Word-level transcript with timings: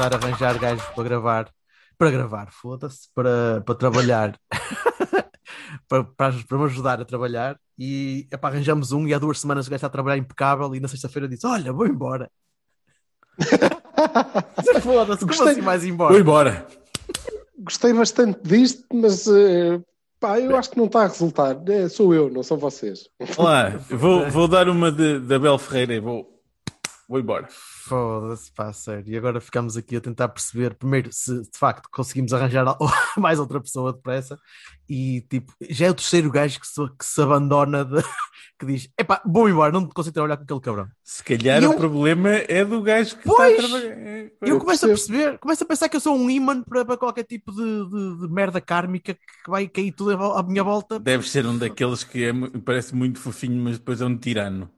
A 0.00 0.08
tentar 0.08 0.16
arranjar 0.16 0.58
gajos 0.58 0.84
para 0.94 1.04
gravar, 1.04 1.50
para 1.98 2.10
gravar, 2.10 2.50
foda-se, 2.50 3.08
para, 3.14 3.62
para 3.64 3.74
trabalhar, 3.74 4.38
para, 5.88 6.04
para, 6.04 6.32
para 6.48 6.58
me 6.58 6.64
ajudar 6.64 7.00
a 7.00 7.04
trabalhar. 7.04 7.58
E 7.78 8.26
epá, 8.30 8.48
arranjamos 8.48 8.92
um 8.92 9.06
e 9.06 9.12
há 9.12 9.18
duas 9.18 9.40
semanas 9.40 9.66
o 9.66 9.70
gajo 9.70 9.76
está 9.76 9.86
a 9.88 9.90
trabalhar 9.90 10.16
impecável 10.16 10.74
e 10.74 10.80
na 10.80 10.88
sexta-feira 10.88 11.28
disse: 11.28 11.46
Olha, 11.46 11.72
vou 11.72 11.86
embora. 11.86 12.30
Foda-se, 14.82 15.20
como 15.20 15.32
Gostei. 15.32 15.52
assim 15.52 15.60
mais 15.60 15.84
embora? 15.84 16.12
Vou 16.12 16.20
embora. 16.20 16.66
Gostei 17.58 17.92
bastante 17.92 18.40
disto, 18.42 18.84
mas 18.94 19.26
eh, 19.26 19.80
pá, 20.18 20.40
eu 20.40 20.56
acho 20.56 20.70
que 20.70 20.78
não 20.78 20.86
está 20.86 21.02
a 21.02 21.08
resultar. 21.08 21.56
É, 21.68 21.88
sou 21.88 22.14
eu, 22.14 22.30
não 22.30 22.42
são 22.42 22.56
vocês. 22.56 23.08
Olá, 23.36 23.68
vou, 23.90 24.30
vou 24.30 24.48
dar 24.48 24.68
uma 24.68 24.90
de, 24.90 25.20
da 25.20 25.38
Bel 25.38 25.58
Ferreira 25.58 25.94
e 25.94 26.00
vou, 26.00 26.40
vou 27.06 27.20
embora. 27.20 27.48
Foda-se, 27.90 28.52
pá, 28.52 28.72
sério. 28.72 29.12
E 29.12 29.16
agora 29.16 29.40
ficamos 29.40 29.76
aqui 29.76 29.96
a 29.96 30.00
tentar 30.00 30.28
perceber, 30.28 30.74
primeiro, 30.76 31.10
se 31.12 31.42
de 31.42 31.58
facto 31.58 31.88
conseguimos 31.90 32.32
arranjar 32.32 32.64
mais 33.18 33.40
outra 33.40 33.60
pessoa 33.60 33.92
depressa. 33.92 34.38
E 34.88 35.22
tipo, 35.28 35.52
já 35.68 35.86
é 35.86 35.90
o 35.90 35.94
terceiro 35.94 36.30
gajo 36.30 36.60
que 36.60 36.66
se, 36.68 36.80
que 36.96 37.04
se 37.04 37.20
abandona, 37.20 37.84
de- 37.84 38.00
que 38.58 38.66
diz: 38.66 38.88
Epá, 38.98 39.20
vou 39.26 39.48
embora, 39.48 39.72
não 39.72 39.88
consigo 39.88 40.14
trabalhar 40.14 40.36
com 40.36 40.44
aquele 40.44 40.60
cabrão. 40.60 40.88
Se 41.02 41.24
calhar 41.24 41.60
eu- 41.62 41.72
o 41.72 41.76
problema 41.76 42.28
é 42.30 42.64
do 42.64 42.80
gajo 42.80 43.16
que 43.16 43.24
Pois! 43.24 43.54
está 43.54 43.66
a 43.66 43.68
trabalhar. 43.70 43.98
É, 43.98 44.32
eu 44.42 44.48
Eu 44.48 44.58
começo 44.60 44.84
a 44.84 44.88
percebo. 44.88 45.12
perceber, 45.18 45.38
começo 45.38 45.64
a 45.64 45.66
pensar 45.66 45.88
que 45.88 45.96
eu 45.96 46.00
sou 46.00 46.16
um 46.16 46.30
imã 46.30 46.62
para, 46.62 46.84
para 46.84 46.96
qualquer 46.96 47.24
tipo 47.24 47.50
de, 47.52 47.88
de- 47.90 48.20
de 48.20 48.32
merda 48.32 48.60
kármica 48.60 49.14
que 49.14 49.50
vai 49.50 49.66
cair 49.66 49.90
tudo 49.92 50.12
à 50.12 50.42
minha 50.44 50.62
volta. 50.62 50.98
Deve 51.00 51.28
ser 51.28 51.44
um 51.44 51.58
daqueles 51.58 52.04
que 52.04 52.24
é 52.24 52.32
parece 52.64 52.94
muito 52.94 53.18
fofinho, 53.18 53.60
mas 53.62 53.78
depois 53.78 54.00
é 54.00 54.06
um 54.06 54.16
tirano. 54.16 54.70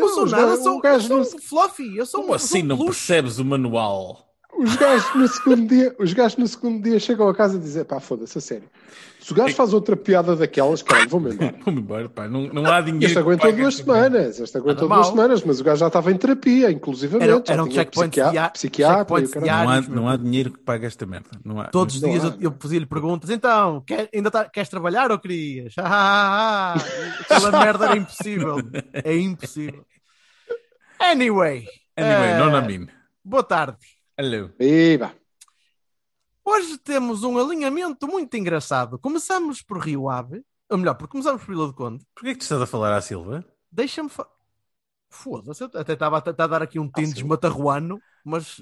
Não, 0.00 0.08
sou 0.08 0.26
nada, 0.26 0.56
sou, 0.56 0.80
eu 0.82 1.00
sou 1.00 1.20
um 1.20 1.24
fluffy, 1.40 1.96
eu 1.96 2.06
sou 2.06 2.20
Como 2.20 2.32
um, 2.32 2.36
assim 2.36 2.62
um 2.62 2.66
não 2.66 2.84
percebes 2.84 3.38
o 3.38 3.44
manual? 3.44 4.25
Os 4.58 4.74
gajos 4.76 5.14
no 5.14 5.28
segundo 5.28 5.68
dia, 5.68 5.94
os 5.98 6.12
gajos 6.12 6.38
no 6.38 6.48
segundo 6.48 6.82
dia 6.82 6.98
chegam 6.98 7.28
a 7.28 7.34
casa 7.34 7.56
e 7.56 7.60
dizem, 7.60 7.84
pá, 7.84 8.00
foda-se, 8.00 8.38
a 8.38 8.40
sério. 8.40 8.68
Se 9.20 9.32
o 9.32 9.34
gajo 9.34 9.54
faz 9.54 9.74
outra 9.74 9.96
piada 9.96 10.36
daquelas, 10.36 10.82
cara, 10.82 11.06
vou-me 11.08 11.32
embora. 11.34 11.54
Vou-me 11.64 11.80
embora, 11.80 12.08
pá. 12.08 12.28
Não, 12.28 12.42
não 12.48 12.64
há 12.66 12.80
dinheiro. 12.80 13.06
Este 13.06 13.18
aguentou 13.18 13.52
duas 13.52 13.74
semanas, 13.74 14.38
este 14.38 14.56
aguentou 14.56 14.88
duas 14.88 15.08
semanas, 15.08 15.42
mas 15.42 15.60
o 15.60 15.64
gajo 15.64 15.80
já 15.80 15.86
estava 15.88 16.12
em 16.12 16.16
terapia, 16.16 16.70
inclusivamente. 16.70 17.28
Era- 17.30 17.42
já 17.44 17.52
eram 17.54 17.68
tinha 17.68 17.82
checkpoints 17.82 18.18
psiquiatra. 18.52 19.40
Não 19.40 19.68
há, 19.68 19.80
não 19.82 20.08
há 20.08 20.16
dinheiro 20.16 20.52
que 20.52 20.58
pague 20.60 20.86
esta 20.86 21.04
merda. 21.04 21.28
Não 21.44 21.60
há. 21.60 21.64
Todos 21.64 21.96
os 21.96 22.00
dias 22.00 22.24
há. 22.24 22.28
eu, 22.28 22.34
eu 22.40 22.56
fazia-lhe 22.58 22.86
perguntas, 22.86 23.28
então, 23.30 23.80
quer, 23.84 24.08
ainda 24.14 24.30
tá- 24.30 24.44
queres 24.48 24.68
trabalhar 24.68 25.10
ou 25.10 25.18
querias? 25.18 25.74
Ah, 25.82 25.88
ah, 25.88 26.74
ah. 26.74 27.22
Aquela 27.22 27.50
merda 27.64 27.84
era 27.86 27.96
impossível. 27.96 28.56
É 28.92 29.16
impossível. 29.16 29.84
Anyway, 31.00 31.66
Anyway, 31.96 32.30
eh, 32.30 32.38
não 32.38 32.50
na 32.50 32.60
mim. 32.62 32.86
boa 33.24 33.42
tarde. 33.42 33.76
Hello. 34.18 34.50
Viva! 34.58 35.14
Hoje 36.44 36.78
temos 36.78 37.22
um 37.24 37.38
alinhamento 37.38 38.06
muito 38.06 38.36
engraçado. 38.36 38.98
Começamos 38.98 39.62
por 39.62 39.78
Rio 39.78 40.08
Ave, 40.08 40.42
ou 40.70 40.78
melhor, 40.78 40.94
por 40.94 41.08
começamos 41.08 41.42
por 41.42 41.50
Vila 41.50 41.66
do 41.66 41.74
Conde. 41.74 42.04
Porquê 42.14 42.32
que 42.32 42.38
tu 42.38 42.42
estás 42.42 42.62
a 42.62 42.66
falar 42.66 42.96
à 42.96 43.00
Silva? 43.00 43.44
Deixa-me. 43.70 44.08
Fa... 44.08 44.26
Foda-se, 45.10 45.64
até 45.64 45.92
estava 45.92 46.18
a 46.18 46.20
tentar 46.20 46.46
dar 46.46 46.62
aqui 46.62 46.78
um 46.78 46.90
tintes 46.90 47.20
sim. 47.20 47.24
matarruano, 47.24 48.00
mas 48.24 48.60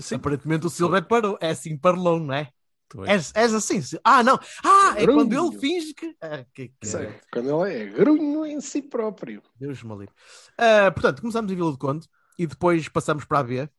Sim. 0.00 0.16
aparentemente 0.16 0.66
o 0.66 0.70
Silver 0.70 1.06
parou. 1.06 1.38
É 1.40 1.50
assim, 1.50 1.76
parlou, 1.76 2.18
não 2.20 2.34
é? 2.34 2.50
Tu 2.88 3.04
és. 3.04 3.10
És, 3.10 3.32
és 3.34 3.54
assim. 3.54 3.82
Sil- 3.82 4.00
Ah, 4.02 4.22
não. 4.22 4.38
Ah, 4.64 4.94
é 4.96 5.06
quando 5.06 5.28
Grunho. 5.28 5.52
ele 5.52 5.58
finge 5.58 5.94
que. 5.94 6.16
Ah, 6.20 6.44
que, 6.54 6.68
que... 6.80 6.86
Certo. 6.86 7.26
Quando 7.32 7.66
ele 7.66 7.74
é 7.82 7.86
grunho 7.86 8.46
em 8.46 8.60
si 8.60 8.82
próprio. 8.82 9.42
Deus 9.56 9.82
me 9.82 9.96
livre. 9.96 10.14
Ah, 10.56 10.90
portanto, 10.90 11.20
começamos 11.20 11.50
em 11.52 11.54
Vila 11.56 11.70
do 11.72 11.78
Conde 11.78 12.08
e 12.38 12.46
depois 12.46 12.88
passamos 12.88 13.24
para 13.24 13.38
a 13.40 13.42
B, 13.42 13.70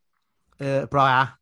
eh, 0.60 0.86
para 0.86 1.02
a 1.02 1.22
A, 1.22 1.34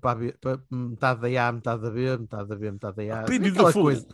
para 0.00 0.10
a 0.10 0.14
B, 0.14 0.34
para 0.40 0.60
metade 0.70 1.20
da 1.20 1.48
A, 1.48 1.52
metade 1.52 1.82
da 1.82 1.90
B, 1.90 2.16
metade 2.18 2.48
da 2.48 2.56
B, 2.56 2.70
metade 2.70 2.96
da 2.96 3.20
A. 3.20 3.20
Aquela 3.20 3.72
coisa, 3.72 4.06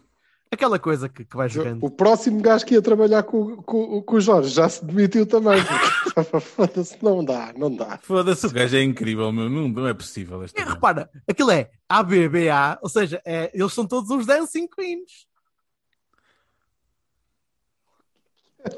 aquela 0.51 0.79
coisa 0.79 1.09
que, 1.09 1.25
que 1.25 1.37
vai 1.37 1.49
jogando. 1.49 1.85
O 1.85 1.91
próximo 1.91 2.41
gajo 2.41 2.67
que 2.67 2.75
ia 2.75 2.83
trabalhar 2.83 3.23
com, 3.23 3.57
com, 3.63 4.03
com 4.03 4.17
o 4.17 4.21
Jorge 4.21 4.51
já 4.51 4.69
se 4.69 4.85
demitiu 4.85 5.27
também. 5.27 5.59
Foda-se, 6.41 7.03
não 7.03 7.25
dá, 7.25 7.53
não 7.57 7.75
dá. 7.75 7.99
Foda-se, 8.03 8.47
o 8.47 8.51
gajo 8.51 8.77
é 8.77 8.83
incrível, 8.83 9.33
meu. 9.33 9.49
Não, 9.49 9.69
não 9.69 9.87
é 9.87 9.95
possível 9.95 10.43
esta 10.43 10.61
E 10.61 10.65
repara, 10.65 11.09
aquilo 11.27 11.51
é 11.51 11.71
ABBA, 11.89 12.79
ou 12.83 12.89
seja, 12.89 13.21
é, 13.25 13.51
eles 13.55 13.73
são 13.73 13.87
todos 13.87 14.11
uns 14.11 14.27
Dancing 14.27 14.69
Queens. 14.69 15.27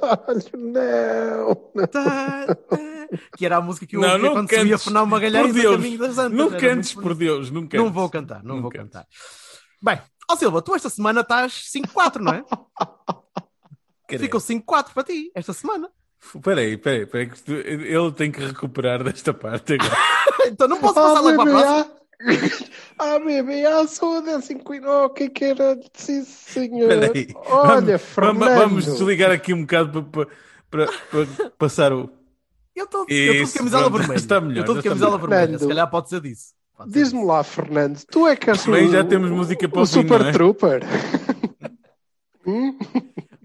Olha, 0.01 0.45
não. 0.55 1.55
Tá, 1.87 2.55
tá. 2.69 2.79
Que 3.37 3.45
era 3.47 3.57
a 3.59 3.61
música 3.61 3.87
que 3.87 3.97
eu 3.97 4.01
Não, 4.01 4.09
ouvia 4.13 4.23
não 4.27 4.33
quando 4.35 4.49
subia 4.51 4.65
cantes. 4.71 4.85
Fernão 4.85 5.07
Magalhães 5.07 5.47
Por 5.49 5.55
no 5.55 5.61
Deus. 5.63 5.77
caminho 5.77 5.99
das 5.99 6.19
Antas. 6.19 6.33
Não 6.39 6.51
cantes, 6.51 6.95
muito 6.95 7.03
por 7.09 7.15
Deus, 7.15 7.51
não 7.51 7.63
cantes. 7.63 7.81
Não 7.81 7.93
vou 7.93 8.09
cantar, 8.11 8.43
não, 8.43 8.55
Não 8.57 8.63
vou 8.63 8.71
cantes. 8.71 8.91
cantar. 8.93 9.07
Bem, 9.83 10.01
ó 10.31 10.37
Silva, 10.37 10.63
tu 10.63 10.75
esta 10.75 10.89
semana 10.91 11.21
estás 11.21 11.71
5-4, 11.75 12.19
não 12.21 12.33
é? 12.33 12.45
Ficou 14.19 14.41
5-4 14.41 14.93
para 14.95 15.05
ti 15.05 15.31
esta 15.35 15.53
semana. 15.53 15.91
Peraí, 16.43 16.77
peraí, 16.79 17.05
peraí. 17.07 17.29
que 17.29 17.43
tu- 17.43 17.53
Ele 17.53 18.13
tem 18.13 18.31
que 18.33 18.41
recuperar 18.41 19.03
desta 19.05 19.35
parte 19.35 19.75
agora. 19.75 19.95
Então 20.47 20.69
não 20.69 20.79
posso 20.79 20.99
Ah, 20.99 21.03
passar 21.03 21.21
lá 21.21 21.33
para 21.35 21.43
a 21.43 21.47
próxima. 21.47 21.97
A 22.99 23.19
BBA 23.19 23.87
sou 23.89 24.19
a 24.19 24.21
Dancing 24.21 24.59
Queen. 24.59 24.85
Oh, 24.87 25.07
o 25.07 25.11
que 25.11 25.25
é 25.25 25.29
que 25.29 25.45
era? 25.47 25.79
Sim, 25.95 26.25
senhor. 26.25 26.89
Peraí. 26.89 27.29
Olha, 27.47 27.99
vamos, 27.99 28.03
Fernando. 28.03 28.55
vamos 28.59 28.85
desligar 28.87 29.31
aqui 29.31 29.53
um 29.53 29.63
bocado 29.63 30.05
para, 30.05 30.27
para, 30.71 30.87
para- 31.11 31.27
para 31.27 31.51
passar 31.51 31.93
o. 31.93 32.11
Eu 32.75 32.85
estou 32.87 33.07
eu 33.09 33.33
estou 33.35 33.47
de 33.47 33.53
camisola 33.59 33.83
pronto, 33.85 33.99
vermelha. 33.99 34.17
está 34.19 34.41
melhor, 34.41 34.57
eu 34.57 34.61
estou 34.63 34.75
de 34.75 34.79
está 34.81 34.91
camisola 34.91 35.17
melhor. 35.19 35.29
vermelha. 35.29 35.59
Se 35.59 35.69
calhar 35.69 35.91
pode 35.91 36.09
ser 36.09 36.21
disso. 36.21 36.55
Diz-me 36.89 37.25
lá, 37.25 37.45
Fernando, 37.45 38.03
tu 38.11 38.27
é 38.27 38.35
que 38.35 38.51
és 38.51 38.67
Bem, 38.67 38.89
o, 38.89 38.91
já 38.91 39.05
temos 39.05 39.31
música 39.31 39.69
para 39.69 39.79
o 39.79 39.83
o 39.83 39.87
fim, 39.87 39.93
Super 39.93 40.21
é? 40.27 40.33
Trooper. 40.33 40.81
Hum? 42.47 42.77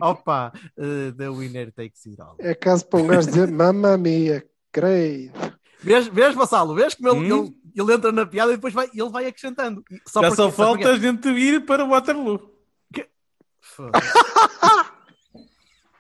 Opa, 0.02 0.52
uh, 0.78 1.12
the 1.16 1.30
winner 1.30 1.72
takes 1.72 2.06
it 2.06 2.20
all. 2.22 2.36
É 2.40 2.54
caso 2.54 2.86
para 2.86 3.00
um 3.02 3.08
gajo 3.08 3.28
dizer 3.30 3.50
mamma 3.50 3.98
mia, 3.98 4.44
creio. 4.74 5.32
Vês, 5.80 6.08
vês 6.08 6.36
Vassalo? 6.36 6.76
Vês 6.76 6.94
como 6.96 7.10
ele, 7.10 7.34
Hum? 7.34 7.46
ele, 7.46 7.56
ele 7.84 7.94
entra 7.94 8.12
na 8.12 8.26
piada 8.26 8.52
e 8.52 8.56
depois 8.56 8.74
vai, 8.74 8.90
ele 8.94 9.10
vai 9.10 9.26
acrescentando. 9.28 9.84
Só 10.08 10.22
Já 10.22 10.28
porque- 10.30 10.36
só 10.44 10.52
falta 10.52 10.90
a 10.90 10.92
porque- 10.94 11.00
gente 11.08 11.28
ir 11.30 11.66
para 11.66 11.86
Waterloo. 11.86 12.54
Foda-se. 13.62 14.08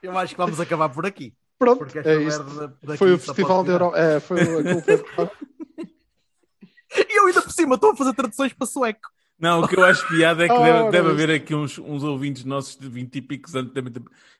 Eu 0.01 0.17
acho 0.17 0.33
que 0.33 0.37
vamos 0.41 0.59
acabar 0.59 0.89
por 0.89 1.05
aqui. 1.05 1.33
Pronto, 1.57 1.79
Porque 1.79 1.99
esta 1.99 2.09
é 2.11 2.23
isto. 2.23 2.43
Foi 2.97 3.11
o 3.13 3.19
só 3.19 3.25
Festival 3.33 3.57
pode 3.57 3.67
de 3.67 3.73
virar. 3.73 3.85
Euro... 3.85 3.97
É, 3.97 4.19
foi 4.19 4.41
a 4.41 4.81
culpa. 4.81 5.31
E 6.91 7.17
eu 7.19 7.27
ainda 7.27 7.41
por 7.43 7.51
cima 7.51 7.75
estou 7.75 7.91
a 7.91 7.95
fazer 7.95 8.13
traduções 8.13 8.51
para 8.51 8.65
sueco. 8.65 9.09
Não, 9.39 9.61
o 9.61 9.67
que 9.67 9.77
eu 9.79 9.85
acho 9.85 10.05
piada 10.09 10.43
é 10.45 10.49
que 10.49 10.57
deve, 10.57 10.91
deve 10.91 10.97
isto. 11.09 11.11
haver 11.23 11.31
aqui 11.31 11.55
uns, 11.55 11.77
uns 11.79 12.03
ouvintes 12.03 12.43
nossos 12.43 12.75
de 12.77 12.89
20 12.89 13.15
e 13.15 13.21
picos 13.21 13.55
anos 13.55 13.71
também. 13.73 13.93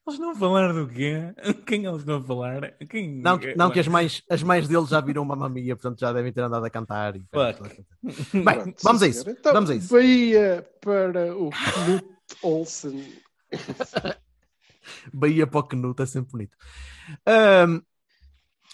Eles 0.05 0.19
não 0.19 0.35
falar 0.35 0.73
do 0.73 0.87
quê? 0.87 1.33
Quem 1.65 1.85
eles 1.85 2.03
vão 2.03 2.21
falar? 2.23 2.71
Quem... 2.89 3.09
Não, 3.21 3.37
que- 3.37 3.55
não 3.55 3.69
que 3.71 3.79
as 3.79 3.87
mães, 3.87 4.23
as 4.29 4.43
mães 4.43 4.67
deles 4.67 4.89
já 4.89 4.99
viram 4.99 5.21
uma 5.23 5.35
mamia, 5.35 5.75
portanto 5.75 5.99
já 5.99 6.11
devem 6.11 6.33
ter 6.33 6.41
andado 6.41 6.65
a 6.65 6.69
cantar. 6.69 7.15
E... 7.15 7.19
Fuck. 7.31 7.85
Bem, 8.33 8.43
Pronto, 8.43 8.75
vamos 8.83 9.01
a 9.03 9.07
isso. 9.07 9.29
Então, 9.29 9.53
Vamos 9.53 9.69
a 9.69 9.75
isso. 9.75 9.93
Bahia 9.93 10.67
para 10.81 11.35
o 11.35 11.49
Knut 11.49 12.05
Olsen. 12.43 13.13
Bahia 15.13 15.45
para 15.47 15.59
o 15.59 15.63
Canuto 15.63 16.01
é 16.03 16.05
sempre 16.05 16.31
bonito. 16.31 16.57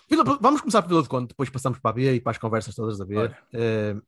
Vila- 0.10 0.38
vamos 0.42 0.62
começar 0.62 0.82
por 0.82 0.90
Vila 0.90 1.02
do 1.04 1.10
Conde, 1.10 1.28
depois 1.30 1.50
passamos 1.50 1.80
para 1.80 1.92
a 1.92 1.94
B 1.94 2.14
e 2.16 2.22
para 2.22 2.32
as 2.32 2.38
conversas 2.38 2.76
todas 2.76 2.98
da 2.98 3.06
B. 3.06 3.16
Bora. 3.16 3.38
Ahm, 3.54 4.02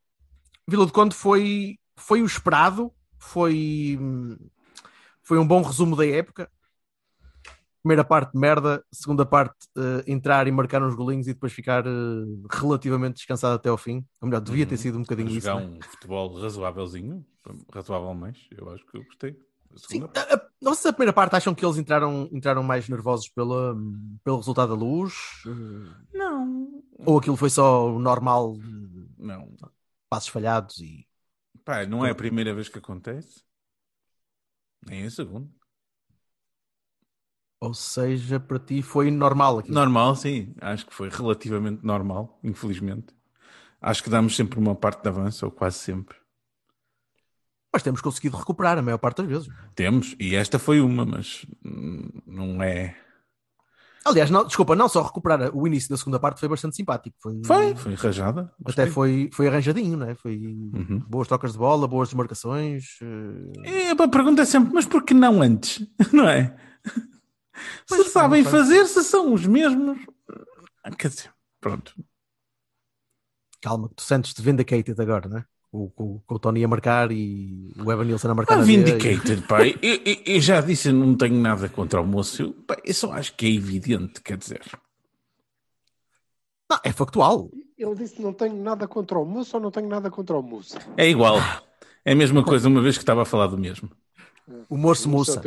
Vila 0.67 0.85
do 0.85 0.91
Conde 0.93 1.15
foi, 1.15 1.77
foi 1.97 2.21
o 2.21 2.25
esperado, 2.25 2.91
foi, 3.17 3.99
foi 5.23 5.37
um 5.37 5.47
bom 5.47 5.61
resumo 5.61 5.95
da 5.95 6.05
época. 6.05 6.49
Primeira 7.83 8.03
parte 8.03 8.37
merda, 8.37 8.83
segunda 8.91 9.25
parte 9.25 9.55
eh, 9.77 10.03
entrar 10.07 10.45
e 10.47 10.51
marcar 10.51 10.83
uns 10.83 10.93
golinhos 10.93 11.25
e 11.27 11.33
depois 11.33 11.53
ficar 11.53 11.85
eh, 11.87 11.89
relativamente 12.51 13.15
descansado 13.15 13.55
até 13.55 13.69
ao 13.69 13.77
fim. 13.77 14.05
Ou 14.19 14.27
melhor, 14.27 14.41
devia 14.41 14.65
ter 14.65 14.75
Uhum. 14.75 14.81
sido 14.81 14.97
um 14.97 15.01
bocadinho 15.01 15.29
isso. 15.29 15.47
Jogar 15.47 15.61
né? 15.61 15.67
um 15.67 15.81
futebol 15.81 16.39
razoávelzinho, 16.41 17.25
razoável 17.73 18.13
mais, 18.13 18.37
eu 18.57 18.69
acho 18.71 18.85
que 18.85 18.97
eu 18.97 19.03
gostei. 19.05 19.31
Sim, 19.77 19.99
segunda 19.99 20.21
a, 20.21 20.89
a 20.89 20.93
primeira 20.93 21.13
parte 21.13 21.35
acham 21.35 21.53
que 21.55 21.63
eles 21.65 21.77
entraram, 21.77 22.27
entraram 22.31 22.61
mais 22.63 22.89
nervosos 22.89 23.29
pela, 23.29 23.75
pelo 24.23 24.37
resultado 24.37 24.69
da 24.69 24.75
luz? 24.75 25.13
Não. 26.13 26.83
Ou 27.05 27.19
aquilo 27.19 27.37
foi 27.37 27.49
só 27.49 27.87
o 27.89 27.99
normal, 27.99 28.57
Não. 29.17 29.55
passos 30.09 30.29
falhados 30.29 30.79
e. 30.79 31.06
Pá, 31.67 31.85
não 31.85 32.05
é 32.05 32.11
a 32.11 32.15
primeira 32.15 32.53
vez 32.53 32.69
que 32.69 32.77
acontece. 32.77 33.43
Nem 34.87 35.03
a 35.05 35.11
segunda. 35.11 35.49
Ou 37.59 37.73
seja, 37.73 38.39
para 38.39 38.57
ti 38.57 38.81
foi 38.81 39.11
normal 39.11 39.59
aquilo. 39.59 39.75
Normal, 39.75 40.15
sim. 40.15 40.55
Acho 40.61 40.85
que 40.85 40.93
foi 40.93 41.09
relativamente 41.09 41.85
normal, 41.85 42.39
infelizmente. 42.41 43.13
Acho 43.81 44.01
que 44.01 44.09
damos 44.09 44.33
sempre 44.33 44.57
uma 44.57 44.75
parte 44.75 45.03
de 45.03 45.09
avanço, 45.09 45.45
ou 45.45 45.51
quase 45.51 45.79
sempre. 45.79 46.15
Mas 47.73 47.83
temos 47.83 47.99
conseguido 47.99 48.37
recuperar 48.37 48.77
a 48.77 48.81
maior 48.81 48.97
parte 48.97 49.17
das 49.17 49.27
vezes. 49.27 49.49
Temos, 49.75 50.15
e 50.17 50.37
esta 50.37 50.57
foi 50.57 50.79
uma, 50.79 51.05
mas 51.05 51.45
hum, 51.65 52.07
não 52.25 52.63
é. 52.63 52.97
Aliás, 54.07 54.29
não, 54.29 54.45
desculpa, 54.45 54.75
não 54.75 54.87
só 54.87 55.01
recuperar 55.01 55.55
o 55.55 55.67
início 55.67 55.89
da 55.89 55.97
segunda 55.97 56.19
parte 56.19 56.39
foi 56.39 56.47
bastante 56.49 56.75
simpático. 56.75 57.15
Foi, 57.21 57.41
Foi, 57.45 57.75
foi 57.75 57.93
rajada. 57.95 58.51
Até 58.65 58.87
foi, 58.87 59.29
foi 59.33 59.47
arranjadinho, 59.47 59.97
não 59.97 60.09
é? 60.09 60.15
Foi 60.15 60.37
Uhum. 60.37 61.03
boas 61.07 61.27
trocas 61.27 61.51
de 61.51 61.57
bola, 61.57 61.87
boas 61.87 62.09
desmarcações. 62.09 62.97
eh, 63.65 63.69
E 63.69 63.89
a 63.89 64.07
pergunta 64.07 64.41
é 64.41 64.45
sempre, 64.45 64.73
mas 64.73 64.85
por 64.85 65.03
que 65.03 65.13
não 65.13 65.41
antes? 65.41 65.85
Não 66.13 66.27
é? 66.27 66.55
Pois, 67.89 68.03
se 68.05 68.11
sabem 68.11 68.43
não 68.43 68.51
fazer, 68.51 68.85
se 68.85 69.03
são 69.03 69.33
os 69.33 69.45
mesmos. 69.45 69.97
Quer 70.97 71.07
dizer, 71.09 71.33
pronto. 71.59 71.93
Calma, 73.61 73.89
que 73.89 73.95
tu 73.95 74.03
sentes-te 74.03 74.41
vindicated 74.41 74.99
agora, 75.01 75.27
não 75.27 75.37
é? 75.39 75.45
Com, 75.71 75.89
com- 75.89 76.19
com 76.25 76.35
o 76.35 76.39
Tony 76.39 76.63
a 76.63 76.67
marcar 76.67 77.11
e 77.11 77.73
o 77.77 77.91
Evan 77.91 78.05
Nilsson 78.05 78.29
a 78.31 78.35
marcar 78.35 78.53
Ah, 78.53 78.57
na 78.59 78.63
D, 78.65 78.71
e- 78.71 78.75
vindicated, 78.77 79.41
pai. 79.47 79.75
Eu, 79.81 79.95
eu- 80.05 80.17
eu 80.25 80.39
já 80.41 80.61
disse, 80.61 80.87
eu 80.89 80.93
não 80.93 81.13
tenho 81.15 81.35
nada 81.35 81.67
contra 81.67 81.99
o 82.01 82.05
moço. 82.07 82.41
Eu, 82.41 82.53
pá, 82.53 82.77
eu 82.85 82.93
só 82.93 83.11
acho 83.11 83.35
que 83.35 83.45
é 83.45 83.49
evidente, 83.51 84.21
quer 84.21 84.37
dizer. 84.37 84.61
Não, 86.69 86.79
é 86.83 86.91
factual. 86.91 87.49
Ele 87.77 87.95
disse 87.95 88.21
não 88.21 88.33
tenho 88.33 88.55
nada 88.61 88.87
contra 88.87 89.19
o 89.19 89.25
moço 89.25 89.55
ou 89.57 89.61
não 89.61 89.69
tenho 89.71 89.87
nada 89.87 90.09
contra 90.09 90.35
o 90.37 90.41
moço. 90.41 90.77
É 90.95 91.07
igual. 91.09 91.37
É 92.03 92.13
a 92.13 92.15
mesma 92.15 92.43
coisa, 92.43 92.67
uma 92.67 92.81
vez 92.81 92.97
que 92.97 93.03
estava 93.03 93.21
a 93.21 93.25
falar 93.25 93.47
do 93.47 93.57
mesmo. 93.57 93.89
O 94.69 94.77
moço 94.77 95.07
é 95.07 95.09
o 95.09 95.11
moça. 95.11 95.41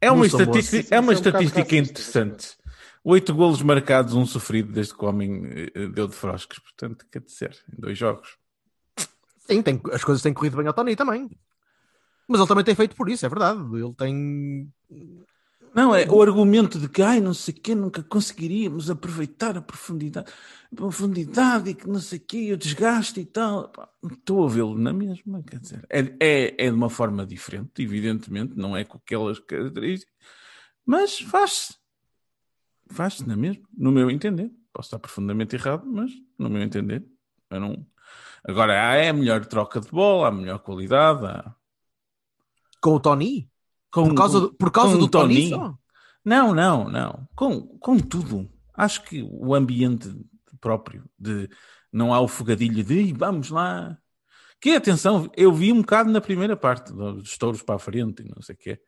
É 0.00 0.10
uma 0.10 0.18
Moço, 0.24 0.36
estatística, 0.36 0.76
moço. 0.82 0.94
é 0.94 1.00
uma 1.00 1.12
é 1.12 1.14
um 1.14 1.18
estatística 1.18 1.76
interessante. 1.76 2.48
Oito 3.02 3.34
golos 3.34 3.62
marcados, 3.62 4.14
um 4.14 4.26
sofrido 4.26 4.72
desde 4.72 4.94
que 4.94 5.04
o 5.04 5.08
homem 5.08 5.42
eh, 5.74 5.88
deu 5.88 6.06
de 6.06 6.14
frosques. 6.14 6.58
Portanto, 6.58 7.06
quer 7.10 7.20
dizer, 7.22 7.56
em 7.72 7.80
dois 7.80 7.96
jogos. 7.98 8.36
Sim, 9.44 9.62
tem- 9.62 9.80
as 9.92 10.02
coisas 10.02 10.22
têm 10.22 10.32
corrido 10.32 10.56
bem 10.56 10.66
ao 10.66 10.72
Tony 10.72 10.96
também. 10.96 11.30
Mas 12.26 12.40
ele 12.40 12.48
também 12.48 12.64
tem 12.64 12.74
feito 12.74 12.96
por 12.96 13.08
isso, 13.08 13.26
é 13.26 13.28
verdade. 13.28 13.60
Ele 13.60 13.94
tem. 13.94 14.72
Não, 15.74 15.94
é 15.94 16.08
o 16.08 16.22
argumento 16.22 16.78
de 16.78 16.88
que, 16.88 17.02
ai, 17.02 17.20
não 17.20 17.34
sei 17.34 17.52
o 17.52 17.60
quê, 17.60 17.74
nunca 17.74 18.00
conseguiríamos 18.02 18.88
aproveitar 18.88 19.56
a 19.58 19.60
profundidade, 19.60 20.32
a 20.72 20.76
profundidade 20.76 21.70
e 21.70 21.74
que 21.74 21.88
não 21.88 21.98
sei 21.98 22.18
o 22.18 22.22
quê, 22.22 22.52
o 22.52 22.56
desgaste 22.56 23.20
e 23.20 23.24
tal. 23.24 23.72
Estou 24.04 24.46
a 24.46 24.48
vê-lo 24.48 24.78
na 24.78 24.92
mesma, 24.92 25.42
quer 25.42 25.58
dizer, 25.58 25.84
é, 25.90 26.00
é, 26.20 26.66
é 26.66 26.70
de 26.70 26.76
uma 26.76 26.88
forma 26.88 27.26
diferente, 27.26 27.82
evidentemente, 27.82 28.54
não 28.56 28.76
é 28.76 28.84
com 28.84 28.98
aquelas 28.98 29.40
características, 29.40 30.14
mas 30.86 31.18
faz-se. 31.18 31.74
Faz-se 32.90 33.26
na 33.26 33.36
mesma, 33.36 33.64
no 33.76 33.90
meu 33.90 34.08
entender. 34.10 34.52
Posso 34.72 34.86
estar 34.86 34.98
profundamente 35.00 35.56
errado, 35.56 35.84
mas 35.86 36.12
no 36.38 36.48
meu 36.48 36.62
entender. 36.62 37.04
Eu 37.50 37.60
não... 37.60 37.86
Agora, 38.46 38.88
há 38.90 38.94
é 38.96 39.08
a 39.08 39.12
melhor 39.12 39.44
troca 39.46 39.80
de 39.80 39.90
bola, 39.90 40.26
há 40.26 40.28
a 40.28 40.32
melhor 40.32 40.58
qualidade, 40.58 41.24
há... 41.26 41.54
Com 42.80 42.90
o 42.90 43.00
Tony? 43.00 43.50
Com- 43.90 44.08
Por 44.08 44.14
causa 44.14 44.40
do, 44.40 44.52
por 44.54 44.70
causa 44.70 44.98
do 44.98 45.08
Tony? 45.08 45.50
Tony. 45.50 45.74
Não, 46.24 46.54
não, 46.54 46.88
não. 46.88 47.28
Com, 47.34 47.62
com 47.78 47.98
tudo. 47.98 48.50
Acho 48.74 49.02
que 49.04 49.22
o 49.30 49.54
ambiente 49.54 50.08
próprio 50.60 51.04
de 51.18 51.48
não 51.92 52.12
há 52.12 52.20
o 52.20 52.26
fogadilho 52.28 52.82
de 52.82 52.94
"Ih, 52.94 53.12
vamos 53.12 53.50
lá. 53.50 53.96
Que 54.60 54.70
atenção, 54.70 55.30
eu 55.36 55.52
vi 55.52 55.72
um 55.72 55.80
bocado 55.80 56.10
na 56.10 56.20
primeira 56.20 56.56
parte 56.56 56.92
dos 56.92 57.36
touros 57.38 57.62
para 57.62 57.74
a 57.76 57.78
frente 57.78 58.22
e 58.22 58.28
não 58.28 58.40
sei 58.42 58.54
o 58.54 58.58
quê, 58.58 58.80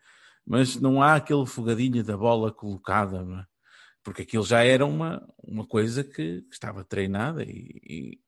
mas 0.47 0.77
não 0.77 1.03
há 1.03 1.15
aquele 1.17 1.45
fogadilho 1.47 2.03
da 2.03 2.17
bola 2.17 2.51
colocada, 2.51 3.19
é? 3.19 3.45
porque 4.03 4.23
aquilo 4.23 4.45
já 4.45 4.65
era 4.65 4.87
uma, 4.87 5.23
uma 5.43 5.67
coisa 5.67 6.03
que, 6.03 6.43
que 6.43 6.49
estava 6.55 6.83
treinada 6.83 7.43
e, 7.45 8.19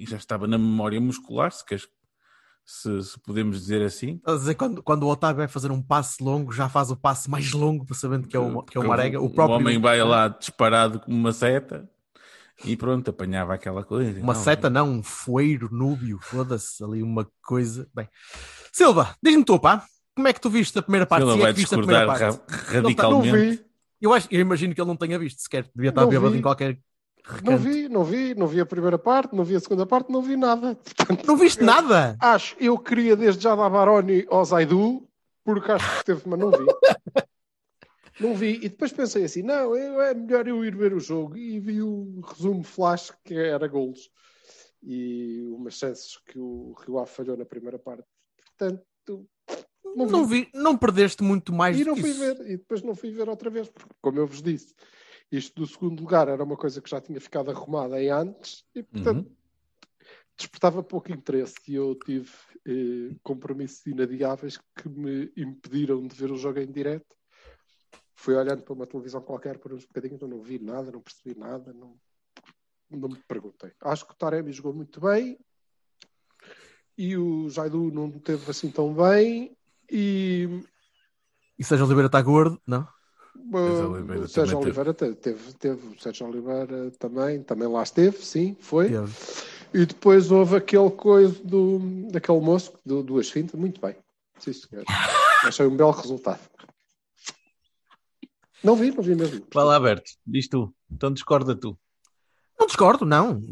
e- 0.00 0.06
já 0.06 0.16
estava 0.16 0.46
na 0.46 0.58
memória 0.58 1.00
muscular, 1.00 1.52
se, 1.52 1.64
queres- 1.64 1.88
se, 2.64 3.02
se 3.02 3.20
podemos 3.20 3.60
dizer 3.60 3.82
assim. 3.82 4.16
Estás 4.16 4.36
a 4.36 4.40
dizer, 4.40 4.54
quando, 4.54 4.82
quando 4.82 5.02
o 5.04 5.08
Otávio 5.08 5.38
vai 5.38 5.48
fazer 5.48 5.70
um 5.70 5.82
passe 5.82 6.22
longo, 6.22 6.52
já 6.52 6.68
faz 6.68 6.90
o 6.90 6.96
passe 6.96 7.28
mais 7.28 7.52
longo, 7.52 7.84
para 7.84 7.96
sabendo 7.96 8.28
que 8.28 8.36
é 8.36 8.40
o, 8.40 8.62
que 8.62 8.76
é 8.76 8.80
o 8.80 8.86
Marega. 8.86 9.20
O 9.20 9.28
próprio, 9.30 9.56
homem 9.56 9.80
vai 9.80 10.02
lá 10.02 10.28
disparado 10.28 11.00
como 11.00 11.16
uma 11.16 11.32
seta 11.32 11.88
e 12.64 12.76
pronto, 12.76 13.08
apanhava 13.10 13.54
aquela 13.54 13.82
coisa. 13.82 14.20
Uma 14.20 14.34
Não, 14.34 14.42
seta, 14.42 14.68
não, 14.70 14.88
um 14.90 15.02
foeiro, 15.02 15.68
núbio, 15.72 16.18
foda-se, 16.20 16.82
ali 16.84 17.02
uma 17.02 17.26
coisa. 17.42 17.88
Bem, 17.94 18.08
Silva, 18.72 19.16
diz-me 19.22 19.44
tu, 19.44 19.58
pá, 19.58 19.84
como 20.14 20.28
é 20.28 20.32
que 20.32 20.40
tu 20.40 20.50
viste 20.50 20.78
a 20.78 20.82
primeira 20.82 21.06
parte? 21.06 21.24
Se 21.24 21.36
é 21.38 21.40
vai 21.40 21.52
que 21.52 21.60
viste 21.60 21.74
a 21.74 21.78
primeira 21.78 22.06
discordar 22.06 22.38
parte? 22.38 22.48
ra- 22.66 22.72
Não 22.72 22.82
radicalmente. 22.82 23.50
vi, 23.58 23.64
Eu, 24.00 24.12
acho, 24.12 24.28
eu 24.30 24.40
imagino 24.40 24.74
que 24.74 24.80
ele 24.80 24.88
não 24.88 24.96
tenha 24.96 25.18
visto 25.18 25.40
sequer, 25.40 25.68
devia 25.74 25.90
estar 25.90 26.02
Não 26.02 26.08
bêbado 26.08 26.36
em 26.36 26.42
qualquer 26.42 26.78
não 27.44 27.56
recanto. 27.56 27.58
vi, 27.62 27.88
não 27.88 28.04
vi, 28.04 28.34
não 28.34 28.46
vi 28.46 28.60
a 28.60 28.66
primeira 28.66 28.98
parte, 28.98 29.34
não 29.34 29.44
vi 29.44 29.56
a 29.56 29.60
segunda 29.60 29.86
parte, 29.86 30.10
não 30.10 30.22
vi 30.22 30.36
nada. 30.36 30.74
Portanto, 30.96 31.26
Não 31.26 31.36
viste 31.36 31.62
nada? 31.64 32.16
Acho, 32.20 32.56
eu 32.60 32.78
queria 32.78 33.16
desde 33.16 33.42
já 33.42 33.54
dar 33.54 33.68
Baroni 33.70 34.26
ao 34.28 34.44
Zaidu, 34.44 35.08
porque 35.44 35.70
acho 35.72 35.98
que 35.98 36.04
teve, 36.04 36.22
mas 36.26 36.38
não 36.38 36.50
vi. 36.50 36.64
Não 38.20 38.34
vi, 38.34 38.56
e 38.56 38.68
depois 38.68 38.92
pensei 38.92 39.24
assim: 39.24 39.40
não, 39.42 39.74
eu- 39.74 39.98
é 40.02 40.12
melhor 40.12 40.46
eu 40.46 40.62
ir 40.62 40.76
ver 40.76 40.92
o 40.92 41.00
jogo. 41.00 41.38
E 41.38 41.58
vi 41.58 41.80
o 41.80 42.20
resumo 42.20 42.62
flash 42.62 43.10
que 43.24 43.32
era 43.34 43.66
golos 43.66 44.10
e 44.82 45.42
umas 45.54 45.72
chances 45.74 46.18
que 46.26 46.38
o 46.38 46.74
Rio 46.84 46.98
Ave 46.98 47.10
falhou 47.10 47.34
na 47.34 47.46
primeira 47.46 47.78
parte. 47.78 48.04
Portanto, 48.58 48.84
não 49.96 50.06
vi. 50.06 50.12
Não 50.12 50.26
vi, 50.26 50.48
não 50.52 50.76
perdeste 50.76 51.22
muito 51.22 51.50
mais 51.50 51.80
E 51.80 51.84
não 51.84 51.96
fui 51.96 52.10
isso. 52.10 52.20
ver, 52.20 52.40
e 52.42 52.56
depois 52.58 52.82
não 52.82 52.94
fui 52.94 53.10
ver 53.10 53.26
outra 53.26 53.48
vez, 53.48 53.70
porque, 53.70 53.88
como 54.02 54.18
eu 54.18 54.26
vos 54.26 54.42
disse, 54.42 54.74
isto 55.30 55.60
do 55.60 55.66
segundo 55.66 56.00
lugar 56.00 56.28
era 56.28 56.42
uma 56.42 56.56
coisa 56.56 56.80
que 56.80 56.90
já 56.90 57.00
tinha 57.00 57.20
ficado 57.20 57.50
arrumada 57.50 57.96
aí 57.96 58.08
antes, 58.08 58.64
e 58.74 58.82
portanto 58.82 59.26
Uhum. 59.26 59.36
despertava 60.36 60.82
pouco 60.82 61.12
interesse. 61.12 61.54
E 61.68 61.74
eu 61.74 61.94
tive 61.94 62.30
eh, 62.66 63.16
compromissos 63.22 63.86
inadiáveis 63.86 64.58
que 64.74 64.88
me 64.88 65.30
impediram 65.36 66.06
de 66.06 66.14
ver 66.16 66.32
o 66.32 66.36
jogo 66.36 66.58
em 66.58 66.70
direto. 66.70 67.14
Fui 68.14 68.34
olhando 68.34 68.62
para 68.62 68.74
uma 68.74 68.86
televisão 68.86 69.22
qualquer 69.22 69.58
por 69.58 69.72
uns 69.72 69.84
bocadinhos, 69.84 70.20
não 70.20 70.42
vi 70.42 70.58
nada, 70.58 70.90
não 70.90 71.00
percebi 71.00 71.38
nada, 71.38 71.72
não, 71.72 71.98
não 72.90 73.08
me 73.08 73.16
perguntei. 73.26 73.72
Acho 73.80 74.06
que 74.06 74.12
o 74.12 74.16
Taremi 74.16 74.52
jogou 74.52 74.74
muito 74.74 75.00
bem 75.00 75.38
e 76.98 77.16
o 77.16 77.48
Jaidu 77.48 77.90
não 77.90 78.10
teve 78.10 78.50
assim 78.50 78.70
tão 78.70 78.92
bem. 78.92 79.56
E 79.90 80.62
E 81.58 81.64
Sérgio 81.64 81.86
Oliveira 81.86 82.06
está 82.06 82.20
gordo, 82.20 82.60
não? 82.66 82.86
Uh, 83.36 83.90
Oliveira 83.90 84.24
o 84.24 84.28
Sérgio 84.28 84.58
Oliveira 84.58 84.94
te- 84.94 85.14
teve, 85.14 85.52
teve, 85.54 85.86
o 85.88 86.00
Sérgio 86.00 86.26
Oliveira 86.26 86.90
também, 86.98 87.42
também 87.42 87.68
lá 87.68 87.82
esteve, 87.82 88.18
sim, 88.18 88.56
foi. 88.60 88.88
Teve. 88.88 89.12
E 89.72 89.86
depois 89.86 90.30
houve 90.30 90.56
aquele 90.56 90.90
coisa 90.90 91.40
do, 91.44 91.78
daquele 92.10 92.40
moço 92.40 92.72
que 92.72 92.78
deu 92.84 93.02
duas 93.02 93.30
fintas, 93.30 93.58
muito 93.58 93.80
bem. 93.80 93.96
Sim, 94.38 94.52
senhor. 94.52 94.84
Achei 95.44 95.66
um 95.66 95.76
belo 95.76 95.92
resultado. 95.92 96.40
Não 98.62 98.76
vi, 98.76 98.90
não 98.90 99.02
vi 99.02 99.14
mesmo. 99.14 99.46
Vai 99.52 99.64
lá, 99.64 99.80
Berto, 99.80 100.10
diz 100.26 100.48
tu. 100.48 100.74
Então 100.90 101.12
discorda 101.12 101.54
tu. 101.54 101.78
Não 102.58 102.66
discordo, 102.66 103.06
não. 103.06 103.42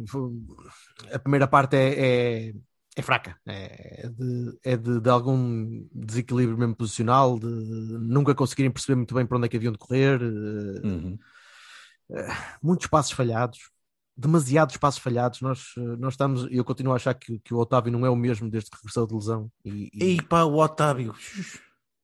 A 1.13 1.19
primeira 1.19 1.47
parte 1.47 1.77
é, 1.77 1.95
é, 2.49 2.55
é 2.99 3.03
fraca. 3.03 3.37
É, 3.47 4.09
de, 4.09 4.59
é 4.65 4.77
de, 4.77 5.01
de 5.01 5.09
algum 5.11 5.87
desequilíbrio 5.93 6.59
mesmo 6.59 6.75
posicional, 6.75 7.39
de 7.39 7.47
nunca 7.47 8.35
conseguirem 8.35 8.71
perceber 8.71 8.97
muito 8.97 9.15
bem 9.15 9.25
para 9.27 9.37
onde 9.37 9.47
é 9.47 9.49
que 9.49 9.57
haviam 9.57 9.73
de 9.73 9.79
correr. 9.79 10.21
eh, 10.21 10.87
Uhum. 10.87 11.19
muitos 12.63 12.87
passos 12.87 13.13
falhados, 13.13 13.71
demasiados 14.17 14.77
passos 14.77 15.01
falhados. 15.01 15.41
Nós, 15.41 15.75
eh, 15.77 15.97
nós 15.99 16.15
estamos, 16.15 16.47
eu 16.51 16.65
continuo 16.65 16.93
a 16.93 16.97
achar 16.97 17.15
que, 17.15 17.39
que 17.39 17.55
o 17.55 17.59
Otávio 17.59 17.93
não 17.93 18.05
é 18.05 18.11
o 18.11 18.17
mesmo 18.17 18.51
desde 18.51 18.71
que 18.71 18.77
regressou 18.77 19.07
de 19.07 19.15
lesão. 19.15 19.51
E, 19.65 19.91
e 19.95 20.05
E 20.15 20.23
pá, 20.23 20.43
o 20.43 20.57
Otávio. 20.57 21.15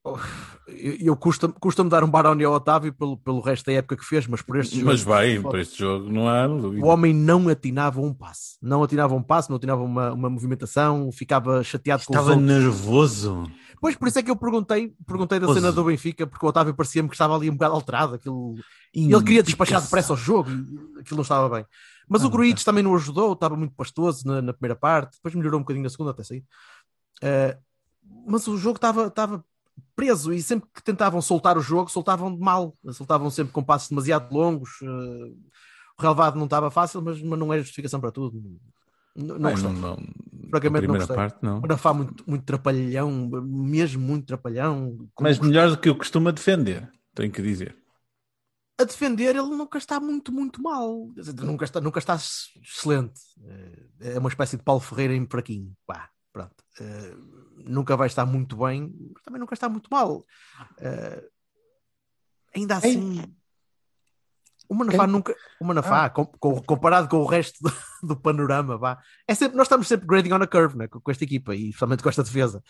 Eu, 0.04 0.96
eu 1.00 1.16
custa, 1.16 1.48
custa-me 1.48 1.88
dar 1.88 2.04
um 2.04 2.10
Baroni 2.10 2.44
ao 2.44 2.52
Otávio 2.52 2.92
pelo, 2.92 3.16
pelo 3.16 3.40
resto 3.40 3.66
da 3.66 3.72
época 3.72 3.96
que 3.96 4.04
fez, 4.04 4.26
mas 4.26 4.42
por 4.42 4.58
este 4.58 4.76
jogo. 4.76 4.88
Mas 4.88 5.02
vai, 5.02 5.40
para 5.40 5.60
este 5.60 5.78
jogo 5.78 6.10
não 6.12 6.28
há 6.28 6.46
dúvida. 6.46 6.84
O 6.84 6.88
homem 6.88 7.14
não 7.14 7.48
atinava 7.48 8.00
um 8.00 8.12
passe, 8.12 8.58
não 8.60 8.82
atinava 8.82 9.14
um 9.14 9.22
passe, 9.22 9.48
não 9.48 9.56
atinava 9.56 9.82
uma, 9.82 10.12
uma 10.12 10.28
movimentação, 10.28 11.10
ficava 11.10 11.62
chateado 11.64 12.04
com 12.04 12.12
os 12.12 12.20
Estava 12.20 12.36
nervoso. 12.36 13.50
Pois 13.80 13.96
por 13.96 14.08
isso 14.08 14.18
é 14.18 14.22
que 14.22 14.30
eu 14.30 14.36
perguntei, 14.36 14.94
perguntei 15.06 15.38
da 15.38 15.46
Nervoso. 15.46 15.60
cena 15.60 15.72
do 15.72 15.84
Benfica, 15.84 16.26
porque 16.26 16.44
o 16.44 16.48
Otávio 16.48 16.74
parecia-me 16.74 17.08
que 17.08 17.14
estava 17.14 17.34
ali 17.34 17.50
um 17.50 17.54
bocado 17.54 17.74
alterado. 17.74 18.14
Aquilo... 18.14 18.54
Ele 18.94 19.22
queria 19.22 19.42
despachar 19.42 19.82
depressa 19.82 20.12
ao 20.12 20.16
jogo 20.16 20.50
e 20.50 21.00
aquilo 21.00 21.16
não 21.16 21.22
estava 21.22 21.48
bem. 21.48 21.66
Mas 22.08 22.22
Ah, 22.22 22.26
o 22.26 22.30
Gruites 22.30 22.64
também 22.64 22.82
não 22.82 22.94
ajudou, 22.94 23.32
estava 23.32 23.56
muito 23.56 23.74
pastoso 23.74 24.26
na, 24.26 24.40
na 24.40 24.52
primeira 24.52 24.76
parte, 24.76 25.16
depois 25.16 25.34
melhorou 25.34 25.58
um 25.58 25.62
bocadinho 25.62 25.82
na 25.84 25.90
segunda 25.90 26.12
até 26.12 26.22
sair. 26.22 26.44
Eh, 27.22 27.58
mas 28.26 28.46
o 28.46 28.56
jogo 28.56 28.76
estava, 28.76 29.06
estava 29.06 29.44
preso 29.96 30.32
e 30.32 30.42
sempre 30.42 30.68
que 30.74 30.82
tentavam 30.82 31.20
soltar 31.22 31.56
o 31.58 31.60
jogo, 31.60 31.90
soltavam 31.90 32.34
de 32.34 32.40
mal, 32.40 32.76
soltavam 32.92 33.30
sempre 33.30 33.52
com 33.52 33.62
passos 33.62 33.88
demasiado 33.88 34.32
longos. 34.34 34.70
eh, 34.82 34.86
o 35.98 36.02
relevado 36.02 36.36
não 36.36 36.44
estava 36.46 36.70
fácil, 36.70 37.00
mas, 37.02 37.20
mas 37.22 37.38
não 37.38 37.52
é 37.52 37.58
justificação 37.58 38.00
para 38.00 38.10
tudo. 38.12 38.42
Não, 39.16 39.38
não 39.38 39.50
Bem, 39.50 39.52
gostei. 39.52 39.70
não, 39.72 39.80
não, 39.80 39.96
Francamente, 40.50 40.86
não 40.86 40.94
gostei. 40.96 41.16
parte 41.16 41.38
não. 41.42 41.58
O 41.58 41.62
Manafá 41.62 41.94
muito, 41.94 42.24
muito 42.28 42.44
trapalhão, 42.44 43.10
mesmo 43.42 44.02
muito 44.02 44.26
trapalhão. 44.26 45.08
Mas 45.20 45.38
melhor 45.38 45.70
do 45.70 45.78
que 45.78 45.88
eu 45.88 45.96
costumo 45.96 46.32
defender, 46.32 46.90
tenho 47.14 47.30
que 47.32 47.42
dizer. 47.42 47.76
a 48.78 48.84
defender, 48.84 49.36
ele 49.36 49.48
nunca 49.56 49.78
está 49.78 50.00
muito, 50.00 50.32
muito 50.32 50.60
mal. 50.62 51.08
Nunca 51.42 51.64
está, 51.64 51.80
nunca 51.80 51.98
está 52.00 52.14
excelente. 52.16 53.20
Eh, 53.46 54.14
É 54.14 54.18
uma 54.18 54.28
espécie 54.28 54.56
de 54.56 54.62
Paulo 54.64 54.80
Ferreira 54.80 55.14
em 55.14 55.26
fraquinho. 55.28 55.72
Pá, 55.86 56.10
pronto. 56.32 56.54
Eh, 56.80 57.14
Nunca 57.66 57.96
vai 57.96 58.06
estar 58.06 58.26
muito 58.26 58.56
bem, 58.56 58.92
mas 59.14 59.22
também 59.22 59.40
nunca 59.40 59.54
está 59.54 59.68
muito 59.68 59.88
mal. 59.90 60.24
Eh, 60.78 61.24
Ainda 62.54 62.76
assim. 62.76 63.22
O 64.68 64.74
Manafá 64.74 65.04
Quem? 65.04 65.12
nunca. 65.12 65.34
O 65.60 65.64
Manafá, 65.64 66.08
com- 66.10 66.24
com- 66.26 66.62
comparado 66.62 67.08
com 67.08 67.18
o 67.18 67.26
resto 67.26 67.58
do, 67.62 67.72
do 68.14 68.16
panorama, 68.16 68.78
vá. 68.78 68.98
É 69.28 69.34
sempre, 69.34 69.56
nós 69.56 69.66
estamos 69.66 69.86
sempre 69.86 70.06
grading 70.06 70.32
on 70.32 70.42
a 70.42 70.46
curve 70.46 70.76
né, 70.76 70.88
com, 70.88 71.00
com 71.00 71.10
esta 71.10 71.24
equipa 71.24 71.54
e 71.54 71.66
especialmente 71.68 72.02
com 72.02 72.08
esta 72.08 72.22
defesa. 72.22 72.62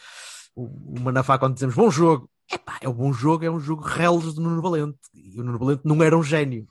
O, 0.57 0.65
o 0.99 1.01
Manafá, 1.01 1.39
quando 1.39 1.55
dizemos 1.55 1.75
bom 1.75 1.91
jogo, 1.91 2.29
epá, 2.53 2.79
é 2.81 2.89
um 2.89 2.93
bom 2.95 3.13
jogo, 3.13 3.45
é 3.45 3.51
um 3.51 3.61
jogo 3.61 3.83
reles 3.83 4.35
do 4.35 4.41
Nuno 4.41 4.61
Valente. 4.63 4.99
E 5.15 5.41
o 5.41 5.45
Nuno 5.45 5.59
Valente 5.59 5.83
não 5.85 6.03
era 6.03 6.17
um 6.17 6.23
gênio. 6.23 6.67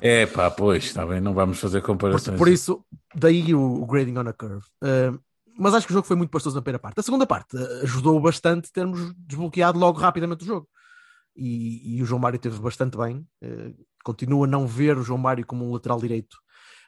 É 0.00 0.26
pá, 0.26 0.50
pois, 0.50 0.84
está 0.84 1.04
bem, 1.06 1.20
não 1.20 1.34
vamos 1.34 1.58
fazer 1.60 1.80
por, 1.80 1.88
comparações. 1.88 2.38
por 2.38 2.48
isso, 2.48 2.84
daí 3.14 3.54
o, 3.54 3.60
o 3.82 3.86
grading 3.86 4.16
on 4.18 4.28
a 4.28 4.32
curve. 4.32 4.64
Uh, 4.82 5.18
mas 5.58 5.74
acho 5.74 5.86
que 5.86 5.92
o 5.92 5.94
jogo 5.94 6.06
foi 6.06 6.16
muito 6.16 6.30
pastoso 6.30 6.56
na 6.56 6.62
primeira 6.62 6.78
parte. 6.78 6.98
A 6.98 7.02
segunda 7.02 7.26
parte 7.26 7.56
uh, 7.56 7.82
ajudou 7.82 8.20
bastante 8.20 8.72
termos 8.72 9.14
desbloqueado 9.16 9.78
logo 9.78 9.98
rapidamente 9.98 10.44
o 10.44 10.46
jogo. 10.46 10.68
E, 11.34 11.96
e 11.96 12.02
o 12.02 12.06
João 12.06 12.20
Mário 12.20 12.38
teve 12.38 12.58
bastante 12.58 12.96
bem. 12.96 13.26
Uh, 13.42 13.74
continuo 14.04 14.44
a 14.44 14.46
não 14.46 14.66
ver 14.66 14.98
o 14.98 15.02
João 15.02 15.18
Mário 15.18 15.46
como 15.46 15.64
um 15.64 15.72
lateral 15.72 16.00
direito, 16.00 16.36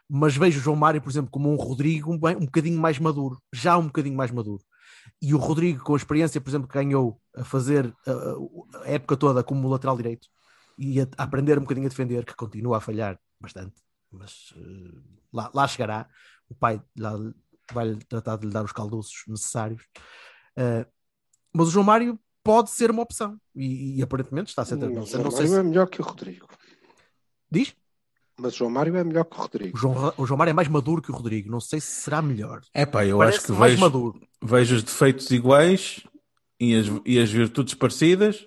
mas 0.09 0.37
vejo 0.37 0.59
o 0.59 0.63
João 0.63 0.77
Mário, 0.77 1.01
por 1.01 1.11
exemplo, 1.11 1.31
como 1.31 1.51
um 1.51 1.57
Rodrigo 1.57 2.13
um, 2.13 2.19
bem- 2.19 2.37
um 2.37 2.45
bocadinho 2.45 2.81
mais 2.81 2.99
maduro, 2.99 3.41
já 3.53 3.79
um 3.79 3.87
bocadinho 3.87 4.17
mais 4.17 4.31
maduro. 4.31 4.63
E 5.21 5.35
o 5.35 5.39
Rodrigo, 5.39 5.83
com 5.83 5.95
a 5.95 5.97
experiência, 5.97 6.41
por 6.41 6.51
exemplo, 6.51 6.69
que 6.69 6.75
ganhou 6.75 7.21
a 7.37 7.45
fazer 7.45 7.87
uh, 8.07 8.67
a 8.83 8.89
época 8.89 9.17
toda 9.17 9.43
como 9.43 9.69
lateral 9.69 9.97
direito 9.97 10.29
e 10.79 11.01
a, 11.01 11.09
a 11.17 11.23
aprender 11.25 11.59
um 11.59 11.63
bocadinho 11.63 11.87
a 11.87 11.91
defender, 11.91 12.25
que 12.25 12.35
continua 12.35 12.79
a 12.79 12.81
falhar 12.81 13.19
bastante, 13.41 13.75
mas 14.11 14.53
uh, 14.57 15.03
lá, 15.33 15.51
lá 15.55 15.67
chegará. 15.69 16.09
O 16.47 16.55
pai 16.55 16.83
lá 16.99 17.13
vai 17.73 17.95
tratar 18.09 18.37
de 18.37 18.47
lhe 18.47 18.53
dar 18.53 18.65
os 18.65 18.73
calduços 18.73 19.25
necessários. 19.29 19.83
Uh, 20.59 20.87
mas 21.53 21.69
o 21.69 21.71
João 21.71 21.85
Mário 21.85 22.19
pode 22.43 22.71
ser 22.71 22.91
uma 22.91 23.03
opção 23.03 23.39
e, 23.55 23.99
e 23.99 24.03
aparentemente 24.03 24.51
está 24.51 24.63
a 24.63 24.65
ser. 24.65 24.77
Não, 24.77 24.89
Não, 24.91 25.03
o 25.03 25.07
sei, 25.07 25.13
João 25.13 25.25
não 25.25 25.31
sei 25.31 25.41
Mário 25.47 25.49
se 25.49 25.61
é 25.61 25.63
melhor 25.63 25.87
que 25.89 26.01
o 26.01 26.05
Rodrigo. 26.05 26.49
diz. 27.51 27.75
Mas 28.37 28.55
o 28.55 28.57
João 28.59 28.71
Mário 28.71 28.97
é 28.97 29.05
melhor 29.05 29.25
que 29.25 29.37
o 29.37 29.39
O 29.39 29.43
Rodrigo. 29.43 29.79
João, 29.79 30.13
o 30.17 30.27
João 30.27 30.37
Mário 30.37 30.51
é 30.51 30.55
mais 30.55 30.69
maduro 30.69 31.01
que 31.01 31.11
o 31.13 31.15
Rodrigo. 31.15 31.51
Não 31.51 31.61
sei 31.61 31.81
se 31.81 31.87
será 32.03 32.21
melhor. 32.21 32.61
É 32.75 32.85
pá, 32.85 33.05
eu 33.07 33.19
Parece 33.19 33.39
acho 33.39 33.47
que 33.47 33.53
mais 33.53 33.73
vejo, 33.73 33.81
maduro. 33.81 34.21
vejo 34.43 34.75
os 34.77 34.83
defeitos 34.83 35.31
iguais 35.31 36.03
e 36.59 36.75
as, 36.75 36.87
e 37.07 37.19
as 37.21 37.31
virtudes 37.31 37.75
parecidas, 37.75 38.47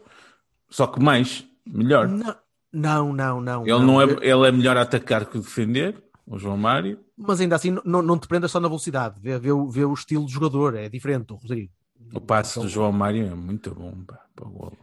só 0.69 0.87
que 0.87 0.99
mais, 0.99 1.45
melhor. 1.65 2.07
Não, 2.07 3.13
não, 3.13 3.13
não. 3.13 3.41
não 3.41 3.65
Ele, 3.65 3.79
não 3.85 4.01
é, 4.01 4.05
ele 4.05 4.47
é 4.47 4.51
melhor 4.51 4.75
a 4.77 4.81
atacar 4.81 5.25
que 5.25 5.37
defender, 5.39 6.03
o 6.27 6.37
João 6.37 6.57
Mário. 6.57 6.99
Mas 7.17 7.39
ainda 7.41 7.55
assim, 7.55 7.75
não, 7.85 8.01
não 8.01 8.19
te 8.19 8.27
prendas 8.27 8.51
só 8.51 8.59
na 8.59 8.67
velocidade. 8.67 9.19
Vê, 9.21 9.39
vê, 9.39 9.51
o- 9.51 9.69
vê 9.69 9.85
o 9.85 9.93
estilo 9.93 10.25
de 10.25 10.33
jogador. 10.33 10.75
É 10.75 10.89
diferente, 10.89 11.33
o 11.33 11.35
Rodrigo. 11.37 11.71
O 12.13 12.21
passe 12.21 12.51
Então, 12.51 12.63
do 12.63 12.69
João 12.69 12.91
Mário 12.91 13.25
é 13.27 13.35
muito 13.35 13.73
bom 13.73 13.91
pá, 14.05 14.19
para 14.35 14.47
o 14.47 14.51
golo. 14.51 14.77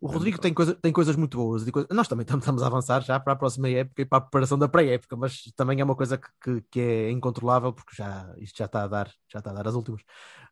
O 0.00 0.06
Rodrigo 0.06 0.38
tem, 0.38 0.54
coisa, 0.54 0.74
tem 0.74 0.92
coisas 0.92 1.16
muito 1.16 1.36
boas. 1.36 1.68
coisa- 1.70 1.88
Nós 1.92 2.06
também 2.06 2.22
estamos, 2.24 2.62
a 2.62 2.66
avançar 2.66 3.02
já 3.02 3.18
para 3.18 3.32
a 3.32 3.36
próxima 3.36 3.68
época 3.68 4.02
e 4.02 4.04
para 4.04 4.18
a 4.18 4.20
preparação 4.20 4.56
da 4.58 4.68
pré-época, 4.68 5.16
mas 5.16 5.42
também 5.56 5.80
é 5.80 5.84
uma 5.84 5.96
coisa 5.96 6.16
que, 6.16 6.28
que, 6.40 6.60
que 6.70 6.80
é 6.80 7.10
incontrolável 7.10 7.72
porque 7.72 7.96
já, 7.96 8.32
isto 8.38 8.56
já 8.58 8.66
está 8.66 8.84
a 8.84 8.88
dar, 8.88 9.08
já 9.28 9.40
está 9.40 9.50
a 9.50 9.54
dar 9.54 9.66
as 9.68 9.74
últimas. 9.74 10.02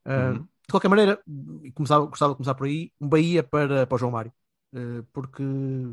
Uhum. 0.04 0.42
De 0.42 0.72
qualquer 0.72 0.88
maneira, 0.88 1.20
começava, 1.74 2.06
gostava 2.06 2.32
de 2.32 2.36
começar 2.38 2.54
por 2.56 2.66
aí, 2.66 2.92
um 3.00 3.08
Bahia 3.08 3.42
para, 3.42 3.86
para 3.86 3.94
o 3.94 3.98
João 3.98 4.10
Mário. 4.10 4.32
Ah, 4.76 5.04
porque 5.12 5.42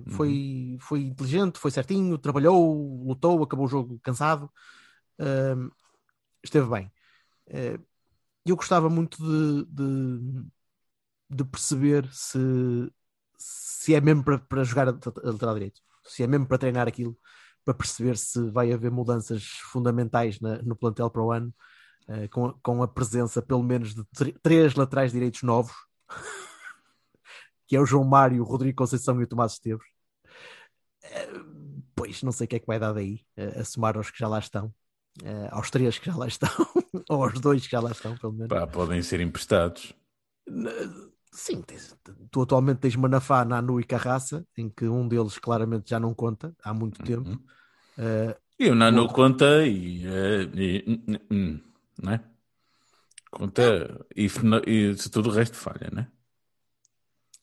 foi, 0.09 0.77
foi 0.81 1.01
inteligente, 1.03 1.59
foi 1.59 1.71
certinho, 1.71 2.17
trabalhou, 2.17 3.03
lutou, 3.05 3.41
acabou 3.43 3.65
o 3.65 3.69
jogo 3.69 3.99
cansado, 4.03 4.51
ah, 5.19 5.55
esteve 6.43 6.67
bem. 6.69 6.91
Ah, 7.51 7.79
eu 8.45 8.55
gostava 8.57 8.89
muito 8.89 9.17
de, 9.23 9.65
de, 9.67 10.45
de 11.29 11.43
perceber 11.45 12.07
se, 12.11 12.39
se 13.37 13.93
é 13.95 14.01
mesmo 14.01 14.23
para, 14.23 14.39
para 14.39 14.63
jogar 14.63 14.87
a 14.89 14.91
a 14.91 15.31
lateral 15.31 15.53
direito, 15.55 15.81
se 16.05 16.23
é 16.23 16.27
mesmo 16.27 16.47
para 16.47 16.57
treinar 16.57 16.87
aquilo, 16.87 17.17
para 17.65 17.73
perceber 17.73 18.17
se 18.17 18.49
vai 18.51 18.71
haver 18.73 18.91
mudanças 18.91 19.43
fundamentais 19.71 20.39
na- 20.39 20.61
no 20.63 20.75
plantel 20.75 21.09
para 21.09 21.21
o 21.23 21.31
ano, 21.31 21.53
eh, 22.09 22.27
com, 22.29 22.47
a, 22.47 22.53
com 22.63 22.83
a 22.83 22.87
presença 22.87 23.41
pelo 23.41 23.63
menos 23.63 23.95
de 23.95 24.03
tr- 24.05 24.37
três 24.43 24.75
laterais 24.75 25.11
direitos 25.13 25.43
novos, 25.43 25.73
que 27.74 27.77
é 27.77 27.82
o 27.82 27.86
João 27.88 28.03
Mário, 28.06 28.44
o 28.44 28.46
Rodrigo 28.46 28.77
Conceição 28.77 29.20
e 29.20 29.24
o 29.24 29.27
Tomás 29.27 29.53
Esteves. 29.53 29.88
Eh, 31.01 31.27
pois 31.96 32.22
não 32.24 32.32
sei 32.32 32.46
o 32.46 32.48
que 32.50 32.56
é 32.58 32.60
que 32.60 32.68
vai 32.68 32.80
dar 32.80 32.94
daí, 32.94 33.25
eh, 33.36 33.60
a 33.62 33.65
somar 33.65 33.98
aos 33.98 34.12
que 34.12 34.20
já 34.20 34.27
lá 34.27 34.39
estão, 34.39 34.74
eh, 35.24 35.50
aos 35.51 35.70
três 35.70 35.98
que 36.00 36.06
já 36.06 36.15
lá 36.15 36.27
estão, 36.27 36.50
ou 37.10 37.24
aos 37.24 37.39
dois 37.39 37.65
que 37.65 37.72
já 37.72 37.80
lá 37.82 37.92
estão, 37.92 38.18
pelo 38.18 38.34
menos. 38.34 38.50
Pá, 38.50 38.68
podem 38.68 39.01
ser 39.01 39.20
emprestados. 39.22 39.94
Sim, 41.32 41.62
tens- 41.63 41.96
tu 42.32 42.42
atualmente 42.44 42.80
tens 42.82 42.96
Manafá, 42.96 43.44
Nanu 43.44 43.80
e 43.80 43.84
Carraça, 43.84 44.46
em 44.56 44.70
que 44.70 44.86
um 44.88 45.08
deles 45.08 45.39
claramente 45.39 45.89
já 45.89 46.00
não 46.00 46.13
conta 46.13 46.56
há 46.63 46.74
muito 46.74 47.01
tempo. 47.03 47.27
Uhum. 47.30 47.39
Eh, 47.98 48.38
E 48.63 48.65
o 48.70 48.75
Nano 48.75 49.08
conta 49.18 49.50
e, 49.65 50.03
e- 50.65 50.86
hum, 51.32 51.60
não 52.01 52.13
é? 52.13 52.20
Conta 53.32 54.06
e, 54.15 54.25
e 54.68 54.98
se 54.98 55.10
tudo 55.10 55.30
o 55.30 55.34
resto 55.34 55.58
falha, 55.58 55.89
né? 55.92 56.08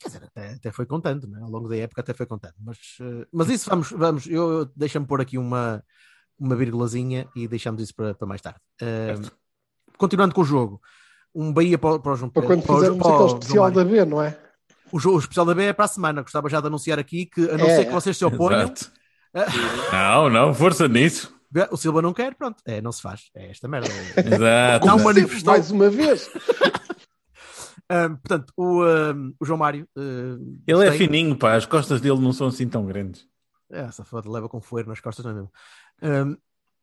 Quer 0.01 0.09
dizer, 0.09 0.25
até, 0.25 0.55
até 0.55 0.73
foi 0.73 0.87
contando, 0.87 1.27
né? 1.29 1.39
ao 1.43 1.51
longo 1.51 1.69
da 1.69 1.77
época 1.77 2.01
até 2.01 2.15
foi 2.15 2.27
contando. 2.27 2.55
Mas, 2.59 2.79
eh, 3.01 3.27
mas 3.33 3.49
isso 3.51 3.69
vamos, 3.69 3.91
vamos 3.93 4.27
eu, 4.27 4.51
eu- 4.61 4.71
deixa-me 4.75 5.07
pôr 5.07 5.21
aqui 5.21 5.37
uma, 5.39 5.85
uma 6.39 6.57
vírgulazinha 6.57 7.29
e 7.37 7.47
deixamos 7.47 7.83
isso 7.83 7.95
para, 7.95 8.15
para 8.15 8.27
mais 8.27 8.41
tarde. 8.41 8.59
Eh, 8.81 9.15
continuando 9.99 10.35
com 10.35 10.41
o 10.41 10.45
jogo, 10.45 10.81
um 11.35 11.53
Bahia 11.53 11.79
para, 11.79 11.95
o- 11.97 12.01
para 12.01 12.13
o 12.13 12.17
João 12.17 12.31
Para 12.31 12.43
quando 12.47 12.63
para 12.63 12.73
o- 12.73 12.77
fizermos 12.79 12.99
para 13.03 13.11
o 13.11 13.15
aquele 13.25 13.39
especial 13.39 13.71
da 13.71 13.85
B, 13.85 14.05
não 14.05 14.23
é? 14.23 14.39
o, 14.91 14.99
jogo, 14.99 15.17
o 15.17 15.21
especial 15.21 15.47
da 15.47 15.55
B 15.55 15.65
é 15.67 15.73
para 15.73 15.85
a 15.85 15.89
semana. 15.89 16.23
Gostava 16.23 16.49
já 16.49 16.61
de 16.61 16.67
anunciar 16.67 16.99
aqui 16.99 17.27
que, 17.27 17.43
a 17.49 17.57
não 17.59 17.67
É. 17.67 17.77
ser 17.77 17.85
que 17.85 17.93
vocês 17.93 18.17
se 18.17 18.25
oponham. 18.25 18.73
Não, 19.93 20.29
não, 20.29 20.53
força 20.55 20.89
nisso. 20.89 21.33
o 21.71 21.77
Silva 21.77 22.03
não 22.03 22.13
quer, 22.13 22.35
pronto, 22.35 22.61
é, 22.65 22.81
não 22.81 22.91
se 22.91 23.01
faz. 23.03 23.31
É 23.35 23.51
esta 23.51 23.69
merda. 23.69 23.89
Exato. 24.17 24.87
Não 24.87 24.99
manifestou. 24.99 25.53
Mais 25.53 25.71
uma 25.71 25.89
vez. 25.91 26.29
Ahm, 27.91 28.17
portanto, 28.17 28.53
o, 28.57 28.83
ahm, 28.83 29.33
o 29.41 29.45
João 29.45 29.59
Mário. 29.59 29.87
ahm, 29.97 30.59
Ele 30.67 30.87
é 30.87 30.93
fininho, 30.93 31.37
pá, 31.37 31.55
as 31.57 31.67
costas 31.67 32.01
dele 32.01 32.21
não 32.21 32.33
são 32.33 32.47
assim 32.47 32.69
tão 32.69 32.87
grandes. 32.87 33.27
É, 33.69 33.81
essa 33.81 34.05
foda 34.05 34.31
leva 34.31 34.49
com 34.49 34.61
foeiro 34.61 34.89
nas 34.89 35.01
costas, 35.01 35.25
não 35.25 35.33
é 35.33 35.35
mesmo? 35.35 35.53
Ahm, 36.01 36.37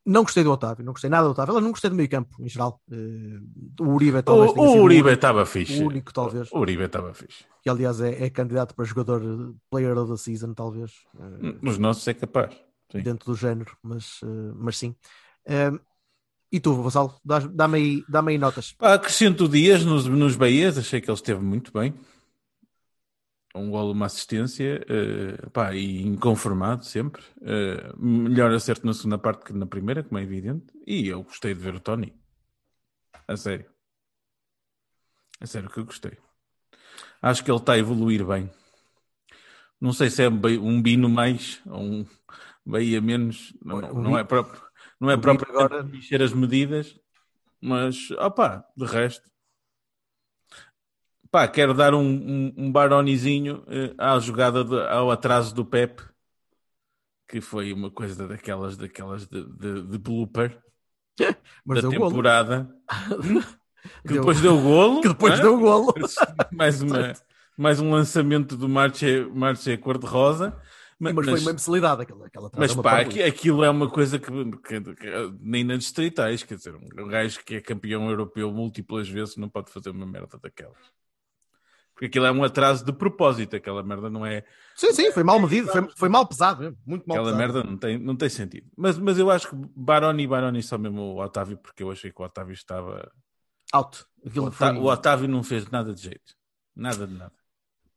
não 0.06 0.24
gostei 0.24 0.44
do 0.44 0.52
Otávio, 0.52 0.86
não 0.86 0.94
gostei 0.94 1.10
nada 1.10 1.26
do 1.26 1.32
Otávio. 1.32 1.56
Eu 1.56 1.62
não 1.62 1.72
gostei 1.72 1.90
do 1.90 1.96
meio 1.96 2.10
campo, 2.10 2.36
em 2.42 2.48
geral. 2.48 2.82
Uh, 2.90 3.84
o 3.84 3.90
Uribe 3.94 4.18
O, 4.20 4.24
talvez 4.24 4.52
o 4.52 4.68
sido 4.68 4.84
Uribe 4.84 5.10
estava 5.12 5.46
fixe. 5.46 5.82
o 5.82 5.88
único, 5.88 6.14
talvez. 6.14 6.52
O 6.52 6.60
Uribe 6.60 6.84
estava 6.84 7.14
fixe. 7.14 7.46
que 7.62 7.70
aliás 7.70 8.00
é, 8.00 8.24
é 8.26 8.30
candidato 8.30 8.74
para 8.76 8.86
jogador 8.86 9.54
player 9.70 9.98
of 9.98 10.12
the 10.12 10.18
season, 10.18 10.54
talvez, 10.54 10.92
eh, 11.20 11.56
Nos 11.62 11.78
nossos 11.78 12.08
é 12.08 12.14
capaz. 12.14 12.56
Sim. 12.90 13.02
dentro 13.02 13.32
do 13.34 13.36
género, 13.36 13.78
mas, 13.84 14.22
eh, 14.24 14.52
mas 14.56 14.78
sim. 14.78 14.96
E 16.52 16.60
tu, 16.60 16.82
Vassalo, 16.82 17.16
dás- 17.24 17.48
dá-me 17.48 17.78
aí, 17.78 18.04
dá 18.08 18.24
aí 18.26 18.38
notas. 18.38 18.74
Pá, 18.74 18.94
acrescento 18.94 19.48
dias 19.48 19.84
nos, 19.84 20.06
nos 20.08 20.36
Bahias, 20.36 20.78
achei 20.78 21.02
que 21.02 21.10
ele 21.10 21.16
esteve 21.16 21.42
muito 21.42 21.72
bem. 21.72 21.94
Um 23.56 23.72
golo, 23.72 23.92
uma 23.92 24.06
assistência, 24.06 24.86
eh, 24.88 25.50
pá, 25.52 25.74
e 25.74 26.06
inconformado 26.06 26.86
sempre. 26.86 27.24
Eh, 27.42 27.92
melhor 27.98 28.54
acerto 28.54 28.86
na 28.86 28.94
segunda 28.94 29.18
parte 29.18 29.46
que 29.46 29.54
na 29.54 29.66
primeira, 29.66 30.04
como 30.04 30.20
é 30.20 30.24
evidente. 30.24 30.66
E 30.86 31.08
eu 31.08 31.24
gostei 31.24 31.54
de 31.56 31.60
ver 31.60 31.74
o 31.76 31.80
Tony. 31.80 32.14
A 33.28 33.36
sério. 33.36 33.66
A 35.42 35.48
sério 35.48 35.70
que 35.70 35.80
eu 35.80 35.86
gostei. 35.86 36.18
Acho 37.22 37.44
que 37.44 37.50
ele 37.50 37.58
está 37.58 37.74
a 37.74 37.80
evoluir 37.80 38.26
bem. 38.26 38.50
Não 39.82 39.92
sei 39.94 40.10
se 40.10 40.24
é 40.24 40.30
um 40.30 40.82
Bino 40.82 41.10
mais 41.10 41.62
ou 41.66 41.82
um 41.82 42.06
Bahia 42.66 43.00
menos. 43.02 43.54
Não, 43.64 43.82
não, 43.94 44.18
é 44.18 44.24
próprio. 44.24 44.62
Não 45.00 45.10
é 45.12 45.18
próprio 45.18 45.50
agora- 45.52 45.84
mexer 45.84 46.22
as 46.22 46.34
medidas, 46.34 47.00
mas 47.62 48.10
opá, 48.12 48.66
de 48.76 48.86
resto. 48.86 49.30
Pá, 51.30 51.48
quero 51.48 51.74
dar 51.74 51.94
um, 51.94 52.00
um, 52.02 52.54
um 52.58 52.72
baronizinho 52.72 53.64
eh, 53.68 53.94
à 53.98 54.18
jogada, 54.20 54.64
de- 54.64 54.88
ao 54.88 55.12
atraso 55.12 55.54
do 55.54 55.66
Pep, 55.66 56.02
que 57.28 57.42
foi 57.42 57.74
uma 57.74 57.92
coisa 57.92 58.28
daquelas, 58.28 58.78
daquelas 58.78 59.28
de, 59.28 59.44
de, 59.44 59.82
de 59.84 59.98
blooper 59.98 60.58
Mas 61.66 61.84
da 61.84 61.90
temporada. 61.90 62.74
que 64.02 64.14
Deu- 64.14 64.18
depois 64.22 64.40
deu 64.42 64.60
golo. 64.62 65.02
Que 65.04 65.10
depois 65.10 65.38
é? 65.38 65.42
deu 65.42 65.60
golo. 65.60 65.94
Mais 66.54 66.82
uma, 66.82 67.14
mais 67.58 67.80
um 67.82 67.92
lançamento 67.92 68.56
do 68.56 68.70
Marche, 68.70 69.26
Marche 69.34 69.78
Cor-de-Rosa. 69.78 70.58
Mas, 71.00 71.14
mas 71.14 71.26
foi 71.26 71.40
uma 71.42 71.52
imbecilidade 71.52 72.02
aquela, 72.02 72.26
aquela 72.26 72.52
Mas 72.58 72.74
pá, 72.74 73.02
aqui- 73.02 73.22
aquilo 73.22 73.64
é 73.64 73.70
uma 73.70 73.88
coisa 73.90 74.18
que, 74.18 74.28
que- 74.62 74.96
que- 74.96 75.34
nem 75.40 75.64
nas 75.64 75.80
distritais, 75.80 76.42
quer 76.44 76.56
dizer, 76.56 76.76
um 76.76 77.08
gajo 77.08 77.40
que 77.46 77.56
é 77.56 77.62
campeão 77.62 78.10
europeu 78.10 78.52
múltiplas 78.52 79.08
vezes 79.08 79.38
não 79.38 79.48
pode 79.48 79.72
fazer 79.72 79.92
uma 79.92 80.06
merda 80.08 80.40
daquela. 80.42 80.74
Porque 81.94 82.06
aquilo 82.06 82.26
é 82.26 82.32
um 82.32 82.44
atraso 82.44 82.86
de 82.86 82.94
propósito, 82.94 83.56
aquela 83.56 83.82
merda 83.84 84.10
não 84.10 84.24
é. 84.26 84.44
Sim, 84.76 84.92
sim, 84.94 85.12
foi 85.12 85.24
mal 85.24 85.40
medido, 85.40 85.68
foi, 85.72 85.88
foi 85.96 86.10
mal 86.10 86.28
pesado 86.28 86.62
mesmo, 86.62 86.78
muito 86.86 87.04
mal 87.08 87.18
Aquela 87.18 87.36
pesado. 87.38 87.54
merda 87.54 87.64
não 87.72 87.78
tem, 87.78 87.98
não 87.98 88.16
tem 88.16 88.30
sentido. 88.30 88.68
Mas, 88.78 88.98
mas 89.00 89.18
eu 89.18 89.30
acho 89.32 89.50
que 89.50 89.56
Baroni 89.76 90.24
e 90.24 90.28
Baroni 90.28 90.62
só 90.62 90.78
mesmo 90.78 91.02
o 91.02 91.24
Otávio, 91.24 91.58
porque 91.58 91.82
eu 91.82 91.90
achei 91.92 92.12
que 92.12 92.22
o 92.22 92.26
Otávio 92.26 92.54
estava. 92.54 93.12
Out. 93.74 94.06
O, 94.24 94.42
Otá- 94.44 94.52
foi... 94.52 94.78
o 94.78 94.84
Otávio 94.86 95.28
não 95.28 95.42
fez 95.44 95.68
nada 95.70 95.94
de 95.94 96.02
jeito. 96.02 96.36
Nada 96.76 97.08
de 97.08 97.14
nada. 97.16 97.34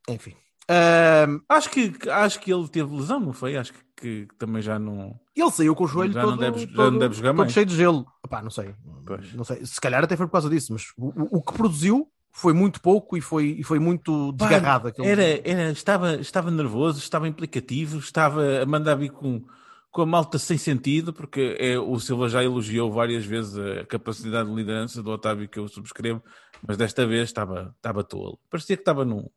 Enfim. 0.09 0.35
Ahm, 0.72 1.40
Acho 1.48 1.68
que, 1.70 1.92
acho 2.08 2.38
que 2.40 2.52
ele 2.52 2.68
teve 2.68 2.94
lesão, 2.94 3.18
não 3.18 3.32
foi? 3.32 3.56
Acho 3.56 3.72
que, 3.72 3.80
que 3.96 4.28
também 4.38 4.62
já 4.62 4.78
não. 4.78 5.18
ele 5.34 5.50
saiu 5.50 5.74
com 5.74 5.84
o 5.84 5.88
joelho 5.88 6.12
Já 6.12 6.22
não 6.22 6.30
todo, 6.30 6.38
deve- 6.40 6.60
já 6.60 6.66
todo, 6.76 6.92
não 6.92 6.98
deve 6.98 7.14
jogar 7.16 7.32
mais. 7.32 7.52
cheio 7.52 7.66
de 7.66 7.74
gelo. 7.76 8.06
Epá, 8.24 8.40
não 8.40 8.50
sei. 8.50 8.74
Pois. 9.04 9.34
não 9.34 9.42
sei. 9.44 9.64
Se 9.66 9.80
calhar 9.80 10.04
até 10.04 10.16
foi 10.16 10.26
por 10.26 10.32
causa 10.32 10.48
disso, 10.48 10.72
mas 10.72 10.92
o, 10.96 11.38
o- 11.38 11.42
que 11.42 11.52
produziu 11.54 12.08
foi 12.32 12.52
muito 12.52 12.80
pouco 12.80 13.16
e 13.16 13.20
foi, 13.20 13.56
e 13.58 13.64
foi 13.64 13.80
muito 13.80 14.30
desgarrado. 14.32 14.92
Era, 15.02 15.24
era, 15.44 15.70
estava, 15.72 16.14
estava 16.14 16.50
nervoso, 16.52 17.00
estava 17.00 17.26
implicativo, 17.26 17.98
estava 17.98 18.62
a 18.62 18.66
mandar 18.66 18.94
vir 18.94 19.10
com, 19.10 19.42
com 19.90 20.02
a 20.02 20.06
malta 20.06 20.38
sem 20.38 20.56
sentido, 20.56 21.12
porque 21.12 21.56
é, 21.58 21.76
o 21.76 21.98
Silva 21.98 22.28
já 22.28 22.44
elogiou 22.44 22.92
várias 22.92 23.24
vezes 23.24 23.58
a 23.58 23.84
capacidade 23.86 24.48
de 24.48 24.54
liderança 24.54 25.02
do 25.02 25.10
Otávio, 25.10 25.48
que 25.48 25.58
eu 25.58 25.66
subscrevo, 25.66 26.22
mas 26.64 26.76
desta 26.76 27.04
vez 27.04 27.24
estava, 27.24 27.74
estava 27.76 28.04
tolo. 28.04 28.38
Parecia 28.48 28.76
que 28.76 28.82
estava 28.82 29.04
num, 29.04 29.28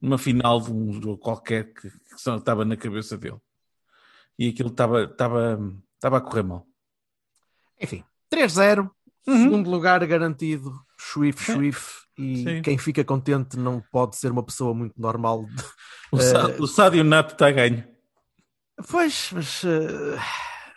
numa 0.00 0.18
final 0.18 0.60
de 0.60 0.72
um 0.72 0.92
jogo 0.92 1.18
qualquer 1.18 1.72
que, 1.74 1.90
que 1.90 2.18
só 2.18 2.36
estava 2.36 2.64
na 2.64 2.76
cabeça 2.76 3.16
dele. 3.18 3.38
E 4.38 4.48
aquilo 4.48 4.70
estava, 4.70 5.04
estava, 5.04 5.60
estava 5.94 6.16
a 6.18 6.20
correr 6.20 6.42
mal. 6.42 6.66
Enfim, 7.80 8.04
3-0, 8.32 8.90
Uhum. 9.26 9.42
segundo 9.44 9.70
lugar 9.70 10.04
garantido, 10.06 10.72
Swift, 10.98 11.52
Swift, 11.52 11.84
e 12.18 12.42
Sim. 12.42 12.62
quem 12.62 12.78
fica 12.78 13.04
contente 13.04 13.58
não 13.58 13.78
pode 13.92 14.16
ser 14.16 14.32
uma 14.32 14.42
pessoa 14.42 14.74
muito 14.74 14.94
normal. 15.00 15.44
O, 16.12 16.18
Sá- 16.18 16.46
o 16.58 16.66
Sádio 16.66 17.04
Nato 17.04 17.34
está 17.34 17.46
a 17.46 17.52
ganho. 17.52 17.86
Pois, 18.90 19.30
mas 19.32 19.62
eh, 19.62 20.18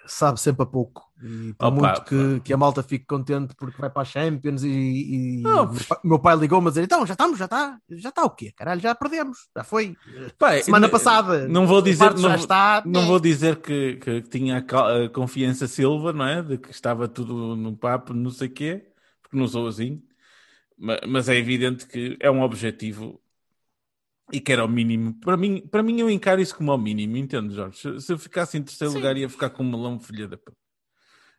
sabe 0.06 0.40
sempre 0.40 0.62
a 0.62 0.66
pouco. 0.68 1.02
E 1.24 1.54
por 1.54 1.68
Opa, 1.68 1.72
muito 1.72 2.04
que, 2.04 2.42
que 2.42 2.54
a 2.54 2.58
malta 2.58 2.84
fique 2.84 3.06
contente 3.06 3.56
porque 3.56 3.80
vai 3.80 3.90
para 3.90 4.02
a 4.02 4.06
Champions 4.06 4.64
e, 4.64 4.68
e 4.70 5.44
Não, 5.44 5.66
meu 5.72 5.84
pai- 5.88 6.00
meu 6.04 6.20
pai 6.20 6.36
ligou-me 6.36 6.68
a 6.68 6.70
dizer: 6.72 6.84
então 6.84 7.06
já 7.06 7.14
estamos, 7.14 7.38
já 7.40 7.46
está, 7.46 7.80
já 7.90 8.10
está 8.10 8.24
o 8.26 8.30
quê? 8.30 8.52
Caralho, 8.52 8.82
já 8.82 8.94
perdemos, 8.94 9.38
já 9.56 9.64
foi. 9.64 9.96
Pá, 10.38 10.60
Semana 10.62 10.90
passada, 10.90 11.48
Não 11.48 11.66
vou 11.68 11.80
o 11.80 11.82
dizer, 11.82 12.14
não, 12.18 12.36
está. 12.36 12.84
não 12.86 13.06
vou 13.06 13.20
dizer 13.20 13.62
que, 13.62 13.96
que 13.98 14.22
tinha 14.24 14.58
a 14.58 15.10
confiança 15.10 15.68
Silva, 15.68 16.12
não 16.14 16.26
é? 16.26 16.42
De 16.42 16.58
que 16.58 16.72
estava 16.72 17.08
tudo 17.08 17.56
no 17.56 17.76
papo, 17.78 18.14
não 18.14 18.30
sei 18.32 18.48
o 18.48 18.54
quê, 18.54 18.86
porque 19.22 19.38
não 19.38 19.48
sou 19.48 19.68
assim. 19.68 20.02
Ma- 20.78 21.00
Mas 21.08 21.30
é 21.30 21.36
evidente 21.38 21.88
que 21.88 22.18
é 22.22 22.32
um 22.32 22.42
objetivo 22.42 23.22
e 24.32 24.40
que 24.42 24.52
era 24.52 24.66
o 24.66 24.68
mínimo. 24.68 25.14
Para 25.20 25.38
mim, 25.38 25.62
para 25.68 25.84
mim 25.84 26.00
eu 26.00 26.10
encaro 26.10 26.42
isso 26.42 26.56
como 26.56 26.72
ao 26.72 26.78
mínimo, 26.78 27.18
entende, 27.18 27.54
Jorge? 27.54 27.78
Se, 27.78 28.02
se 28.02 28.14
eu 28.14 28.18
ficasse 28.18 28.58
em 28.58 28.64
terceiro 28.64 28.94
Sim. 28.94 29.00
lugar 29.00 29.18
ia 29.18 29.30
ficar 29.30 29.50
com 29.50 29.64
um 29.64 29.70
melão 29.70 30.00
filha 30.00 30.28
da... 30.28 30.38
p- 30.38 30.52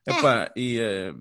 Epá, 0.07 0.53
e... 0.57 0.79
eh, 0.79 1.15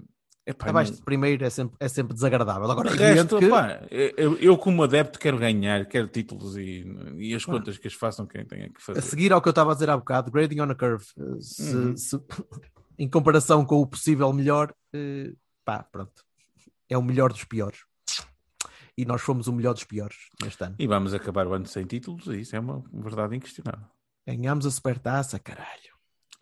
epá, 0.45 0.69
Abaixo 0.69 0.91
não- 0.91 0.97
de 0.99 1.03
primeiro 1.05 1.43
é 1.45 1.49
sempre, 1.49 1.75
é 1.79 1.87
sempre 1.87 2.13
desagradável. 2.13 2.69
Agora, 2.69 2.91
de 2.95 3.01
é 3.01 3.13
resto, 3.13 3.37
que 3.37 3.45
opá, 3.47 3.81
eu, 3.89 4.37
eu 4.39 4.57
como 4.57 4.83
adepto 4.83 5.17
quero 5.19 5.37
ganhar, 5.37 5.85
quero 5.85 6.07
títulos 6.07 6.57
e, 6.57 6.85
e 7.17 7.33
as 7.33 7.45
contas 7.45 7.77
que 7.77 7.87
as 7.87 7.93
façam 7.93 8.25
quem 8.27 8.45
tenha 8.45 8.69
que 8.69 8.77
a 8.77 8.81
fazer. 8.81 9.01
seguir 9.01 9.31
ao 9.31 9.41
que 9.41 9.47
eu 9.47 9.51
estava 9.51 9.71
a 9.71 9.73
dizer 9.73 9.89
há 9.89 9.97
bocado, 9.97 10.29
grading 10.31 10.59
on 10.59 10.69
a 10.71 10.75
curve, 10.75 11.05
eh, 11.17 11.21
se- 11.39 11.75
Uhum. 11.75 11.95
se- 11.97 12.19
em 12.99 13.09
comparação 13.09 13.65
com 13.65 13.77
o 13.81 13.87
possível 13.87 14.31
melhor, 14.33 14.73
eh, 14.93 15.31
pá, 15.63 15.81
pronto, 15.83 16.23
é 16.89 16.97
o 16.97 17.01
melhor 17.01 17.31
dos 17.31 17.43
piores. 17.45 17.79
E 18.95 19.05
nós 19.05 19.21
fomos 19.21 19.47
o 19.47 19.53
melhor 19.53 19.73
dos 19.73 19.85
piores 19.85 20.15
neste 20.43 20.63
ano. 20.63 20.75
E 20.77 20.85
vamos 20.85 21.15
acabar 21.15 21.47
o 21.47 21.53
ano 21.53 21.65
sem 21.65 21.83
títulos, 21.85 22.27
e 22.27 22.41
isso 22.41 22.55
é 22.55 22.59
uma 22.59 22.83
verdade 22.93 23.35
inquestionável. 23.35 23.87
Ganhámos 24.27 24.67
a 24.67 24.71
supertaça, 24.71 25.39
caralho. 25.39 25.92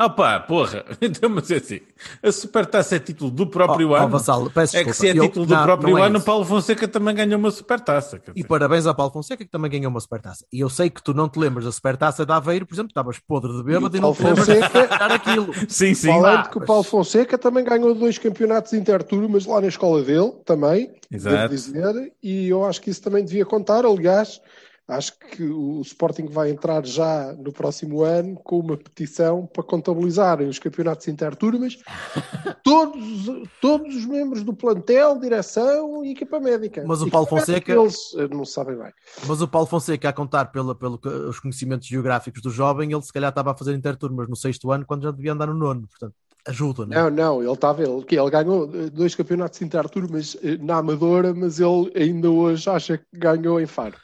Ah 0.04 0.10
pá, 0.10 0.40
porra, 0.40 0.84
então, 1.00 1.30
mas 1.30 1.52
é 1.52 1.58
assim, 1.58 1.80
a 2.24 2.32
supertaça 2.32 2.96
é 2.96 3.00
título 3.00 3.30
do 3.30 3.46
próprio 3.46 3.90
Oh, 3.90 3.92
oh, 3.92 3.96
ano. 3.96 4.10
Vassalo, 4.10 4.50
peço 4.50 4.76
é 4.76 4.84
que 4.84 4.94
se 4.94 5.08
é 5.10 5.12
Eu- 5.16 5.22
título 5.28 5.46
do 5.46 5.54
não, 5.54 5.62
próprio 5.64 5.92
não 5.92 5.98
é 6.00 6.08
ano, 6.08 6.18
isso. 6.18 6.26
Paulo 6.26 6.44
Fonseca 6.44 6.88
também 6.88 7.14
ganhou 7.14 7.38
uma 7.38 7.52
supertaça. 7.52 8.18
quer 8.18 8.32
E 8.32 8.34
dizer. 8.34 8.48
parabéns 8.48 8.88
ao 8.88 8.96
Paulo 8.96 9.12
Fonseca 9.14 9.46
que 9.46 9.52
também 9.52 9.70
ganhou 9.70 9.92
uma 9.92 10.00
supertaça. 10.00 10.44
E 10.52 10.60
eu 10.60 10.70
sei 10.70 10.90
que 10.90 11.04
tu 11.04 11.14
não 11.14 11.30
te 11.30 11.38
lembras 11.38 11.66
da 11.66 11.72
supertaça 11.72 12.26
de 12.26 12.32
Aveiro, 12.34 12.66
por 12.66 12.74
exemplo, 12.74 12.90
estavas 12.90 13.20
podre 13.20 13.52
de 13.56 13.64
bêbado 13.64 13.96
E 13.96 14.00
e, 14.00 14.02
não 14.02 14.12
te 14.16 14.24
lembras 14.24 14.48
de 14.48 14.56
Fonseca- 14.56 14.88
ganhar 14.88 15.12
aquilo. 15.12 15.54
Sim, 15.70 15.94
sim. 15.94 16.08
Falando 16.08 16.44
pá, 16.46 16.50
que 16.50 16.58
o 16.58 16.66
Paulo 16.66 16.84
Fonseca 16.84 17.38
também 17.38 17.64
ganhou 17.64 17.94
dois 17.94 18.18
campeonatos 18.18 18.74
interturmas 18.74 19.46
lá 19.46 19.62
na 19.62 19.68
escola 19.68 20.02
dele, 20.02 20.32
também, 20.46 20.88
devo 21.12 21.28
Exato. 21.30 21.50
dizer, 21.54 22.12
e 22.24 22.48
eu 22.50 22.66
acho 22.66 22.82
que 22.82 22.90
isso 22.90 23.04
também 23.04 23.24
devia 23.24 23.46
contar. 23.46 23.86
Aliás, 23.86 24.42
acho 24.88 25.18
que 25.18 25.44
o 25.44 25.80
Sporting 25.82 26.26
vai 26.26 26.50
entrar 26.50 26.86
já 26.86 27.34
no 27.34 27.52
próximo 27.54 28.04
ano 28.04 28.36
com 28.44 28.60
uma 28.60 28.76
petição 28.76 29.46
para 29.46 29.64
contabilizarem 29.64 30.48
os 30.50 30.60
campeonatos 30.60 31.08
interturmas, 31.08 31.78
todos, 32.64 33.50
todos 33.62 33.96
os 33.96 34.06
membros 34.06 34.44
do 34.44 34.54
plantel, 34.54 35.20
direção 35.20 36.04
e 36.04 36.12
equipa 36.12 36.40
médica. 36.40 36.84
Mas 36.86 37.02
o 37.02 37.10
Paulo 37.10 37.28
parece 37.28 37.46
Fonseca- 37.54 37.74
Eles 37.74 37.98
eh, 38.18 38.28
não 38.36 38.46
sabem 38.46 38.78
bem. 38.78 38.92
Mas 39.28 39.42
o 39.42 39.48
Paulo 39.48 39.68
Fonseca, 39.68 40.10
a 40.10 40.14
contar 40.14 40.46
pela, 40.52 40.76
pelo 40.76 41.00
os 41.30 41.40
conhecimentos 41.40 41.88
geográficos 41.88 42.42
do 42.42 42.50
jovem, 42.50 42.92
ele 42.92 43.02
se 43.02 43.14
calhar 43.14 43.30
estava 43.30 43.52
a 43.52 43.56
fazer 43.56 43.74
interturmas 43.74 44.28
no 44.28 44.36
sexto 44.36 44.72
ano 44.72 44.86
quando 44.86 45.04
já 45.04 45.12
devia 45.12 45.34
andar 45.34 45.48
no 45.48 45.54
nono. 45.54 45.88
Portanto, 45.88 46.14
ajuda, 46.48 46.86
não 46.86 46.98
é? 46.98 47.04
Não, 47.04 47.10
não, 47.10 47.44
ele 47.44 47.52
estava, 47.54 47.82
ele, 47.84 48.04
ele 48.10 48.30
ganhou 48.30 48.70
eh, 48.74 48.90
dois 48.90 49.16
campeonatos 49.16 49.62
interturmas 49.62 50.36
eh, 50.44 50.58
na 50.58 50.78
Amadora, 50.78 51.34
mas 51.34 51.60
ele 51.60 51.92
ainda 51.96 52.30
hoje 52.30 52.70
acha 52.70 52.98
que 52.98 53.06
ganhou 53.14 53.60
em 53.62 53.66
Faro. 53.68 53.96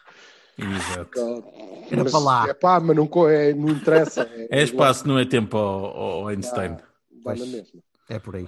Exato. 0.58 1.44
Era 1.92 2.04
Mas- 2.04 2.12
para 2.12 2.20
lá. 2.22 2.48
É 2.50 2.54
pá, 2.54 2.80
mas 2.80 2.96
não, 2.96 3.30
é, 3.30 3.54
não 3.54 3.70
interessa. 3.70 4.30
É 4.50 4.64
espaço, 4.64 5.08
não 5.08 5.18
é 5.20 5.26
tempo 5.26 5.58
ao, 5.58 5.86
ao 5.98 6.28
Einstein. 6.28 6.78
Mesma. 7.26 7.64
É 8.10 8.20
por 8.20 8.36
aí. 8.36 8.48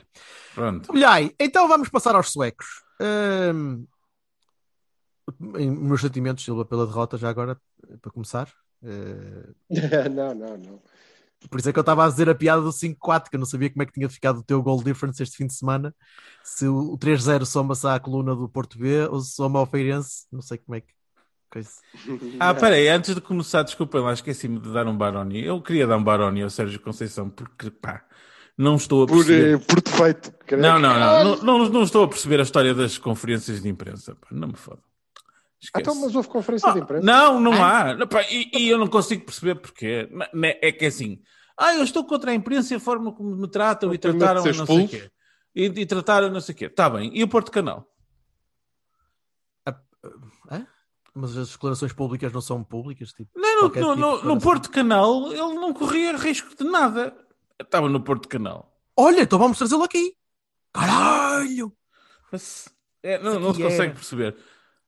Pronto. 0.56 0.92
Olhai, 0.92 1.32
então 1.40 1.68
vamos 1.68 1.90
passar 1.90 2.16
aos 2.16 2.32
suecos. 2.32 2.66
Hum, 3.02 3.86
em 5.58 5.70
meus 5.70 6.02
sentimentos, 6.02 6.44
Silva, 6.44 6.66
pela 6.66 6.88
derrota, 6.88 7.18
já 7.18 7.30
agora, 7.30 7.60
para 8.02 8.12
começar. 8.12 8.52
Eh, 8.84 9.50
não, 10.10 10.34
não, 10.34 10.58
não. 10.58 10.82
por 11.50 11.60
isso 11.60 11.70
é 11.70 11.74
que 11.74 11.80
eu 11.80 11.82
estava 11.82 12.06
a 12.06 12.10
dizer 12.10 12.30
a 12.30 12.36
piada 12.36 12.62
do 12.62 12.72
5-4, 12.72 13.30
que 13.30 13.36
eu 13.36 13.40
não 13.40 13.46
sabia 13.46 13.70
como 13.70 13.84
é 13.84 13.86
que 13.86 13.92
tinha 13.94 14.10
ficado 14.10 14.40
o 14.40 14.44
teu 14.44 14.62
goal 14.64 14.82
difference 14.82 15.22
este 15.22 15.38
fim 15.38 15.48
de 15.48 15.54
semana. 15.54 15.94
Se 16.44 16.68
o 16.68 16.98
3-0 16.98 17.46
soma-se 17.46 17.86
à 17.88 18.00
coluna 18.00 18.36
do 18.36 18.50
Porto 18.50 18.78
B 18.80 19.08
ou 19.08 19.20
se 19.22 19.34
soma 19.36 19.60
ao 19.60 19.66
Feirense, 19.66 20.26
não 20.32 20.42
sei 20.42 20.58
como 20.58 20.76
é 20.76 20.82
que. 20.82 20.94
Coisa. 21.50 21.70
Ah, 22.40 22.54
peraí, 22.54 22.88
antes 22.90 23.16
de 23.16 23.22
começar, 23.22 23.64
desculpem 23.64 24.02
lá, 24.02 24.14
esqueci-me 24.14 24.60
de 24.60 24.72
dar 24.72 24.88
um 24.88 24.96
Baroni. 24.96 25.44
Eu 25.44 25.62
queria 25.62 25.88
dar 25.88 25.98
um 25.98 26.04
Baroni 26.04 26.44
ao 26.44 26.50
Sérgio 26.50 26.80
Conceição, 26.80 27.30
porque, 27.30 27.72
pá, 27.72 28.06
não 28.58 28.76
estou 28.76 29.04
a 29.04 29.08
Por, 29.08 29.26
perceber. 29.26 29.56
eh, 29.56 29.58
por 29.58 29.82
defeito. 29.82 30.34
Não, 30.52 30.78
não, 30.78 31.00
não, 31.00 31.24
não, 31.24 31.44
não, 31.44 31.70
não 31.70 31.84
estou 31.84 32.04
a 32.04 32.08
perceber 32.08 32.40
a 32.40 32.44
história 32.44 32.74
das 32.74 32.98
conferências 32.98 33.62
de 33.64 33.70
imprensa. 33.70 34.16
pá, 34.16 34.28
não 34.32 34.50
me 34.50 34.56
foda. 34.56 34.82
Ah, 35.74 35.80
então, 35.80 35.96
mas 35.96 36.16
houve 36.16 36.30
conferência 36.30 36.72
de 36.72 36.80
imprensa. 36.80 37.06
Não, 37.06 37.40
não 37.40 37.64
há. 37.64 37.94
Não, 37.96 38.08
pá, 38.08 38.22
e, 38.30 38.50
e 38.54 38.70
eu 38.70 38.78
não 38.78 38.88
consigo 38.88 39.26
perceber 39.26 39.56
porquê. 39.56 40.08
É 40.44 40.70
é 40.70 40.72
que 40.72 40.86
é 40.86 40.88
assim. 40.88 41.22
Ah, 41.58 41.76
eu 41.76 41.84
estou 41.84 42.06
contra 42.06 42.32
a 42.32 42.34
imprensa 42.34 42.74
e 42.74 42.78
a 42.78 42.80
forma 42.80 43.12
como 43.12 43.36
me 43.36 43.48
tratam 43.50 43.94
e 43.94 43.98
trataram 43.98 44.46
não 44.46 44.66
sei 44.66 44.86
o 44.86 44.88
quê. 44.88 45.12
E, 45.54 45.66
e 45.66 45.86
trataram 45.86 46.30
não 46.30 46.40
sei 46.40 46.54
o 46.54 46.58
quê. 46.58 46.66
Está 46.66 46.90
bem. 46.90 47.12
E 47.14 47.24
o 47.24 47.28
Porto 47.28 47.52
Canal? 47.52 47.86
Hã? 50.50 50.66
Mas 51.14 51.36
as 51.38 51.50
declarações 51.52 51.92
públicas 51.94 52.32
não 52.32 52.42
são 52.42 52.64
públicas? 52.64 53.12
Tipo, 53.12 53.30
Não, 53.36 53.64
no, 53.64 53.70
tipo 53.70 53.96
no- 53.96 54.24
no? 54.24 54.40
Porto 54.40 54.70
Canal 54.70 55.32
ele 55.32 55.54
não 55.56 55.74
corria 55.74 56.16
risco 56.18 56.56
de 56.56 56.64
nada. 56.70 57.16
Estava 57.60 57.90
no 57.90 58.02
Porto 58.02 58.28
Canal. 58.28 58.72
Olha, 58.98 59.22
então 59.22 59.38
vamos 59.40 59.58
trazê-lo 59.58 59.84
aqui. 59.84 60.14
Caralho! 60.74 61.74
Mas, 62.32 62.70
é, 63.04 63.18
não, 63.20 63.40
não 63.40 63.54
se 63.54 63.62
consegue 63.62 63.94
perceber. 63.94 64.36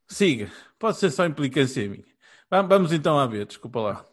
Siga. 0.07 0.51
Pode 0.77 0.97
ser 0.97 1.10
só 1.12 1.25
implicância 1.25 1.88
minha. 1.89 2.03
Va- 2.49 2.62
Vamos 2.62 2.91
então 2.93 3.17
à 3.19 3.25
ver, 3.25 3.45
desculpa 3.45 3.79
lá. 3.79 4.05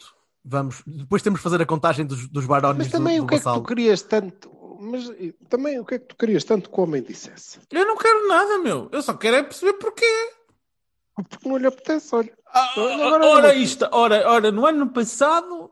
Vamos. 0.44 0.82
Depois 0.86 1.22
temos 1.22 1.40
de 1.40 1.44
fazer 1.44 1.60
a 1.60 1.66
contagem 1.66 2.06
dos, 2.06 2.28
dos 2.28 2.46
barónios 2.46 2.86
Mas 2.86 2.92
também 2.92 3.16
do, 3.20 3.22
do 3.22 3.24
o 3.24 3.28
que 3.28 3.34
é 3.34 3.38
que 3.38 3.44
tu 3.44 3.62
querias 3.62 4.02
tanto? 4.02 4.50
Mas 4.80 5.10
também 5.48 5.78
o 5.80 5.84
que 5.84 5.94
é 5.96 5.98
que 5.98 6.06
tu 6.06 6.16
querias 6.16 6.44
tanto 6.44 6.70
que 6.70 6.80
o 6.80 6.84
homem 6.84 7.02
dissesse? 7.02 7.58
Eu 7.70 7.84
não 7.86 7.96
quero 7.98 8.28
nada, 8.28 8.58
meu. 8.58 8.88
Eu 8.92 9.02
só 9.02 9.12
quero 9.14 9.36
é 9.36 9.42
perceber 9.42 9.74
porquê. 9.74 10.30
Não 11.44 11.56
lhe 11.56 11.66
apetece, 11.66 12.14
olha. 12.14 12.32
Ah, 12.46 12.74
Olha, 12.76 12.94
ah, 13.04 13.06
agora 13.06 13.26
ora, 13.26 13.54
não- 13.54 13.60
isto, 13.60 13.88
ora, 13.92 14.28
ora, 14.30 14.50
no 14.52 14.64
ano 14.66 14.88
passado, 14.90 15.70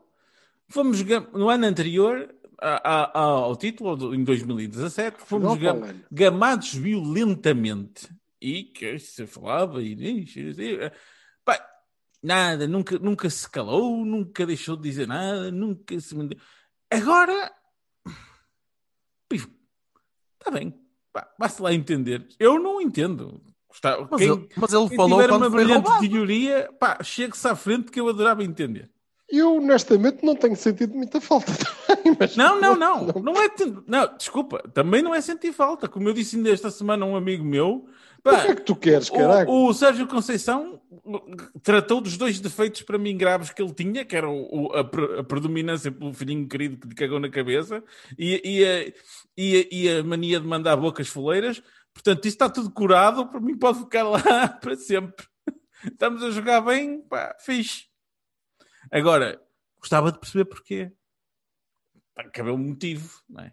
fomos, 0.67 1.01
no 1.33 1.49
ano 1.49 1.65
anterior 1.65 2.33
a- 2.61 2.91
a- 3.13 3.19
ao 3.19 3.55
título, 3.55 4.13
em 4.13 4.23
2017, 4.23 5.17
fomos 5.19 5.47
Não, 5.49 5.57
ga- 5.57 5.73
Paulo. 5.73 5.99
gamados 6.11 6.73
violentamente. 6.73 8.09
E 8.41 8.63
que 8.65 8.99
se 8.99 9.25
falava, 9.25 9.81
e, 9.81 9.93
e- 9.93 10.49
e- 10.49 10.91
pá, 11.43 11.59
Nada, 12.21 12.67
nunca, 12.67 12.97
nunca 12.99 13.29
se 13.29 13.49
calou, 13.49 14.03
nunca 14.05 14.45
deixou 14.45 14.75
de 14.75 14.83
dizer 14.83 15.07
nada, 15.07 15.51
nunca 15.51 15.99
se. 15.99 16.15
Agora. 16.91 17.51
Está 20.39 20.51
bem, 20.51 20.73
basta 21.37 21.61
lá 21.63 21.73
entender. 21.73 22.27
Eu 22.39 22.59
não 22.59 22.81
entendo. 22.81 23.41
Está, 23.77 24.07
Mas 24.09 24.19
quem, 24.19 24.31
ele, 24.31 24.49
mas 24.57 24.73
ele 24.73 24.95
falou 24.95 25.21
tiver 25.21 25.31
uma 25.31 25.49
brilhante 25.51 25.87
roubado. 25.87 26.09
teoria, 26.09 26.67
pá, 26.79 26.97
chegue-se 27.03 27.47
à 27.47 27.55
frente 27.55 27.91
que 27.91 27.99
eu 27.99 28.09
adorava 28.09 28.43
entender. 28.43 28.89
Eu, 29.29 29.57
honestamente, 29.57 30.25
não 30.25 30.35
tenho 30.35 30.55
sentido 30.55 30.95
muita 30.95 31.21
falta 31.21 31.51
também. 31.87 32.15
Mas 32.19 32.35
Não, 32.35 32.59
não, 32.59 32.75
não. 32.75 33.05
Não 33.21 33.33
é. 33.39 33.49
Não, 33.85 34.17
desculpa. 34.17 34.63
Também 34.73 35.03
não 35.03 35.13
é 35.13 35.21
sentir 35.21 35.51
falta. 35.53 35.87
Como 35.87 36.09
eu 36.09 36.13
disse 36.13 36.37
ainda 36.37 36.49
esta 36.49 36.71
semana 36.71 37.05
a 37.05 37.07
um 37.07 37.15
amigo 37.15 37.43
meu. 37.43 37.85
O 38.19 38.21
Pá, 38.23 38.41
que 38.41 38.51
é 38.51 38.55
que 38.55 38.61
tu 38.63 38.75
queres, 38.75 39.09
caralho? 39.09 39.47
o, 39.49 39.67
o 39.67 39.73
Sérgio 39.73 40.07
Conceição 40.07 40.81
tratou 41.61 42.01
dos 42.01 42.17
dois 42.17 42.39
defeitos 42.39 42.81
para 42.81 42.97
mim 42.97 43.15
graves 43.15 43.51
que 43.51 43.61
ele 43.61 43.73
tinha, 43.73 44.03
que 44.03 44.15
era 44.15 44.27
o- 44.29 44.67
o- 44.67 44.73
a, 44.73 44.79
a 45.19 45.23
predominância 45.23 45.91
pelo 45.91 46.13
filhinho 46.13 46.47
querido 46.47 46.77
que 46.77 46.87
lhe 46.87 46.95
cagou 46.95 47.19
na 47.19 47.29
cabeça 47.29 47.83
e, 48.17 48.41
e 48.43 48.65
a, 48.65 48.85
e 49.37 49.57
a- 49.61 49.67
e 49.71 49.99
a 49.99 50.03
mania 50.03 50.39
de 50.39 50.47
mandar 50.47 50.75
bocas 50.77 51.07
foleiras. 51.07 51.61
Portanto, 51.97 52.25
isso 52.25 52.35
está 52.35 52.49
tudo 52.49 52.71
curado. 52.71 53.27
Para 53.27 53.39
mim, 53.39 53.57
pode 53.57 53.79
ficar 53.79 54.03
lá 54.03 54.21
para 54.61 54.75
sempre. 54.75 55.25
Estamos 55.83 56.23
a 56.23 56.29
jogar 56.31 56.61
bem, 56.61 57.01
pá, 57.01 57.35
fixe. 57.39 57.85
Agora, 58.91 59.41
gostava 59.79 60.11
de 60.11 60.19
perceber 60.19 60.45
porquê. 60.45 60.91
Tem 62.15 62.29
que 62.31 62.41
haver 62.41 62.51
um 62.51 62.57
motivo, 62.57 63.21
não 63.29 63.43
é? 63.43 63.51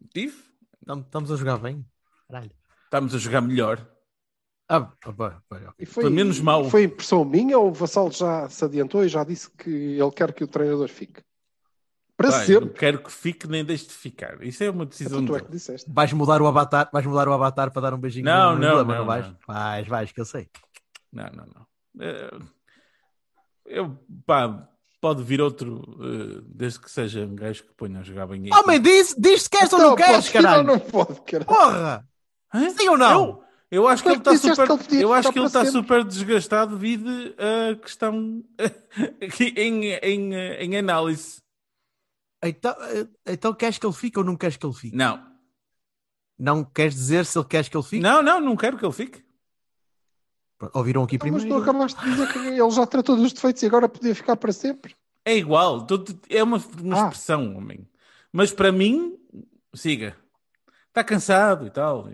Motivo? 0.00 0.42
Tam- 0.84 1.00
Estamos 1.00 1.32
a 1.32 1.36
jogar 1.36 1.58
bem. 1.58 1.84
Caralho. 2.28 2.50
Estamos 2.84 3.14
a 3.14 3.18
jogar 3.18 3.40
melhor. 3.40 3.86
Ah, 4.68 4.92
ah, 5.04 5.12
bem, 5.12 5.30
bem, 5.50 5.66
ok. 5.68 5.74
E 5.78 5.86
foi, 5.86 6.04
Foi 6.04 6.12
menos 6.12 6.40
mau. 6.40 6.68
Foi 6.68 6.84
impressão 6.84 7.24
minha 7.24 7.58
ou 7.58 7.70
o 7.70 7.72
Vassal 7.72 8.10
já 8.12 8.48
se 8.50 8.64
adiantou 8.64 9.04
e 9.04 9.08
já 9.08 9.24
disse 9.24 9.50
que 9.50 9.70
ele 9.70 10.10
quer 10.12 10.32
que 10.34 10.44
o 10.44 10.48
treinador 10.48 10.88
fique? 10.88 11.22
Para 12.18 12.30
Pá, 12.32 12.44
sempre. 12.44 12.64
Não 12.66 12.72
quero 12.74 12.98
que 13.02 13.12
fique 13.12 13.46
nem 13.46 13.64
deixe 13.64 13.86
de 13.86 13.92
ficar. 13.92 14.42
Isso 14.42 14.62
é 14.64 14.68
uma 14.70 14.84
decisão 14.84 15.20
Então, 15.22 15.36
tu 15.36 15.40
é 15.40 15.46
que 15.46 15.52
disseste. 15.52 15.88
Vais 15.90 16.12
mudar 16.12 16.42
o 16.42 16.46
avatar, 16.48 16.90
vais 16.92 17.06
mudar 17.06 17.28
o 17.28 17.32
avatar 17.32 17.70
para 17.70 17.80
dar 17.82 17.94
um 17.94 17.98
beijinho 17.98 18.24
Não, 18.24 18.54
no 18.56 18.60
não, 18.60 18.70
emblema, 18.80 18.96
não, 18.96 19.06
vais? 19.06 19.26
não. 19.26 19.36
Vais, 19.46 19.86
vais, 19.88 20.10
que 20.12 20.20
eu 20.20 20.24
sei. 20.24 20.48
Não, 21.12 21.30
não, 21.32 21.46
não. 21.46 21.66
Eh, 22.04 22.38
Eu, 23.66 23.96
pá, 24.26 24.66
pode 25.00 25.22
vir 25.22 25.40
outro, 25.40 25.80
eh, 26.02 26.42
desde 26.46 26.80
que 26.80 26.90
seja 26.90 27.20
um 27.24 27.36
gajo 27.36 27.62
que 27.62 27.72
ponha 27.74 28.00
a 28.00 28.02
jogar 28.02 28.26
bem. 28.26 28.48
em 28.48 28.52
Homem, 28.54 28.80
diz, 28.80 29.14
diz 29.16 29.42
se 29.44 29.50
queres 29.50 29.72
ou 29.72 29.78
não 29.78 29.92
Então, 29.92 30.06
queres, 30.06 30.28
caralho. 30.28 30.64
não 30.64 30.80
pode, 30.80 31.20
caralho. 31.20 31.46
Porra! 31.46 32.08
Hã? 32.52 32.70
Sim 32.70 32.88
ou 32.88 32.98
não? 32.98 33.12
Eu, 33.20 33.44
eu 33.70 33.88
acho 33.88 34.02
que 34.02 34.08
Tu 34.08 34.12
é 34.12 34.14
ele 34.14 34.22
que 34.22 34.30
está 34.34 34.66
super, 34.66 34.86
que 34.88 34.94
ele 34.96 35.04
eu 35.04 35.12
acho 35.12 35.32
que 35.32 35.38
ele 35.38 35.46
está 35.46 35.64
sempre. 35.64 35.80
super 35.80 36.04
desgastado 36.04 36.76
devido 36.76 37.08
a 37.38 37.76
questão 37.76 38.42
em, 39.56 39.92
em, 40.02 40.34
em 40.34 40.76
análise. 40.78 41.42
Então, 42.42 42.72
eh, 42.82 43.08
então 43.26 43.54
queres 43.54 43.78
que 43.78 43.86
ele 43.86 43.92
fique 43.92 44.18
ou 44.18 44.24
não 44.24 44.36
queres 44.36 44.56
que 44.56 44.64
ele 44.64 44.74
fique? 44.74 44.96
Não, 44.96 45.26
Não 46.38 46.64
queres 46.64 46.94
dizer 46.94 47.26
se 47.26 47.36
ele 47.38 47.46
queres 47.48 47.68
que 47.68 47.76
ele 47.76 47.84
fique? 47.84 48.02
não, 48.02 48.22
não, 48.22 48.40
não 48.40 48.56
quero 48.56 48.78
que 48.78 48.84
ele 48.84 48.92
fique. 48.92 49.24
Ouviram 50.74 51.04
aqui 51.04 51.18
Mas 51.18 51.30
tu 51.30 51.38
primeiro? 51.38 51.62
acabaste 51.62 52.00
de 52.02 52.10
dizer 52.10 52.32
que 52.32 52.38
ele 52.38 52.70
já 52.70 52.86
tratou 52.86 53.16
dos 53.16 53.32
defeitos 53.32 53.62
e 53.62 53.66
agora 53.66 53.88
podia 53.88 54.14
ficar 54.14 54.36
para 54.36 54.52
sempre. 54.52 54.94
É 55.24 55.36
igual, 55.36 55.86
é 56.28 56.42
uma, 56.42 56.56
uma 56.80 56.96
Ah. 56.96 57.02
expressão, 57.04 57.56
homem. 57.56 57.88
Mas 58.32 58.52
para 58.52 58.72
mim, 58.72 59.18
siga. 59.74 60.16
Está 60.88 61.04
cansado 61.04 61.66
e 61.66 61.70
tal. 61.70 62.08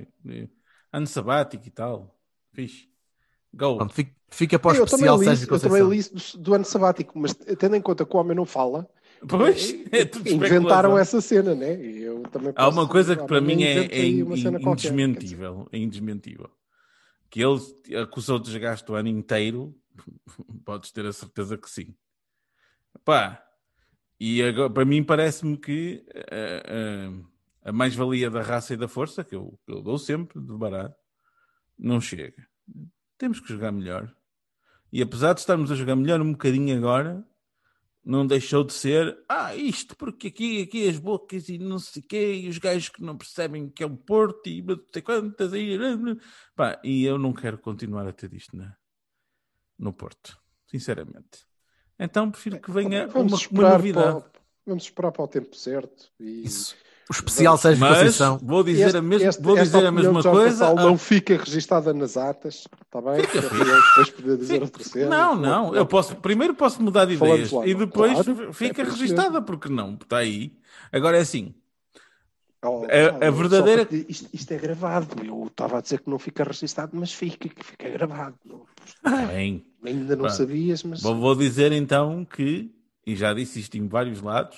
Ano 0.92 1.06
sabático 1.06 1.66
e 1.66 1.70
tal. 1.70 2.14
Fixe. 2.52 2.88
Go. 3.52 3.76
Pronto, 3.76 3.94
fica, 3.94 4.12
fica 4.30 4.58
para 4.58 4.72
o 4.72 4.76
eu 4.76 4.84
especial 4.84 5.16
também 5.16 5.28
li, 5.30 5.36
Sérgio 5.36 5.44
isso, 5.44 5.54
eu 5.54 5.60
também 5.70 5.88
li 5.88 5.98
isso 5.98 6.36
do, 6.38 6.42
do 6.42 6.54
ano 6.54 6.64
sabático, 6.64 7.18
mas 7.18 7.34
tendo 7.34 7.76
em 7.76 7.80
conta 7.80 8.04
que 8.04 8.16
o 8.16 8.20
homem 8.20 8.36
não 8.36 8.44
fala, 8.44 8.88
Pois, 9.28 9.74
é 9.92 10.04
tudo 10.04 10.28
inventaram 10.28 10.98
essa 10.98 11.20
cena, 11.20 11.54
né? 11.54 11.80
E 11.82 12.02
eu 12.02 12.22
também 12.24 12.52
Há 12.54 12.68
uma 12.68 12.88
coisa 12.88 13.16
que 13.16 13.24
para 13.26 13.40
mim 13.40 13.62
é, 13.62 13.86
é 13.86 14.06
in- 14.06 14.24
qualquer, 14.60 14.88
indesmentível. 14.92 15.68
É 15.72 15.78
indesmentível. 15.78 16.50
Que 17.30 17.40
ele 17.42 17.60
acusou 18.02 18.38
de 18.38 18.46
desgaste 18.50 18.90
o 18.90 18.94
ano 18.94 19.08
inteiro, 19.08 19.74
podes 20.64 20.90
ter 20.92 21.06
a 21.06 21.12
certeza 21.12 21.56
que 21.56 21.68
sim. 21.70 21.94
Pá, 23.04 23.42
e 24.20 24.42
agora, 24.42 24.70
para 24.70 24.84
mim 24.84 25.02
parece-me 25.02 25.56
que 25.56 26.04
eh, 26.14 26.62
eh, 26.66 27.10
a 27.62 27.72
mais-valia 27.72 28.30
da 28.30 28.42
raça 28.42 28.74
e 28.74 28.76
da 28.76 28.86
força, 28.86 29.24
que 29.24 29.34
eu, 29.34 29.58
eu 29.66 29.82
dou 29.82 29.98
sempre 29.98 30.40
de 30.40 30.52
barato, 30.52 30.96
não 31.78 32.00
chega. 32.00 32.46
Temos 33.18 33.40
que 33.40 33.48
jogar 33.48 33.72
melhor. 33.72 34.14
E 34.92 35.02
apesar 35.02 35.32
de 35.32 35.40
estarmos 35.40 35.72
a 35.72 35.74
jogar 35.74 35.96
melhor 35.96 36.20
um 36.20 36.32
bocadinho 36.32 36.76
agora, 36.76 37.26
não 38.04 38.26
deixou 38.26 38.62
de 38.62 38.72
ser 38.72 39.18
ah, 39.28 39.56
isto, 39.56 39.96
porque 39.96 40.28
aqui, 40.28 40.62
aqui 40.62 40.88
as 40.88 40.98
bocas 40.98 41.48
e 41.48 41.58
não 41.58 41.78
sei 41.78 42.02
o 42.02 42.06
quê, 42.06 42.34
e 42.34 42.48
os 42.48 42.58
gajos 42.58 42.90
que 42.90 43.02
não 43.02 43.16
percebem 43.16 43.70
que 43.70 43.82
é 43.82 43.86
o 43.86 43.96
Porto 43.96 44.46
e 44.48 44.60
não 44.62 44.78
sei 44.92 45.02
quantas 45.02 45.52
aí. 45.52 45.78
Pá, 46.54 46.80
e 46.84 47.04
eu 47.04 47.18
não 47.18 47.32
quero 47.32 47.56
continuar 47.56 48.06
a 48.06 48.12
ter 48.12 48.32
isto 48.34 48.56
na, 48.56 48.76
no 49.78 49.92
Porto, 49.92 50.38
sinceramente. 50.66 51.46
Então 51.98 52.30
prefiro 52.30 52.60
que 52.60 52.70
venha 52.70 53.06
Vamos 53.06 53.32
uma, 53.32 53.36
uma 53.36 53.36
esperar 53.36 53.72
novidade. 53.78 54.20
para, 54.20 54.40
vamos 54.66 54.84
esperar 54.84 55.12
para 55.12 55.24
o 55.24 55.28
tempo 55.28 55.56
certo. 55.56 56.12
E 56.20 56.44
Isso. 56.44 56.76
O 57.08 57.12
especial 57.12 57.58
Sérgio 57.58 57.80
Mas 57.80 57.98
Conceição. 57.98 58.38
vou 58.42 58.62
dizer 58.64 58.86
este- 58.86 58.96
a, 58.96 59.02
mesma 59.02 59.28
este- 59.28 59.42
vou 59.42 59.58
esta 59.58 59.76
dizer 59.78 59.86
a 59.86 59.92
mesma 59.92 60.22
coisa. 60.22 60.50
Vassal 60.66 60.78
a- 60.78 60.82
não 60.84 60.96
fica 60.96 61.36
registada 61.36 61.92
nas 61.92 62.16
atas, 62.16 62.66
está 62.82 63.00
bem? 63.02 63.22
Para 63.26 63.40
ele 63.40 63.82
depois 63.82 64.10
poder 64.10 64.36
dizer 64.38 64.62
outra 64.62 64.84
cena. 64.84 65.08
Não, 65.10 65.34
não, 65.36 65.74
eu 65.74 65.84
posso, 65.84 66.16
primeiro 66.16 66.54
posso 66.54 66.82
mudar 66.82 67.04
de 67.04 67.14
ideias 67.14 67.50
lá, 67.52 67.66
e 67.66 67.74
depois 67.74 68.12
Claro, 68.22 68.52
fica 68.54 68.80
é 68.80 68.84
registada, 68.86 69.42
porque 69.42 69.68
não? 69.68 69.94
Está 69.94 70.18
aí. 70.18 70.56
Agora 70.90 71.18
é 71.18 71.20
assim, 71.20 71.54
Oh, 72.66 72.86
A- 72.86 73.26
a 73.28 73.30
só 73.30 73.36
verdadeira- 73.36 73.86
Isto, 74.08 74.30
isto 74.32 74.52
é 74.52 74.56
gravado. 74.56 75.22
Eu 75.22 75.48
estava 75.48 75.76
a 75.76 75.80
dizer 75.82 76.00
que 76.00 76.08
não 76.08 76.18
fica 76.18 76.42
registado, 76.44 76.92
mas 76.94 77.12
fica, 77.12 77.46
que 77.46 77.62
fica 77.62 77.90
gravado. 77.90 78.36
Está 78.86 79.26
bem. 79.26 79.66
Ainda 79.84 80.16
não 80.16 80.22
Pá. 80.24 80.30
sabias, 80.30 80.82
mas. 80.82 81.02
Vou, 81.02 81.14
vou 81.14 81.34
dizer 81.34 81.72
então 81.72 82.24
que, 82.24 82.70
e 83.06 83.14
já 83.14 83.34
disse 83.34 83.60
isto 83.60 83.76
em 83.76 83.86
vários 83.86 84.22
lados, 84.22 84.56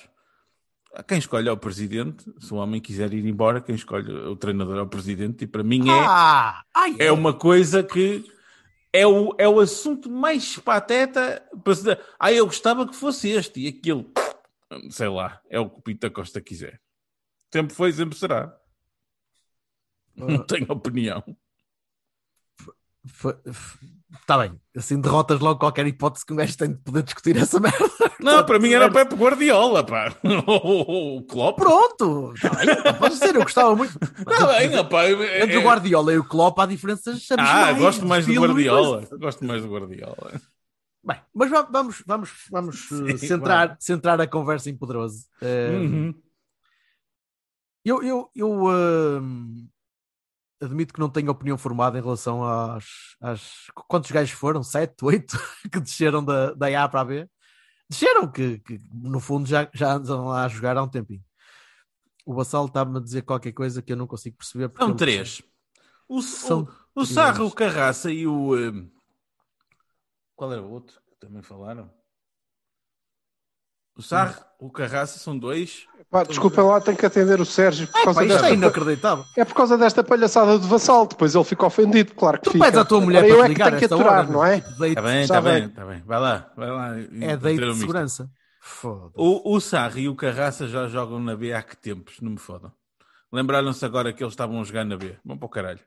quem 1.02 1.18
escolhe 1.18 1.48
é 1.48 1.52
o 1.52 1.56
presidente. 1.56 2.24
Se 2.38 2.52
o 2.52 2.56
homem 2.56 2.80
quiser 2.80 3.12
ir 3.12 3.24
embora, 3.26 3.61
quem 3.61 3.74
escolhe 3.74 4.11
o 4.11 4.37
treinador 4.37 4.78
é 4.78 4.82
o 4.82 4.88
presidente. 4.88 5.44
E 5.44 5.46
para 5.46 5.62
mim 5.62 5.88
é, 5.88 5.92
Ah! 5.92 6.62
Ai, 6.74 6.96
é 6.98 7.12
uma 7.12 7.32
coisa 7.32 7.82
que 7.82 8.24
é 8.92 9.06
o, 9.06 9.35
é 9.38 9.48
o 9.48 9.61
assunto 9.61 10.11
mais 10.11 10.59
pateta 10.59 11.42
para 11.62 11.74
se 11.74 11.82
dizer, 11.82 12.00
ah, 12.18 12.32
eu 12.32 12.46
gostava 12.46 12.87
que 12.87 12.96
fosse 12.96 13.28
este 13.28 13.61
e 13.61 13.68
aquilo. 13.68 14.11
Sei 14.90 15.09
lá, 15.09 15.40
é 15.50 15.61
o 15.61 15.68
que 15.68 15.78
o 15.78 15.82
Pita 15.82 16.11
Costa 16.11 16.40
quiser. 16.40 16.80
Sempre 17.52 17.74
foi, 17.74 17.92
sempre 17.92 18.18
será. 18.18 18.56
Não 20.14 20.44
tenho 20.44 20.66
opinião. 20.70 21.22
Está 24.21 24.38
bem. 24.38 24.59
Assim 24.77 25.01
derrotas 25.01 25.40
logo 25.40 25.59
qualquer 25.61 25.87
hipótese 25.87 26.25
que 26.25 26.33
um 26.33 26.37
gajo 26.37 26.57
tem 26.57 26.73
de 26.73 26.79
poder 26.79 27.03
discutir 27.03 27.37
essa 27.37 27.59
merda. 27.61 27.79
Não, 28.21 28.45
para 28.45 28.59
mim 28.59 28.71
era 28.73 28.87
o 28.87 28.92
Pepe 28.92 29.14
Guardiola, 29.14 29.85
pá. 29.85 30.14
O 30.47 31.23
Klopp. 31.23 31.57
Pronto! 31.59 32.33
Está 32.35 32.51
bem. 32.51 32.95
Pode 32.99 33.16
ser, 33.16 33.35
eu 33.35 33.42
gostava 33.42 33.75
muito. 33.77 33.92
Está 33.99 34.47
bem, 34.88 35.23
é- 35.25 35.42
Entre 35.45 35.57
o 35.59 35.62
Guardiola 35.62 36.12
e 36.12 36.19
o 36.19 36.25
Klopp 36.25 36.59
há 36.59 36.66
diferenças 36.66 37.27
Ah, 37.38 37.73
gosto 37.73 38.05
mais 38.07 38.27
do 38.27 38.33
Guardiola. 38.35 39.07
Gosto 39.19 39.45
mais 39.45 39.62
do 39.62 39.69
Guardiola. 39.69 40.40
Bem, 41.05 41.21
mas 41.33 41.51
va- 41.51 41.69
vamos, 41.71 42.03
vamos, 42.05 42.31
vamos 42.51 42.88
Sim, 42.88 43.16
centrar, 43.16 43.77
centrar 43.79 44.21
a 44.21 44.27
conversa 44.27 44.69
em 44.71 44.77
poderoso. 44.77 45.25
Uh, 45.40 45.77
Uhum. 45.79 46.14
Eu, 47.85 48.03
eu, 48.03 48.29
eu 48.35 48.64
hum, 49.23 49.69
admito 50.61 50.95
que 50.95 51.01
não 51.01 51.09
tenho 51.11 51.31
opinião 51.31 51.59
formada 51.59 51.99
em 51.99 52.03
relação 52.03 52.45
às, 52.45 52.85
às. 53.21 53.66
Quantos 53.88 54.11
gajos 54.11 54.33
foram? 54.33 54.62
Sete, 54.62 55.05
oito 55.05 55.38
que 55.73 55.81
desceram 55.81 56.25
da, 56.25 56.53
da 56.55 56.85
A 56.85 56.88
para 56.88 57.01
a 57.01 57.05
B? 57.05 57.31
Desceram, 57.88 58.31
que, 58.31 58.59
que 58.59 58.79
no 58.92 59.21
fundo 59.21 59.47
já, 59.49 59.69
já 59.73 59.92
andam 59.95 60.27
lá 60.27 60.45
a 60.45 60.49
jogar 60.49 60.77
há 60.77 60.83
um 60.83 60.88
tempinho. 60.88 61.23
O 62.25 62.35
Bassal 62.35 62.66
está-me 62.66 62.99
a 62.99 63.01
dizer 63.01 63.23
qualquer 63.23 63.53
coisa 63.53 63.81
que 63.81 63.92
eu 63.92 63.97
não 63.97 64.07
consigo 64.07 64.37
perceber. 64.37 64.73
São 64.77 64.97
três. 64.97 65.42
O, 66.09 66.21
São 66.21 66.66
o, 66.95 67.03
o 67.03 67.07
Sarro, 67.07 67.47
o 67.47 67.53
Carraça 67.53 68.11
e 68.11 68.27
o. 68.27 68.57
eh, 68.57 68.73
Qual 70.35 70.53
era 70.53 70.62
o 70.62 70.71
outro 70.71 71.01
que 71.09 71.16
também 71.21 71.42
falaram? 71.42 71.88
O 73.96 74.02
Sarro, 74.02 74.35
o 74.61 74.70
Carraça 74.70 75.18
são 75.18 75.38
dois. 75.38 75.87
Pá, 76.11 76.22
desculpa 76.22 76.62
lá, 76.62 76.80
tenho 76.80 76.96
que 76.96 77.04
atender 77.06 77.40
o 77.40 77.44
Sérgio 77.46 77.88
por 77.88 77.96
Ai, 77.98 78.04
causa 78.04 78.20
pá, 78.20 78.26
desta. 78.26 78.48
é 78.48 78.52
inacreditável. 78.54 79.24
É 79.37 79.44
por 79.44 79.54
causa 79.54 79.76
desta 79.78 80.04
palhaçada 80.04 80.59
de 80.59 80.66
vassal, 80.68 81.06
depois 81.06 81.35
ele 81.35 81.44
fica 81.44 81.66
ofendido, 81.66 82.14
claro 82.14 82.38
que 82.38 82.44
Tu 82.44 82.52
fica. 82.52 82.64
pedes 82.64 82.78
à 82.78 82.85
tua 82.85 83.00
mulher 83.00 83.24
Agora 83.24 83.35
para 83.35 83.38
eu 83.38 83.44
é 83.44 83.46
que 83.48 83.52
ligar 83.54 83.66
tenho 83.68 83.78
que 83.78 83.85
aturar, 83.87 84.18
hora, 84.20 84.28
não 84.28 84.44
é? 84.44 84.59
Está 84.59 85.02
bem, 85.02 85.22
está 85.22 85.40
bem, 85.40 85.64
está 85.64 85.85
bem. 85.85 86.02
Vai 86.06 86.20
lá, 86.20 86.52
vai 86.56 86.70
lá. 86.70 86.96
É 86.98 87.00
meter 87.00 87.37
date 87.38 87.62
o 87.64 87.72
de 87.72 87.78
segurança. 87.80 88.30
Foda-se. 88.61 89.12
O, 89.16 89.54
o 89.54 89.61
Sarri 89.61 90.02
e 90.02 90.09
o 90.09 90.14
Carraça 90.14 90.68
já 90.68 90.87
jogam 90.88 91.18
na 91.18 91.35
B 91.37 91.52
há 91.52 91.62
que 91.62 91.76
tempos, 91.76 92.16
não 92.20 92.32
me 92.32 92.38
fodam. 92.38 92.70
Lembraram-se 93.32 93.85
agora 93.85 94.12
que 94.12 94.22
eles 94.22 94.32
estavam 94.32 94.61
a 94.61 94.64
jogar 94.64 94.85
na 94.85 94.96
B. 94.96 95.16
Vão 95.24 95.37
para 95.37 95.46
o 95.46 95.48
caralho. 95.48 95.80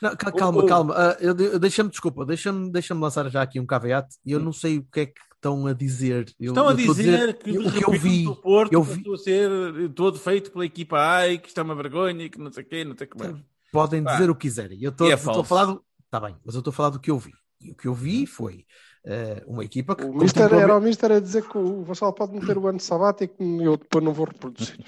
Não, 0.00 0.14
ca- 0.16 0.32
calma, 0.32 0.60
ou- 0.62 0.66
calma. 0.66 0.94
Ah, 0.96 1.16
eu 1.20 1.32
de- 1.32 1.58
deixa-me, 1.58 1.88
desculpa, 1.90 2.26
deixa-me 2.26 2.70
deixa 2.70 2.94
lançar 2.94 3.28
já 3.30 3.40
aqui 3.42 3.58
um 3.60 3.66
caveat 3.66 4.06
e 4.26 4.32
eu 4.32 4.40
não 4.40 4.52
sei 4.52 4.78
o 4.78 4.84
que 4.84 5.00
é 5.00 5.06
que 5.06 5.20
estão 5.42 5.66
a 5.66 5.72
dizer. 5.72 6.32
Eu- 6.38 6.52
Estão 6.52 6.68
a 6.68 6.74
dizer 6.74 7.36
que 7.38 7.58
o 7.58 7.72
que 7.72 7.84
eu 7.84 7.90
vi. 7.92 8.26
o 8.28 8.36
Porto 8.36 8.72
eu 8.72 8.82
vi- 8.82 9.02
a 9.12 9.16
ser 9.18 9.50
todo 9.94 10.18
feito 10.18 10.52
pela 10.52 10.64
equipa 10.64 10.98
A 11.18 11.28
e 11.28 11.38
que 11.38 11.48
isto 11.48 11.58
é 11.58 11.62
uma 11.62 11.74
vergonha 11.74 12.24
e 12.24 12.30
que 12.30 12.38
não 12.38 12.52
sei 12.52 12.62
o 12.62 12.66
quê, 12.66 12.84
não 12.84 12.96
sei 12.96 13.06
o 13.06 13.10
que 13.10 13.18
mais. 13.18 13.36
Podem 13.72 14.04
Pá. 14.04 14.12
dizer 14.12 14.30
o 14.30 14.34
que 14.34 14.42
quiserem. 14.42 14.78
Eu 14.80 14.90
estou 14.90 15.10
é 15.10 15.14
estou 15.14 15.40
a 15.40 15.44
falar 15.44 15.64
do. 15.66 15.84
Está 16.04 16.20
bem, 16.20 16.36
mas 16.44 16.54
eu 16.54 16.60
estou 16.60 16.70
a 16.70 16.74
falar 16.74 16.90
do 16.90 17.00
que 17.00 17.10
eu 17.10 17.18
vi. 17.18 17.32
E 17.60 17.70
o 17.70 17.74
que 17.74 17.88
eu 17.88 17.94
vi 17.94 18.26
foi 18.26 18.64
eh, 19.04 19.42
uma 19.46 19.64
equipa 19.64 19.96
que. 19.96 20.04
O 20.04 20.14
Mister, 20.14 20.52
era 20.52 20.76
o 20.76 20.80
Mister 20.80 21.10
a 21.10 21.18
dizer 21.20 21.42
que 21.48 21.58
o 21.58 21.82
Vassal 21.82 22.12
pode 22.12 22.32
meter 22.34 22.56
o 22.58 22.66
ano 22.68 22.78
sabático 22.80 23.42
e 23.42 23.64
eu 23.64 23.76
depois 23.76 24.04
não 24.04 24.12
vou 24.12 24.26
reproduzir. 24.26 24.78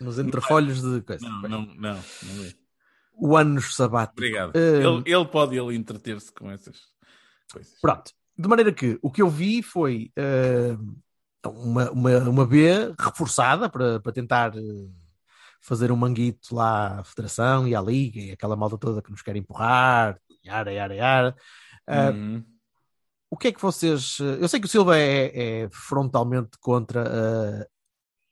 nos 0.00 0.18
entrefolhos 0.18 0.80
de 0.82 1.02
coisa. 1.02 1.28
Não, 1.28 1.42
não, 1.42 1.66
não. 1.66 1.94
não 1.94 2.44
é. 2.44 2.52
O 3.14 3.36
anos 3.36 3.76
sabático. 3.76 4.14
Obrigado. 4.18 4.56
Eh, 4.56 4.82
Ele, 4.82 5.02
ele 5.06 5.24
pode 5.26 5.56
ele 5.56 5.76
entreter-se 5.76 6.32
com 6.32 6.50
essas 6.50 6.76
coisas. 7.52 7.74
Pronto. 7.80 8.10
De 8.40 8.48
maneira 8.48 8.72
que 8.72 8.98
o 9.02 9.10
que 9.10 9.20
eu 9.20 9.28
vi 9.28 9.62
foi 9.62 10.10
eh, 10.16 10.76
uma, 11.46 11.90
uma, 11.90 12.18
uma 12.20 12.46
B 12.46 12.94
reforçada 12.98 13.68
para, 13.68 14.00
para 14.00 14.12
tentar 14.12 14.56
eh, 14.56 14.88
fazer 15.60 15.92
um 15.92 15.96
manguito 15.96 16.54
lá 16.54 17.00
à 17.00 17.04
Federação 17.04 17.68
e 17.68 17.74
à 17.74 17.80
Liga 17.82 18.18
e 18.20 18.30
aquela 18.32 18.56
malta 18.56 18.78
toda 18.78 19.02
que 19.02 19.10
nos 19.10 19.20
quer 19.22 19.36
empurrar, 19.36 20.18
yara, 20.44 20.72
yara, 20.72 20.94
yara. 20.94 21.36
Ah, 21.86 22.10
Uhum. 22.10 22.44
O 23.32 23.36
que 23.36 23.48
é 23.48 23.52
que 23.52 23.60
vocês. 23.60 24.16
eh, 24.20 24.38
Eu 24.42 24.48
sei 24.48 24.58
que 24.58 24.66
o 24.66 24.70
Silva 24.70 24.96
é, 24.98 25.64
é 25.64 25.68
frontalmente 25.70 26.56
contra 26.60 27.02
a, 27.02 27.66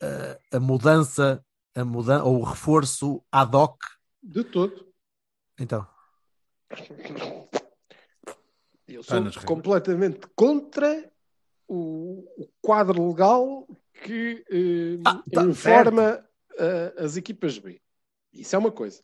a, 0.06 0.56
a 0.56 0.60
mudança, 0.60 1.44
a 1.74 1.84
mudan 1.84 2.22
ou 2.22 2.40
o 2.40 2.44
reforço 2.44 3.22
ad 3.30 3.54
hoc. 3.54 3.78
De 4.22 4.42
todo. 4.42 4.88
Então, 5.60 5.86
Eu 8.88 9.02
sou 9.02 9.22
completamente 9.44 10.26
contra 10.34 11.10
o, 11.68 12.24
o 12.38 12.48
quadro 12.62 13.06
legal 13.06 13.68
que 14.02 14.44
eh, 14.50 15.02
Ah, 15.04 15.22
tá, 15.32 15.42
informa 15.42 16.24
eh, 16.58 16.94
as 16.96 17.16
equipas 17.16 17.58
B. 17.58 17.80
Isso 18.32 18.56
é 18.56 18.58
uma 18.58 18.72
coisa. 18.72 19.02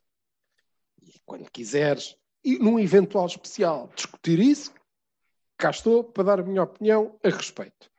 E 1.03 1.21
quando 1.27 1.51
quiseres, 1.51 2.17
e 2.43 2.59
num 2.59 2.79
eventual 2.79 3.27
especial, 3.27 3.91
discutir 3.95 4.39
isso, 4.39 4.73
cá 5.59 5.71
estou 5.71 6.03
para 6.03 6.25
dar 6.25 6.41
a 6.41 6.45
minha 6.45 6.63
opinião 6.63 7.19
a 7.23 7.29
respeito. 7.29 7.91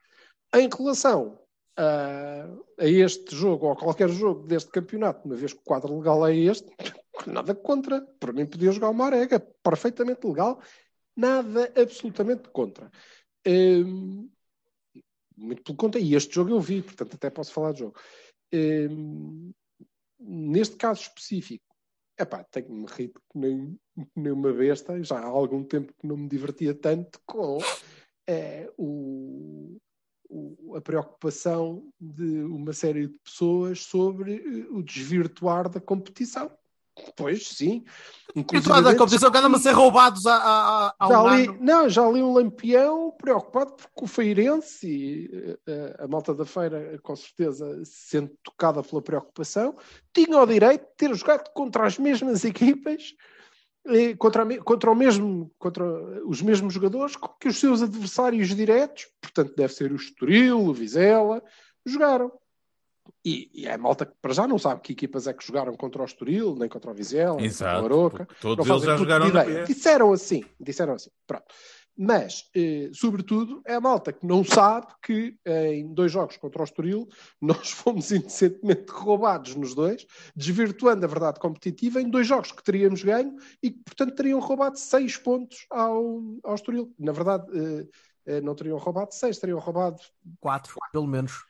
Em 0.54 0.68
relação 0.70 1.40
a, 1.78 2.48
a 2.80 2.88
este 2.88 3.36
jogo 3.36 3.68
ou 3.68 3.74
a 3.74 3.76
qualquer 3.76 4.10
jogo 4.10 4.48
deste 4.48 4.72
campeonato, 4.72 5.26
uma 5.26 5.36
vez 5.36 5.54
que 5.54 5.60
o 5.60 5.64
quadro 5.64 5.98
legal 5.98 6.26
é 6.26 6.36
este, 6.36 6.68
nada 7.28 7.54
contra. 7.54 8.02
Para 8.20 8.34
mim 8.34 8.46
podia 8.46 8.72
jogar 8.72 8.90
uma 8.90 9.06
arega, 9.06 9.40
perfeitamente 9.40 10.26
legal, 10.26 10.60
nada 11.16 11.72
absolutamente 11.76 12.50
contra. 12.50 12.92
Hum, 13.48 14.30
muito 15.38 15.64
pelo 15.64 15.78
contrário, 15.78 16.08
e 16.08 16.16
este 16.16 16.34
jogo 16.34 16.52
eu 16.52 16.60
vi, 16.62 16.82
portanto 16.82 17.16
até 17.16 17.30
posso 17.30 17.52
falar 17.52 17.74
de 17.74 17.80
jogo. 17.80 17.96
Hum, 18.54 19.52
neste 20.20 20.76
caso 20.78 21.02
específico, 21.02 21.66
epá, 22.18 22.44
tenho-me 22.46 22.86
rido 22.88 23.22
que 23.32 23.38
nem, 23.38 23.78
nem 24.16 24.32
uma 24.32 24.54
besta, 24.54 25.02
já 25.04 25.20
há 25.20 25.26
algum 25.26 25.64
tempo 25.64 25.94
que 26.00 26.08
não 26.08 26.16
me 26.18 26.30
divertia 26.30 26.74
tanto 26.74 27.20
com 27.26 27.60
eh, 28.28 28.72
o, 28.78 29.78
o- 30.30 30.76
a 30.76 30.82
preocupação 30.82 31.92
de 32.00 32.42
uma 32.44 32.74
série 32.74 33.08
de 33.08 33.18
pessoas 33.24 33.82
sobre 33.84 34.36
eh, 34.36 34.68
o 34.72 34.82
desvirtuar 34.82 35.70
da 35.70 35.82
competição. 35.82 36.50
Pois 37.16 37.50
sim. 37.50 37.84
virtual 38.34 38.82
da 38.82 38.96
competição 38.96 39.30
que 39.30 39.38
andam 39.38 39.54
a 39.54 39.60
ser 39.60 39.72
roubados 39.72 40.26
há, 40.26 40.36
há, 40.36 40.96
há 40.98 41.08
já 41.08 41.24
um 41.24 41.36
li, 41.36 41.60
não, 41.60 41.90
já 41.90 42.10
li 42.10 42.24
um 42.24 42.34
lampião 42.34 43.12
preocupado 43.12 43.74
porque 43.74 44.04
o 44.04 44.08
Feirense 44.08 44.88
e 44.88 45.58
eh, 45.68 45.96
a 46.00 46.08
malta 46.08 46.34
da 46.34 46.46
feira, 46.46 46.98
com 47.04 47.16
certeza, 47.16 47.82
sendo 47.84 48.32
tocada 48.42 48.82
pela 48.82 49.02
preocupação, 49.02 49.76
tinha 50.14 50.40
o 50.40 50.46
direito 50.46 50.84
de 50.84 50.96
ter 50.98 51.14
jogado 51.14 51.52
contra 51.54 51.86
as 51.86 52.00
mesmas 52.00 52.46
equipas, 52.46 53.14
eh, 53.88 54.16
contra, 54.16 54.44
a 54.44 54.58
contra 54.64 54.90
o 54.90 54.96
mesmo, 54.96 55.52
contra 55.60 55.86
os 56.26 56.42
mesmos 56.42 56.74
jogadores 56.74 57.18
que 57.40 57.50
os 57.50 57.60
seus 57.60 57.82
adversários 57.82 58.56
diretos, 58.56 59.08
portanto 59.22 59.54
deve 59.56 59.74
ser 59.74 59.92
o 59.92 59.98
Estoril, 59.98 60.60
o 60.60 60.74
Vizela, 60.74 61.44
jogaram. 61.86 62.32
E, 63.26 63.50
e 63.56 63.66
é 63.66 63.74
a 63.74 63.78
malta 63.78 64.06
que 64.06 64.14
para 64.22 64.34
já 64.36 64.48
não 64.48 64.60
sabe 64.60 64.82
que 64.82 64.94
equipas 64.94 65.26
é 65.26 65.34
que 65.34 65.44
jogaram 65.44 65.76
contra 65.76 66.04
o 66.04 66.06
Estoril, 66.06 66.56
nem 66.56 66.70
contra 66.70 66.92
o 66.92 66.94
Vizela, 66.94 67.38
nem 67.38 67.50
contra 67.50 67.82
o. 67.82 67.86
Aroca. 67.86 68.28
Todos 68.40 68.68
eles 68.68 68.84
já 68.84 68.98
jogaram 68.98 69.30
na. 69.30 69.44
Disseram 69.64 70.14
assim, 70.14 70.44
disseram 70.60 70.94
assim. 70.94 71.10
Pronto. 71.26 71.46
Mas, 71.98 72.50
eh, 72.54 72.90
sobretudo, 72.94 73.62
é 73.66 73.74
a 73.74 73.80
malta 73.80 74.12
que 74.12 74.28
não 74.28 74.44
sabe 74.44 74.88
que 75.02 75.38
eh, 75.46 75.76
em 75.76 75.94
dois 75.94 76.12
jogos 76.12 76.36
contra 76.36 76.62
o 76.62 76.66
Estoril 76.66 77.08
nós 77.42 77.72
fomos 77.72 78.12
inocentemente 78.12 78.92
roubados 78.92 79.56
nos 79.56 79.74
dois, 79.74 80.06
desvirtuando 80.36 81.06
a 81.06 81.08
verdade 81.08 81.40
competitiva 81.40 82.02
em 82.02 82.10
dois 82.10 82.28
jogos 82.28 82.52
que 82.52 82.64
teríamos 82.64 83.02
ganho 83.02 83.36
e 83.64 83.72
que, 83.72 83.82
portanto, 83.84 84.14
teriam 84.14 84.40
roubado 84.40 84.78
seis 84.78 85.18
pontos 85.18 85.66
ao, 85.72 86.22
ao 86.44 86.54
Estoril. 86.54 86.94
Na 87.00 87.14
verdade, 87.14 87.46
eh, 87.58 87.88
eh, 88.26 88.42
não 88.42 88.54
teriam 88.54 88.78
roubado 88.78 89.14
seis, 89.16 89.40
teriam 89.40 89.58
roubado 89.58 89.98
Quatro, 90.40 90.76
pelo 90.92 91.08
menos. 91.08 91.44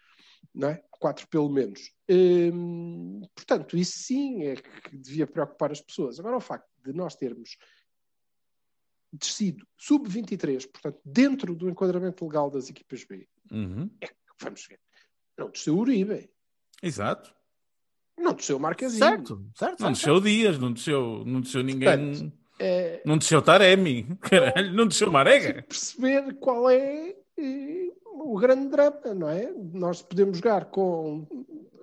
Não 0.56 0.70
é? 0.70 0.82
Quatro 0.92 1.28
pelo 1.28 1.50
menos. 1.50 1.92
Hum, 2.10 3.22
portanto, 3.36 3.78
isso 3.78 4.00
sim 4.00 4.44
é 4.46 4.56
que 4.56 4.96
devia 4.98 5.28
preocupar 5.28 5.72
as 5.72 5.82
pessoas. 5.82 6.20
Agora, 6.20 6.38
o 6.38 6.42
facto 6.42 6.68
de 6.84 6.94
nós 6.94 7.16
termos 7.16 7.58
descido 9.12 9.66
sub-23, 9.78 10.70
portanto, 10.72 11.00
dentro 11.06 11.56
do 11.56 11.70
enquadramento 11.70 12.26
legal 12.26 12.50
das 12.50 12.70
equipas 12.70 13.04
B, 13.06 13.28
Uhum. 13.52 13.90
vamos 14.42 14.66
ver, 14.68 14.80
não 15.38 15.50
desceu 15.50 15.76
o 15.76 15.80
Uribe, 15.80 16.30
Exato. 16.82 17.34
não 18.18 18.34
desceu 18.34 18.58
o 18.58 18.60
Marquezinho. 18.60 19.00
Certo, 19.06 19.46
certo. 19.56 19.82
Não 19.82 19.92
desceu 19.92 20.20
Dias, 20.20 20.58
não 20.58 20.74
desceu, 20.74 21.24
não 21.26 21.42
desceu 21.42 21.64
ninguém. 21.64 22.12
Portanto, 22.14 22.34
É, 22.58 23.02
Não 23.06 23.18
desceu 23.18 23.42
Taremi. 23.42 24.04
Caralho, 24.22 24.74
não 24.74 24.88
desceu 24.88 25.12
Marega. 25.12 25.62
perceber 25.64 26.34
qual 26.36 26.70
é 26.70 27.14
eh, 27.38 27.85
o 28.36 28.40
grande 28.40 28.68
drama, 28.70 29.14
não 29.16 29.30
é? 29.30 29.52
Nós 29.74 30.02
podemos 30.02 30.38
jogar 30.38 30.66
com 30.66 31.26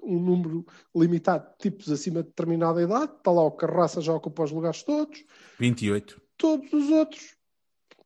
um 0.02 0.18
número 0.18 0.66
limitado 0.94 1.46
de 1.52 1.58
tipos 1.70 1.90
acima 1.90 2.22
de 2.22 2.28
determinada 2.28 2.82
idade, 2.82 3.12
está 3.16 3.30
lá 3.30 3.42
o 3.42 3.52
Carraça 3.52 4.00
já 4.00 4.12
ocupa 4.12 4.42
os 4.44 4.50
lugares 4.50 4.82
todos, 4.82 5.24
28. 5.58 6.20
todos 6.36 6.72
os 6.72 6.90
outros. 6.90 7.36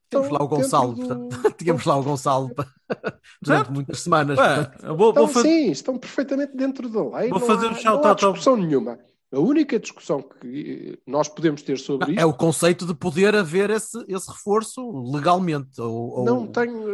Temos 0.09 0.29
lá 0.31 0.41
o 0.43 0.47
Gonçalo, 0.47 0.95
do- 0.95 1.29
portanto, 1.29 1.57
tínhamos 1.59 1.85
lá 1.85 1.97
o 1.97 2.03
Gonçalo 2.05 2.49
durante 3.43 3.65
Certo. 3.65 3.73
muitas 3.73 4.01
semanas. 4.01 4.37
Portanto, 4.39 4.85
eu 4.87 4.97
vou, 4.97 5.11
Então, 5.11 5.25
vou 5.25 5.35
fazer. 5.35 5.49
sim, 5.49 5.71
estão 5.73 5.99
perfeitamente 5.99 6.57
dentro 6.57 6.89
da 6.89 7.19
lei. 7.19 7.29
Vou 7.31 7.41
não 7.41 7.47
fazer 7.47 7.67
há, 7.67 7.71
um 7.71 7.75
shout 7.75 7.97
não 7.97 8.05
há 8.05 8.09
out 8.11 8.25
ao- 8.25 8.33
discussão 8.33 8.57
nenhuma. 8.57 8.99
A 9.37 9.41
única 9.41 9.79
discussão 9.79 10.23
que 10.23 10.95
eh, 10.95 10.99
nós 11.07 11.29
podemos 11.29 11.61
ter 11.63 11.79
sobre 11.79 12.13
isto 12.13 12.21
é 12.21 12.25
o 12.25 12.33
conceito 12.33 12.87
de 12.87 12.95
poder 12.95 13.35
haver 13.37 13.69
esse, 13.69 13.99
esse 14.09 14.31
reforço 14.31 14.81
legalmente. 15.13 15.79
Ou, 15.81 16.11
ou- 16.21 16.25
não 16.25 16.47
tenho. 16.47 16.89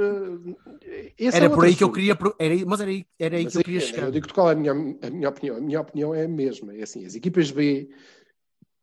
eh, 0.83 1.13
é 1.19 1.27
Era 1.27 1.49
por 1.49 1.59
outro 1.59 1.67
aí 1.67 1.77
que 1.77 1.85
eu 1.85 1.93
queria. 1.93 2.19
Era, 2.39 2.55
mas 2.67 2.81
era 2.81 2.91
aí, 2.91 3.07
era 3.19 3.37
aí 3.37 3.45
Mas 3.45 3.53
que 3.53 3.59
eu 3.59 3.61
aí, 3.61 3.65
queria 3.65 3.81
chegar. 3.81 4.07
Eu 4.07 4.11
digo 4.11 4.33
qual 4.35 4.49
é 4.51 4.53
a 4.53 4.57
minha, 4.57 4.73
a 4.73 5.11
minha 5.11 5.29
opinião. 5.29 5.57
A 5.57 5.61
minha 5.61 5.81
opinião 5.81 6.15
é 6.15 6.25
a 6.25 6.29
mesma. 6.29 6.75
É 6.75 6.83
assim, 6.83 7.05
as 7.07 7.15
equipas 7.15 7.51
B 7.53 7.89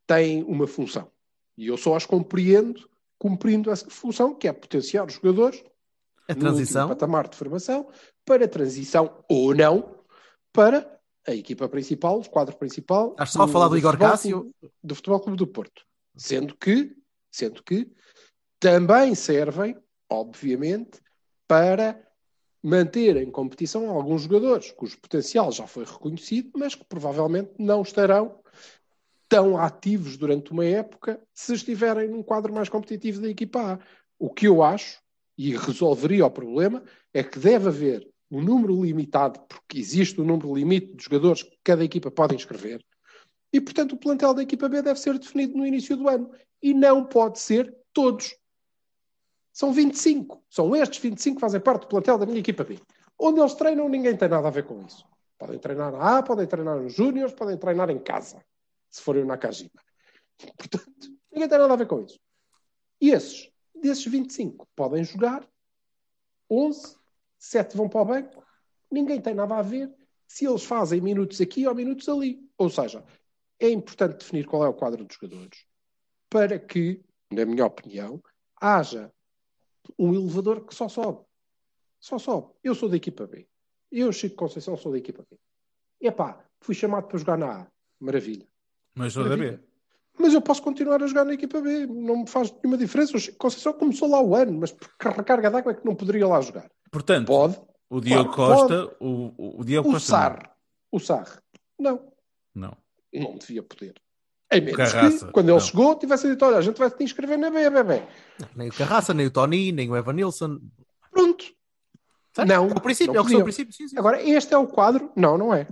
têm 0.08 0.44
uma 0.44 0.66
função. 0.66 1.12
E 1.58 1.68
eu 1.68 1.76
só 1.78 1.96
as 1.96 2.06
compreendo 2.06 2.90
cumprindo 3.18 3.70
essa 3.70 3.90
função, 3.90 4.34
que 4.34 4.48
é 4.48 4.54
potenciar 4.54 5.06
os 5.06 5.16
jogadores 5.16 5.62
A 6.30 6.34
no 6.34 6.40
transição. 6.40 6.84
último 6.84 6.96
patamar 6.98 7.28
de 7.28 7.36
formação 7.36 7.90
para 8.26 8.48
transição 8.48 9.24
ou 9.30 9.54
não 9.54 10.00
para 10.54 10.99
a 11.30 11.36
equipa 11.36 11.70
principal, 11.70 12.20
o 12.20 12.30
quadro 12.30 12.56
principal. 12.58 13.12
Estás 13.12 13.32
só 13.32 13.44
a 13.44 13.48
falar 13.48 13.68
do 13.68 13.78
Igor 13.78 13.92
Futebol 13.92 14.12
Cássio? 14.12 14.56
Do 14.84 14.96
Futebol 14.96 15.20
Clube 15.20 15.38
do 15.38 15.48
Porto. 15.48 15.84
Sendo 16.16 16.56
que, 16.56 16.96
sendo 17.32 17.64
que 17.64 17.92
também 18.60 19.16
servem, 19.16 19.78
obviamente, 20.10 21.00
para 21.48 22.00
manter 22.62 23.16
em 23.18 23.32
competição 23.32 23.90
alguns 23.90 24.24
jogadores 24.24 24.72
cujo 24.72 25.00
potencial 25.00 25.52
já 25.52 25.66
foi 25.66 25.86
reconhecido, 25.86 26.52
mas 26.56 26.76
que 26.76 26.84
provavelmente 26.84 27.52
não 27.58 27.82
estarão 27.82 28.40
tão 29.30 29.58
ativos 29.58 30.18
durante 30.18 30.52
uma 30.52 30.66
época 30.66 31.22
se 31.34 31.54
estiverem 31.54 32.10
num 32.10 32.24
quadro 32.24 32.54
mais 32.54 32.68
competitivo 32.68 33.22
da 33.22 33.30
equipa 33.30 33.74
A. 33.74 33.80
O 34.18 34.30
que 34.30 34.48
eu 34.48 34.62
acho, 34.62 35.00
e 35.38 35.56
resolveria 35.56 36.26
o 36.26 36.32
problema, 36.32 36.84
é 37.14 37.24
que 37.24 37.40
deve 37.40 37.70
haver 37.70 38.10
um 38.32 38.42
número 38.42 38.84
limitado, 38.84 39.40
porque 39.48 39.80
existe 39.80 40.20
um 40.22 40.26
número 40.26 40.54
limite 40.54 40.96
de 40.96 41.04
jogadores 41.04 41.44
que 41.44 41.58
cada 41.64 41.84
equipa 41.84 42.12
pode 42.12 42.36
inscrever, 42.36 42.84
e 43.52 43.60
portanto 43.60 43.94
o 43.94 43.98
plantel 43.98 44.34
da 44.34 44.44
equipa 44.44 44.70
B 44.70 44.82
deve 44.82 45.00
ser 45.00 45.18
definido 45.18 45.58
no 45.58 45.66
início 45.66 45.98
do 45.98 46.08
ano. 46.08 46.32
E 46.62 46.74
não 46.74 47.06
pode 47.06 47.40
ser 47.40 47.76
todos. 47.92 48.36
São 49.52 49.74
25. 49.74 50.44
São 50.50 50.76
estes 50.76 51.00
25 51.00 51.38
que 51.38 51.42
fazem 51.42 51.60
parte 51.60 51.82
do 51.82 51.88
plantel 51.88 52.18
da 52.18 52.26
minha 52.26 52.40
equipa 52.40 52.64
B. 52.64 52.80
Onde 53.18 53.40
eles 53.40 53.56
treinam, 53.56 53.90
ninguém 53.90 54.16
tem 54.16 54.30
nada 54.30 54.48
a 54.48 54.52
ver 54.52 54.66
com 54.66 54.82
isso. 54.86 55.04
Podem 55.38 55.58
treinar 55.58 55.92
na 55.92 56.18
A, 56.18 56.22
podem 56.22 56.46
treinar 56.46 56.80
nos 56.80 56.94
Júniors, 56.94 57.34
podem 57.34 57.58
treinar 57.58 57.90
em 57.90 57.98
casa, 57.98 58.44
se 58.90 59.02
forem 59.02 59.24
na 59.24 59.30
Nakajima. 59.30 59.72
Portanto, 60.58 61.20
Ninguém 61.32 61.48
tem 61.48 61.60
nada 61.60 61.74
a 61.74 61.78
ver 61.78 61.88
com 61.88 62.02
isso. 62.02 62.20
E 63.00 63.12
esses, 63.12 63.50
desses 63.74 64.06
25, 64.06 64.68
podem 64.76 65.04
jogar 65.04 65.48
11, 66.50 66.98
7 67.40 67.76
vão 67.76 67.90
para 67.90 68.02
o 68.02 68.06
banco, 68.06 68.46
ninguém 68.92 69.20
tem 69.22 69.34
nada 69.34 69.58
a 69.58 69.62
ver 69.62 69.92
se 70.28 70.46
eles 70.46 70.64
fazem 70.64 71.02
minutos 71.02 71.42
aqui 71.42 71.66
ou 71.66 71.74
minutos 71.74 72.08
ali. 72.08 72.48
Ou 72.58 72.70
seja, 72.70 73.04
é 73.60 73.70
importante 73.70 74.20
definir 74.20 74.46
qual 74.46 74.64
é 74.64 74.68
o 74.68 74.74
quadro 74.74 75.04
dos 75.04 75.16
jogadores 75.16 75.66
para 76.30 76.60
que, 76.60 77.04
na 77.32 77.46
minha 77.46 77.66
opinião, 77.66 78.22
haja 78.62 79.12
um 79.98 80.14
elevador 80.14 80.66
que 80.66 80.76
só 80.76 80.88
sobe. 80.88 81.26
Só 82.00 82.20
sobe. 82.20 82.54
Eu 82.64 82.76
sou 82.76 82.88
da 82.88 82.96
equipa 82.96 83.26
B. 83.26 83.48
Eu, 83.92 84.12
Chico 84.12 84.36
Conceição, 84.36 84.78
sou 84.78 84.92
da 84.92 84.98
equipa 85.00 85.26
B. 85.30 85.38
Epá, 86.00 86.46
fui 86.62 86.76
chamado 86.76 87.08
para 87.08 87.18
jogar 87.18 87.38
na 87.38 87.62
A. 87.62 87.68
Maravilha. 88.00 88.48
Mas 88.94 89.14
sou 89.14 89.28
da 89.28 89.36
B. 89.36 89.60
Mas 90.18 90.34
eu 90.34 90.42
posso 90.42 90.62
continuar 90.62 91.02
a 91.02 91.08
jogar 91.08 91.26
na 91.26 91.34
equipa 91.34 91.60
B. 91.60 91.88
Não 91.88 92.20
me 92.20 92.28
faz 92.28 92.52
nenhuma 92.52 92.78
diferença. 92.78 93.18
O 93.18 93.20
Chico 93.20 93.38
Conceição 93.38 93.74
começou 93.74 94.08
lá 94.08 94.22
o 94.22 94.36
ano, 94.36 94.60
mas 94.60 94.72
por 94.72 94.88
recarga 95.12 95.50
d'água 95.50 95.72
é 95.72 95.76
que 95.76 95.86
não 95.86 95.96
poderia 95.96 96.28
lá 96.28 96.40
jogar. 96.42 96.70
Portanto, 96.92 97.28
Pode. 97.28 97.60
o 97.90 98.00
Diogo 98.02 98.34
Claro, 98.34 98.54
Costa, 98.62 98.96
o, 99.00 99.34
o, 99.38 99.62
o 99.62 99.66
Diogo 99.66 99.90
O 99.90 99.94
Costa. 99.94 100.10
SAR. 100.10 100.56
O 100.92 101.00
SAR. 101.00 101.42
Não. 101.78 102.12
Não. 102.54 102.76
Não 103.14 103.38
devia 103.38 103.64
poder. 103.64 103.94
Em 104.52 104.62
menos 104.62 104.78
Carraça, 104.92 105.28
que, 105.28 105.32
quando 105.32 105.50
ele 105.50 105.54
não. 105.54 105.60
chegou, 105.60 105.96
tivesse 105.96 106.28
dito: 106.30 106.44
olha, 106.44 106.58
a 106.58 106.62
gente 106.62 106.78
vai 106.78 106.90
te 106.90 107.04
inscrever 107.04 107.38
na 107.38 107.52
B, 107.52 107.70
bebê. 107.70 108.02
Nem 108.56 108.70
o 108.70 108.74
Carraça, 108.74 109.14
nem 109.14 109.28
o 109.28 109.32
Tony, 109.32 109.72
nem 109.72 109.90
o 109.90 109.96
Evan 109.96 110.14
Nilsson. 110.14 110.60
Pronto. 111.12 111.46
Certo? 112.34 112.48
Não. 112.48 112.68
É 112.68 112.74
o 112.74 112.82
princípio, 112.82 113.14
não 113.14 113.20
é 113.20 113.22
o 113.22 113.26
que 113.26 113.32
são 113.32 113.44
princípio. 113.44 113.74
Sim, 113.74 113.88
sim. 113.88 113.98
Agora, 113.98 114.22
este 114.24 114.54
é 114.54 114.58
o 114.58 114.68
quadro? 114.68 115.12
Não, 115.16 115.38
não 115.38 115.54
é. 115.54 115.68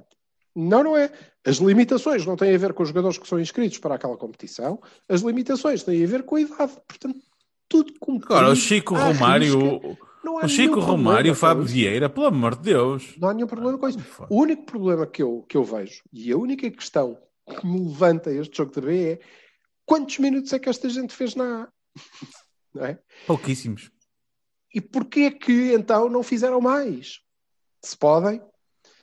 Não, 0.56 0.84
não 0.84 0.98
é. 0.98 1.12
As 1.46 1.58
limitações 1.58 2.26
não 2.26 2.36
têm 2.36 2.54
a 2.54 2.58
ver 2.58 2.74
com 2.74 2.84
os 2.84 2.90
jogadores 2.90 3.18
que 3.18 3.28
são 3.28 3.40
inscritos 3.40 3.78
para 3.80 3.96
aquela 3.96 4.18
competição. 4.18 4.80
As 5.08 5.22
limitações 5.22 5.84
têm 5.84 6.04
a 6.04 6.08
ver 6.08 6.24
com 6.24 6.36
a 6.36 6.42
idade. 6.42 6.74
Portanto, 6.88 7.20
tudo 7.70 7.94
cumprido. 8.00 8.34
Agora, 8.34 8.52
o 8.52 8.56
Chico 8.56 8.96
Romário, 8.96 9.60
risca. 9.60 10.07
O, 10.38 10.39
Não 10.39 10.43
há 10.43 10.45
o 10.45 10.50
Chico 10.50 10.80
Romário 10.80 11.30
e 11.30 11.32
o 11.32 11.36
Fábio. 11.36 11.63
Vieira, 11.63 12.10
pelo 12.10 12.28
amor 12.28 12.56
de 12.56 12.63
Deus. 12.63 13.15
Não 13.17 13.30
há 13.30 13.34
nenhum 13.34 13.47
problema 13.47 13.78
com 13.78 13.88
isso. 13.89 14.00
O 14.30 14.41
único 14.41 14.65
problema 14.65 15.06
que 15.08 15.21
eu, 15.21 15.43
que 15.47 15.58
eu 15.58 15.63
vejo 15.63 16.02
e 16.13 16.32
a 16.32 16.38
única 16.38 16.69
questão 16.71 17.17
que 17.47 17.65
me 17.65 17.80
levanta 17.88 18.32
este 18.32 18.58
jogo 18.58 18.71
da 18.73 18.82
B 18.82 19.12
é 19.13 19.19
quantos 19.86 20.17
minutos 20.19 20.52
é 20.54 20.60
que 20.60 20.69
esta 20.69 20.89
gente 20.89 21.13
fez 21.13 21.36
na 21.36 21.63
A? 21.63 21.67
Não 22.73 22.86
é? 22.86 23.00
Pouquíssimos. 23.26 23.89
E 24.73 24.82
porquê 24.82 25.32
que 25.32 25.73
então 25.73 26.10
não 26.10 26.21
fizeram 26.21 26.60
mais? 26.62 27.21
Se 27.82 27.97
podem, 27.97 28.41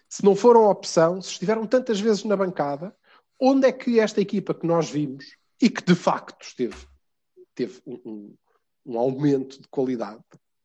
se 0.08 0.22
não 0.22 0.36
foram 0.36 0.64
opção, 0.70 1.20
se 1.20 1.30
estiveram 1.30 1.66
tantas 1.66 1.98
vezes 1.98 2.22
na 2.24 2.36
bancada, 2.36 2.94
onde 3.40 3.66
é 3.66 3.72
que 3.72 3.98
esta 3.98 4.20
equipa 4.20 4.54
que 4.54 4.66
nós 4.66 4.88
vimos 4.90 5.24
e 5.60 5.68
que 5.70 5.82
de 5.82 5.94
facto 5.94 6.46
teve, 6.56 6.76
teve 7.54 7.80
um, 7.86 7.98
um- 8.04 8.36
um 8.86 8.98
aumento 8.98 9.60
de 9.60 9.66
qualidade, 9.68 10.22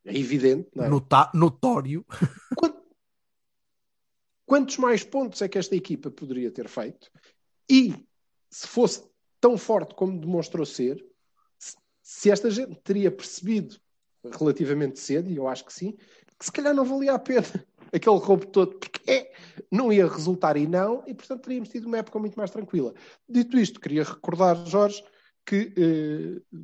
é 0.10 0.18
evidente, 0.18 0.70
não 0.76 0.86
é? 0.86 0.90
Nota- 0.90 1.32
notório. 1.34 2.06
Quant- 2.58 2.80
Quantos 4.46 4.78
mais 4.78 5.04
pontos 5.04 5.42
é 5.42 5.48
que 5.48 5.58
esta 5.60 5.76
equipa 5.76 6.10
poderia 6.10 6.50
ter 6.52 6.68
feito? 6.68 7.10
E 7.70 7.94
se 8.50 8.68
fosse 8.68 9.04
tão 9.40 9.58
forte 9.58 9.94
como 9.94 10.20
demonstrou 10.20 10.66
ser, 10.66 11.06
se- 11.58 11.78
se 12.02 12.32
esta 12.32 12.50
gente 12.50 12.76
teria 12.82 13.12
percebido 13.12 13.78
relativamente 14.38 15.00
cedo, 15.00 15.30
e 15.30 15.36
eu 15.36 15.48
acho 15.48 15.64
que 15.66 15.74
sim, 15.74 15.92
que 16.38 16.46
se 16.46 16.52
calhar 16.52 16.74
não 16.74 16.84
valia 16.84 17.14
a 17.14 17.20
pena 17.20 17.46
aquele 17.94 18.18
roubo 18.18 18.48
todo, 18.48 18.80
porque 18.80 19.00
é, 19.12 19.32
não 19.72 19.94
ia 19.94 20.08
resultar 20.08 20.58
e 20.58 20.66
não, 20.68 21.04
e 21.06 21.14
portanto 21.14 21.44
teríamos 21.44 21.70
tido 21.70 21.86
uma 21.86 22.00
época 22.00 22.18
muito 22.18 22.36
mais 22.36 22.50
tranquila. 22.50 22.94
Dito 23.28 23.58
isto, 23.58 23.80
queria 23.80 24.04
recordar, 24.04 24.66
Jorge, 24.66 25.04
que 25.46 25.72
eh, 25.78 26.58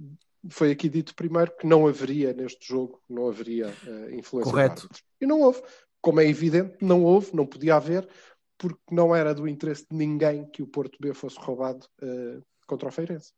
foi 0.50 0.72
aqui 0.72 0.88
dito 0.90 1.16
primeiro 1.16 1.52
que 1.58 1.66
não 1.68 1.88
haveria 1.88 2.34
neste 2.34 2.68
jogo, 2.68 3.02
não 3.10 3.28
haveria 3.28 3.74
eh, 3.88 4.16
influência 4.16 4.52
Correto. 4.52 4.90
E 5.20 5.26
não 5.26 5.42
houve. 5.42 5.62
Como 6.02 6.20
é 6.20 6.28
evidente, 6.28 6.78
não 6.82 7.04
houve, 7.04 7.36
não 7.36 7.46
podia 7.46 7.76
haver, 7.76 8.08
porque 8.58 8.80
não 8.92 9.16
era 9.16 9.34
do 9.34 9.48
interesse 9.48 9.86
de 9.90 9.98
ninguém 9.98 10.46
que 10.52 10.62
o 10.62 10.68
Porto 10.68 10.98
B 11.02 11.14
fosse 11.14 11.38
roubado 11.40 11.86
eh, 12.02 12.40
contra 12.68 12.90
o 12.90 12.92
Feirense. 12.92 13.32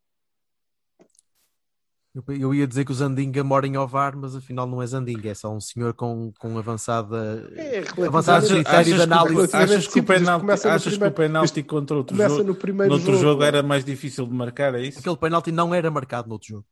Eu, 2.16 2.24
eu 2.36 2.54
ia 2.54 2.66
dizer 2.66 2.84
que 2.84 2.92
o 2.92 2.96
Zandinga 2.96 3.44
mora 3.44 3.68
em 3.68 3.78
Ovar, 3.78 4.16
mas 4.16 4.36
afinal 4.36 4.66
não 4.66 4.82
é 4.82 4.88
Zandinga, 4.88 5.30
é 5.30 5.36
só 5.36 5.54
um 5.54 5.62
senhor 5.62 5.94
com, 5.94 6.32
com 6.40 6.58
avançada. 6.58 7.48
É 7.56 7.80
avançado 8.08 8.48
relativamente- 8.48 8.66
critério 8.66 8.86
de 8.86 8.94
achas, 8.94 9.02
análise. 9.04 9.48
que, 9.48 9.56
achas 9.56 9.88
que 9.88 10.00
o 10.00 10.04
penalti, 10.04 10.42
começa 10.42 10.68
no 10.68 10.74
achas 10.74 10.84
que 10.84 10.90
o 10.90 10.92
primeiro- 11.00 11.16
penalti 11.16 11.64
contra 11.64 11.96
outro 11.96 12.18
jogo, 12.18 12.44
no 12.44 12.56
primeiro 12.56 12.90
no 12.92 12.98
outro 13.00 13.12
jogo. 13.14 13.24
jogo 13.24 13.44
era 13.44 13.62
mais 13.62 13.86
difícil 13.86 14.26
de 14.26 14.34
marcar, 14.34 14.74
é 14.74 14.82
isso? 14.82 14.98
Aquele 15.00 15.18
penalti 15.18 15.52
não 15.52 15.76
era 15.76 15.92
marcado 15.92 16.28
no 16.28 16.34
outro 16.34 16.48
jogo. 16.48 16.66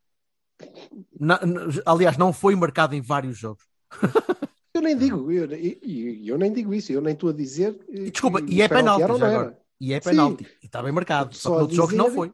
Na- 1.20 1.40
aliás, 1.86 2.18
não 2.18 2.32
foi 2.32 2.56
marcado 2.56 2.96
em 2.96 3.02
vários 3.02 3.38
jogos. 3.38 3.64
Eu 4.74 4.82
nem 4.82 4.98
digo, 4.98 5.32
eu, 5.32 5.50
e- 5.54 5.80
e- 5.82 6.28
eu 6.28 6.38
nem 6.38 6.52
digo 6.52 6.74
isso, 6.74 6.92
eu 6.92 7.00
nem 7.00 7.14
estou 7.14 7.30
a 7.30 7.34
dizer. 7.34 7.80
Desculpa, 8.12 8.42
que 8.42 8.54
e 8.56 8.62
é 8.62 8.68
penalti 8.68 9.04
agora. 9.04 9.58
E 9.80 9.94
é 9.94 10.02
penalti. 10.02 10.46
E 10.62 10.66
está 10.66 10.84
bem 10.84 10.92
marcado. 10.92 11.34
Só 11.34 11.52
que 11.52 11.58
noutros 11.60 11.78
jogos 11.78 11.94
não 11.96 12.12
foi. 12.12 12.34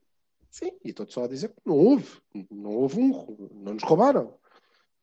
Sim, 0.49 0.71
e 0.83 0.89
estou 0.89 1.07
só 1.07 1.25
a 1.25 1.27
dizer 1.27 1.49
que 1.49 1.55
não 1.63 1.75
houve. 1.75 2.07
Não 2.49 2.71
houve 2.71 2.99
um. 2.99 3.49
Não 3.53 3.75
nos 3.75 3.83
roubaram. 3.83 4.33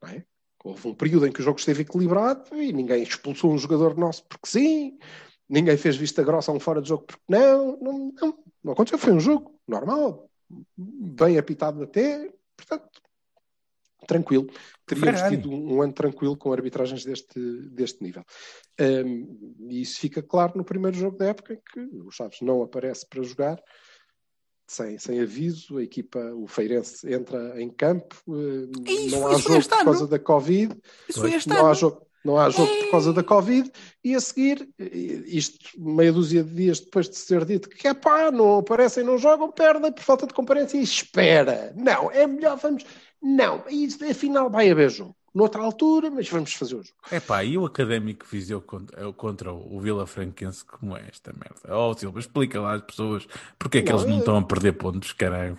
Não 0.02 0.08
é? 0.08 0.24
Houve 0.64 0.88
um 0.88 0.94
período 0.94 1.28
em 1.28 1.32
que 1.32 1.40
o 1.40 1.44
jogo 1.44 1.60
esteve 1.60 1.82
equilibrado 1.82 2.52
e 2.56 2.72
ninguém 2.72 3.04
expulsou 3.04 3.52
um 3.52 3.58
jogador 3.58 3.96
nosso 3.96 4.24
porque 4.24 4.48
sim, 4.48 4.98
ninguém 5.48 5.76
fez 5.76 5.96
vista 5.96 6.24
grossa 6.24 6.50
a 6.50 6.54
um 6.54 6.58
fora 6.58 6.82
de 6.82 6.88
jogo 6.88 7.04
porque 7.04 7.22
não. 7.28 7.78
Não, 7.80 8.12
não, 8.20 8.38
não 8.64 8.72
aconteceu. 8.72 8.98
Foi 8.98 9.12
um 9.12 9.20
jogo 9.20 9.54
normal, 9.66 10.28
bem 10.76 11.38
apitado 11.38 11.84
até. 11.84 12.32
Portanto, 12.56 13.00
tranquilo. 14.08 14.48
Teríamos 14.86 15.20
Ferrari. 15.20 15.36
tido 15.36 15.52
um, 15.52 15.74
um 15.74 15.82
ano 15.82 15.92
tranquilo 15.92 16.36
com 16.36 16.52
arbitragens 16.52 17.04
deste, 17.04 17.38
deste 17.70 18.02
nível. 18.02 18.24
Um, 18.80 19.56
e 19.68 19.82
isso 19.82 20.00
fica 20.00 20.20
claro 20.20 20.54
no 20.56 20.64
primeiro 20.64 20.96
jogo 20.96 21.16
da 21.16 21.26
época 21.26 21.54
em 21.54 21.60
que 21.72 21.80
o 21.98 22.10
Chaves 22.10 22.40
não 22.40 22.62
aparece 22.62 23.06
para 23.06 23.22
jogar 23.22 23.62
sem, 24.68 24.98
sem 24.98 25.20
aviso, 25.20 25.78
a 25.78 25.82
equipa, 25.82 26.18
o 26.34 26.46
Feirense 26.46 27.10
entra 27.10 27.60
em 27.60 27.70
campo, 27.70 28.16
Isso 28.86 29.16
não 29.16 29.26
há 29.26 29.38
jogo 29.38 29.68
por 29.68 29.84
causa 29.84 30.06
da 30.06 30.18
Covid, 30.18 30.76
Isso 31.08 31.20
foi 31.20 31.32
este 31.32 31.48
não 31.48 31.66
há 31.66 31.72
jogo, 31.72 32.06
não 32.22 32.38
há 32.38 32.50
jogo 32.50 32.70
por 32.70 32.90
causa 32.90 33.12
da 33.14 33.22
Covid, 33.22 33.72
e 34.04 34.14
a 34.14 34.20
seguir, 34.20 34.68
eh, 34.78 34.84
isto 35.24 35.58
meia 35.78 36.12
dúzia 36.12 36.44
de 36.44 36.54
dias 36.54 36.80
depois 36.80 37.08
de 37.08 37.16
ser 37.16 37.46
dito 37.46 37.70
que 37.70 37.88
é 37.88 37.94
pá, 37.94 38.30
não 38.30 38.58
aparecem, 38.58 39.02
não 39.02 39.16
jogam, 39.16 39.50
perdem 39.50 39.90
por 39.90 40.02
falta 40.02 40.26
de 40.26 40.34
comparência 40.34 40.76
e 40.76 40.82
espera. 40.82 41.72
Não, 41.74 42.10
é 42.10 42.26
melhor, 42.26 42.58
vamos. 42.58 42.84
Não, 43.22 43.64
afinal 44.10 44.50
vai 44.50 44.70
haver 44.70 44.90
jogo. 44.90 45.14
Noutra 45.34 45.62
altura, 45.62 46.10
mas 46.10 46.28
vamos 46.28 46.52
fazer 46.54 46.74
o 46.74 46.82
jogo. 46.82 46.98
É 47.10 47.20
pá, 47.20 47.44
e 47.44 47.58
o 47.58 47.66
académico 47.66 48.26
Viseu 48.26 48.60
contra, 48.62 49.12
contra 49.12 49.52
o 49.52 49.78
Vila 49.80 50.06
Franquense, 50.06 50.64
como 50.64 50.96
é 50.96 51.06
esta 51.08 51.32
merda? 51.32 51.78
Oh 51.78 51.94
Silva, 51.94 52.18
explica 52.18 52.60
lá 52.60 52.74
às 52.74 52.82
pessoas 52.82 53.28
porque 53.58 53.78
é 53.78 53.82
que 53.82 53.92
Não, 53.92 53.98
eles 53.98 54.10
não 54.10 54.18
estão 54.18 54.36
a 54.36 54.42
perder 54.42 54.72
pontos, 54.72 55.12
caralho. 55.12 55.58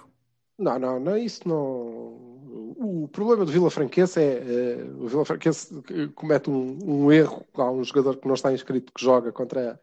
Não, 0.57 0.77
não, 0.77 0.99
não, 0.99 1.17
isso 1.17 1.47
não. 1.47 1.57
O 2.81 3.07
problema 3.11 3.45
do 3.45 3.51
Vila 3.51 3.69
Franquense 3.69 4.19
é 4.19 4.33
eh, 4.33 4.83
o 4.97 5.07
Vila 5.07 5.23
Franquense 5.23 5.81
comete 6.15 6.49
um, 6.49 6.77
um 6.83 7.11
erro. 7.11 7.45
Há 7.53 7.71
um 7.71 7.83
jogador 7.83 8.17
que 8.17 8.27
não 8.27 8.33
está 8.33 8.51
inscrito 8.51 8.91
que 8.91 9.01
joga 9.01 9.31
contra, 9.31 9.79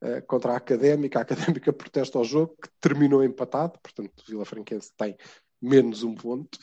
eh, 0.00 0.20
contra 0.22 0.54
a 0.54 0.56
Académica. 0.56 1.20
A 1.20 1.22
Académica 1.22 1.72
protesta 1.72 2.18
ao 2.18 2.24
jogo 2.24 2.56
que 2.60 2.68
terminou 2.80 3.22
empatado, 3.22 3.78
portanto, 3.80 4.12
o 4.20 4.30
Vila 4.30 4.44
Franquense 4.44 4.90
tem 4.96 5.16
menos 5.62 6.02
um 6.02 6.14
ponto. 6.14 6.58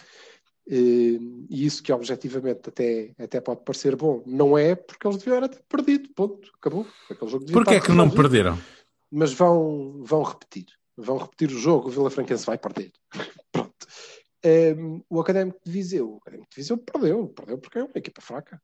Eh, 0.69 1.19
E 1.49 1.65
isso 1.65 1.83
que 1.83 1.91
objetivamente 1.91 2.69
até, 2.69 3.11
até 3.19 3.41
pode 3.41 3.63
parecer 3.63 3.95
bom, 3.95 4.23
não 4.25 4.57
é 4.57 4.75
porque 4.75 5.05
eles 5.05 5.17
deviam 5.17 5.47
ter 5.47 5.61
perdido, 5.67 6.09
ponto, 6.13 6.51
acabou. 6.57 6.87
Aquele 7.09 7.31
jogo 7.31 7.45
Porquê 7.51 7.75
é 7.75 7.79
que 7.81 7.91
não 7.91 8.09
perderam? 8.09 8.57
mas 9.11 9.31
vão, 9.33 10.01
vão 10.03 10.23
repetir. 10.23 10.65
Vão 10.97 11.17
repetir 11.17 11.49
o 11.49 11.57
jogo, 11.59 11.87
o 11.87 11.91
Vila 11.91 12.09
Franquense 12.09 12.45
vai 12.45 12.57
perder. 12.57 12.91
Pronto. 13.51 13.73
Um, 14.45 15.01
o 15.09 15.19
Académico 15.21 15.59
de 15.65 15.71
Viseu, 15.71 16.13
o 16.13 16.17
Académico 16.17 16.49
de 16.49 16.55
Viseu 16.55 16.77
perdeu, 16.77 17.27
perdeu 17.29 17.57
porque 17.57 17.79
é 17.79 17.83
uma 17.83 17.91
equipa 17.95 18.21
fraca. 18.21 18.61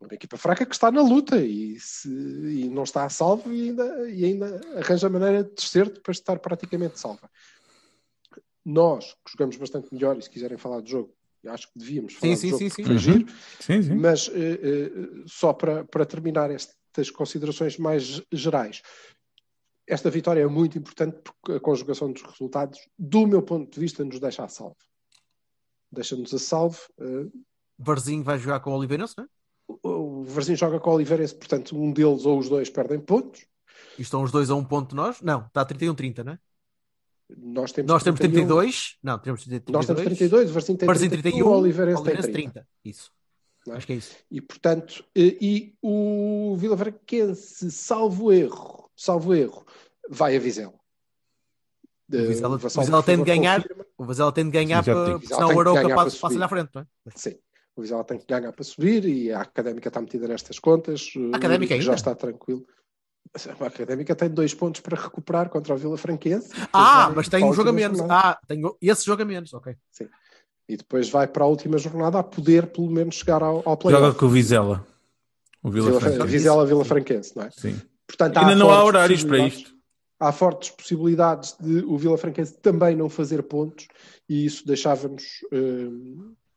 Uma 0.00 0.14
equipa 0.14 0.36
fraca 0.38 0.64
que 0.64 0.74
está 0.74 0.90
na 0.90 1.02
luta 1.02 1.36
e, 1.38 1.78
se- 1.78 2.08
e 2.08 2.68
não 2.70 2.84
está 2.84 3.04
a 3.04 3.08
salvo 3.10 3.52
e 3.52 3.68
ainda, 3.68 4.10
e 4.10 4.24
ainda 4.24 4.60
arranja 4.78 5.08
maneira 5.10 5.44
de 5.44 5.50
descer 5.54 5.90
depois 5.90 6.16
de 6.16 6.22
estar 6.22 6.38
praticamente 6.38 6.98
salva. 6.98 7.30
Nós, 8.64 9.14
que 9.24 9.32
jogamos 9.32 9.56
bastante 9.56 9.92
melhor, 9.92 10.18
e 10.18 10.22
se 10.22 10.30
quiserem 10.30 10.58
falar 10.58 10.80
de 10.82 10.90
jogo, 10.90 11.14
acho 11.46 11.66
que 11.72 11.78
devíamos 11.78 12.14
falar 12.14 12.34
Sim, 12.34 12.34
de 12.34 12.40
sim, 12.40 12.48
jogo 12.50 12.74
sim, 12.74 12.84
foi 12.84 12.98
giro. 12.98 13.26
Sim, 13.60 13.82
sim. 13.82 13.94
Mas 13.94 14.28
eh, 14.28 14.60
eh, 14.62 14.90
só 15.26 15.52
para, 15.52 15.84
para 15.84 16.04
terminar 16.04 16.50
estas 16.50 17.10
considerações 17.10 17.78
mais 17.78 18.22
gerais, 18.32 18.82
esta 19.86 20.10
vitória 20.10 20.40
é 20.42 20.46
muito 20.46 20.78
importante 20.78 21.18
porque 21.22 21.52
a 21.56 21.60
conjugação 21.60 22.12
dos 22.12 22.22
resultados, 22.22 22.78
do 22.98 23.26
meu 23.26 23.42
ponto 23.42 23.72
de 23.72 23.80
vista, 23.80 24.04
nos 24.04 24.20
deixa 24.20 24.44
a 24.44 24.48
salvo. 24.48 24.76
Deixa-nos 25.90 26.32
a 26.34 26.38
salvo. 26.38 26.78
eh, 27.00 27.26
Varzinho 27.78 28.22
vai 28.22 28.38
jogar 28.38 28.60
com 28.60 28.70
o 28.72 28.76
Oliveirense, 28.76 29.14
não 29.16 29.24
é? 29.24 29.28
o 29.82 30.24
Varzinho 30.24 30.58
joga 30.58 30.78
com 30.80 30.90
o 30.90 30.94
Oliveirense, 30.94 31.34
portanto, 31.34 31.76
um 31.76 31.92
deles 31.92 32.26
ou 32.26 32.38
os 32.38 32.48
dois 32.48 32.68
perdem 32.68 33.00
pontos. 33.00 33.46
E 33.98 34.02
estão 34.02 34.22
os 34.22 34.30
dois 34.30 34.50
a 34.50 34.54
um 34.54 34.64
ponto 34.64 34.90
de 34.90 34.96
nós? 34.96 35.20
Não, 35.22 35.46
está 35.46 35.62
a 35.62 35.66
31-30, 35.66 36.24
não 36.24 36.32
é? 36.32 36.38
Nós 37.38 37.72
temos, 37.72 37.90
Nós 37.90 38.02
temos 38.02 38.18
31, 38.20 38.46
32. 38.46 38.96
Não, 39.02 39.18
temos 39.18 39.44
32. 39.44 39.72
Nós 39.74 39.86
temos 39.86 40.02
32, 40.02 40.50
o 40.50 40.52
Varzinho 40.52 40.78
tem 40.78 40.86
Varzinho 40.86 41.10
31, 41.10 41.30
31, 41.32 41.46
o 41.46 41.58
Oliveirense 41.58 42.02
tem 42.02 42.12
Oliveirense 42.12 42.32
30. 42.32 42.52
30. 42.52 42.68
Isso. 42.84 43.12
Não 43.66 43.74
é? 43.74 43.76
Acho 43.76 43.86
que 43.86 43.92
é 43.92 43.96
isso. 43.96 44.16
E 44.30 44.40
portanto, 44.40 45.04
e, 45.14 45.38
e 45.40 45.74
o 45.82 46.56
Vila 46.56 46.76
Franquense, 46.76 47.70
salvo 47.70 48.32
erro, 48.32 48.90
salvo 48.96 49.34
erro, 49.34 49.66
vai 50.08 50.36
a 50.36 50.40
Vizela. 50.40 50.74
O 52.12 52.16
Vizela, 52.26 52.54
Eh, 52.54 52.56
o 52.56 52.58
Vassal, 52.58 52.82
Vizela 52.82 53.02
por 53.02 53.06
tem 53.06 53.18
de 53.18 53.24
ganhar, 53.24 53.62
confirma. 53.62 53.86
o 53.98 54.04
Vizela 54.04 54.32
tem 54.32 54.44
de 54.44 54.50
ganhar 54.50 54.82
Sim, 54.82 54.90
já 54.90 54.94
para, 54.94 55.18
Vizela 55.18 55.40
senão 55.40 55.54
o 55.56 55.60
Arouca 55.60 55.82
passa, 55.94 56.10
para 56.10 56.20
passa 56.20 56.38
na 56.38 56.48
frente, 56.48 56.70
não 56.74 56.82
é? 56.82 56.86
Sim, 57.14 57.34
o 57.76 57.82
Vizela 57.82 58.04
tem 58.04 58.18
que 58.18 58.26
ganhar 58.26 58.52
para 58.52 58.64
subir 58.64 59.04
e 59.04 59.30
a 59.30 59.42
Académica 59.42 59.88
está 59.88 60.00
metida 60.00 60.26
nestas 60.26 60.58
contas. 60.58 61.14
O 61.14 61.30
Académica 61.34 61.76
já 61.76 61.82
ainda? 61.82 61.94
está 61.94 62.14
tranquilo. 62.14 62.66
A 63.60 63.66
Académica 63.66 64.14
tem 64.16 64.28
dois 64.28 64.52
pontos 64.52 64.80
para 64.80 65.00
recuperar 65.00 65.48
contra 65.48 65.74
o 65.74 65.76
Vila 65.76 65.96
Franquense. 65.96 66.50
Ah, 66.72 67.12
mas 67.14 67.28
tem 67.28 67.44
um 67.44 67.52
jogo 67.52 67.68
a 67.68 67.72
menos. 67.72 67.98
jornada. 67.98 68.28
Ah, 68.30 68.40
tem 68.46 68.60
esse 68.82 69.04
jogo 69.06 69.22
a 69.22 69.24
menos, 69.24 69.54
ok. 69.54 69.76
E 70.68 70.76
depois 70.76 71.08
vai 71.10 71.26
para 71.28 71.44
a 71.44 71.46
última 71.46 71.78
jornada 71.78 72.18
a 72.18 72.22
poder 72.22 72.66
pelo 72.68 72.90
menos 72.90 73.16
chegar 73.16 73.42
ao, 73.42 73.56
ao 73.58 73.62
Joga 73.64 73.76
play-off. 73.78 74.18
com 74.18 74.26
o 74.26 74.28
Vizela. 74.28 74.86
O 75.62 75.70
Vila, 75.70 75.88
Vila, 75.88 76.00
Franca. 76.00 76.24
Vizela 76.26 76.66
Vila 76.66 76.84
Franquense, 76.84 77.36
não 77.36 77.44
é? 77.44 77.50
Sim. 77.50 77.80
Portanto, 78.06 78.36
Ainda 78.38 78.54
não 78.56 78.70
há 78.70 78.82
horários 78.84 79.22
para 79.22 79.38
isto. 79.38 79.72
Há 80.18 80.32
fortes 80.32 80.70
possibilidades 80.70 81.56
de 81.60 81.84
o 81.84 81.96
Vila 81.96 82.18
Franquense 82.18 82.54
também 82.60 82.96
não 82.96 83.08
fazer 83.08 83.42
pontos 83.44 83.86
e 84.28 84.44
isso 84.44 84.66
deixava-nos 84.66 85.22
eh, 85.52 85.88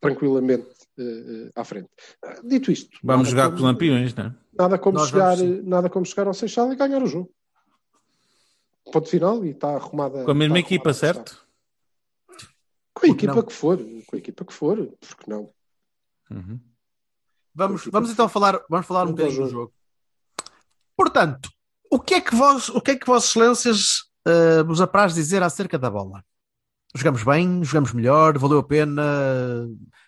tranquilamente 0.08 0.68
eh, 1.00 1.52
à 1.56 1.64
frente. 1.64 1.90
Ah, 2.24 2.36
Dito 2.44 2.72
isto, 2.72 2.98
Vamos 3.04 3.30
jogar 3.30 3.46
como- 3.46 3.58
com 3.58 3.64
os 3.64 3.72
lampiões, 3.72 4.14
não 4.16 4.26
é? 4.26 4.36
Nada 4.54 4.78
como, 4.78 4.98
Nós 5.00 5.10
chegar, 5.10 5.38
nada 5.38 5.90
como 5.90 6.06
chegar 6.06 6.28
ao 6.28 6.34
Seixal 6.34 6.72
e 6.72 6.76
ganhar 6.76 7.02
o 7.02 7.08
jogo. 7.08 7.32
Ponto 8.92 9.10
final 9.10 9.44
e 9.46 9.50
está 9.52 9.70
arrumada. 9.76 10.24
Com 10.24 10.32
a 10.32 10.36
mesma 10.36 10.60
equipa, 10.60 10.92
a 10.92 10.94
certo? 10.94 11.44
Com 12.28 12.34
a 12.36 12.36
Porque 12.94 13.12
equipa 13.12 13.36
não? 13.36 13.44
que 13.44 13.54
for, 13.54 13.78
com 13.80 14.16
a 14.16 14.20
equipa 14.20 14.46
que 14.46 14.54
for, 14.54 14.78
porque 15.00 15.30
não? 15.32 15.50
Uhum. 16.30 16.60
Vamos, 17.56 17.86
vamos 17.86 18.10
então 18.12 18.28
falar, 18.30 18.62
vamos 18.70 18.86
falar 18.86 19.04
um 19.08 19.12
bocadinho 19.12 19.44
do 19.46 19.50
jogo. 19.50 19.74
Portanto, 20.96 21.50
o 21.90 22.00
que 22.00 22.16
é 22.16 22.22
que 22.22 22.36
vós, 22.36 22.70
o 22.70 22.82
que 22.82 22.92
é 22.92 22.96
que 22.96 23.06
Vossas 23.06 23.30
Excelências 23.32 24.04
eh, 24.28 24.64
vos 24.64 24.80
apraz 24.82 25.14
dizer 25.16 25.42
acerca 25.42 25.78
da 25.80 25.90
bola? 25.90 26.24
Jogamos 26.96 27.24
bem, 27.24 27.64
jogamos 27.64 27.92
melhor, 27.92 28.38
valeu 28.38 28.60
a 28.60 28.64
pena 28.64 29.02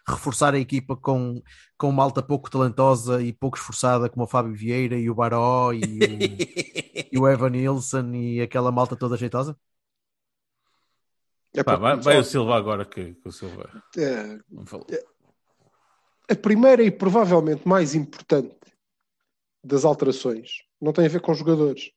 reforçar 0.08 0.54
a 0.54 0.60
equipa 0.60 0.96
com, 0.96 1.42
com 1.78 1.90
uma 1.90 2.04
alta 2.04 2.22
pouco 2.22 2.50
talentosa 2.50 3.24
e 3.24 3.34
pouco 3.34 3.58
esforçada 3.58 4.08
como 4.08 4.26
o 4.26 4.28
Fábio 4.28 4.54
Vieira 4.54 4.96
e 4.96 5.10
o 5.10 5.16
Baró 5.16 5.74
e 5.74 5.82
o, 5.82 5.82
e 7.12 7.18
o 7.18 7.28
Evan 7.28 7.50
Nilsson 7.50 8.14
e 8.14 8.40
aquela 8.40 8.72
malta 8.72 8.96
toda 8.96 9.18
jeitosa? 9.18 9.58
É 11.56 11.64
Pá, 11.64 11.76
vai, 11.76 11.96
vai 12.00 12.20
o 12.20 12.24
Silva 12.24 12.56
agora 12.56 12.86
que, 12.86 13.16
que 13.16 13.28
o 13.28 13.32
Silva. 13.32 13.68
É, 13.98 14.38
falou. 14.66 14.86
a 16.30 16.36
primeira 16.36 16.84
e 16.84 16.92
provavelmente 16.92 17.68
mais 17.68 17.96
importante 17.96 18.56
das 19.64 19.86
alterações 19.86 20.64
não 20.80 20.94
tem 20.94 21.06
a 21.06 21.10
ver 21.10 21.22
com 21.22 21.34
jogadores. 21.34 21.92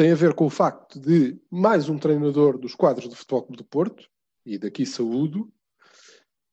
Tem 0.00 0.12
a 0.12 0.14
ver 0.14 0.32
com 0.32 0.46
o 0.46 0.50
facto 0.50 0.98
de 0.98 1.38
mais 1.50 1.90
um 1.90 1.98
treinador 1.98 2.56
dos 2.56 2.74
quadros 2.74 3.06
do 3.06 3.14
Futebol 3.14 3.42
Clube 3.42 3.58
do 3.58 3.64
Porto, 3.64 4.08
e 4.46 4.56
daqui 4.56 4.86
saúdo, 4.86 5.52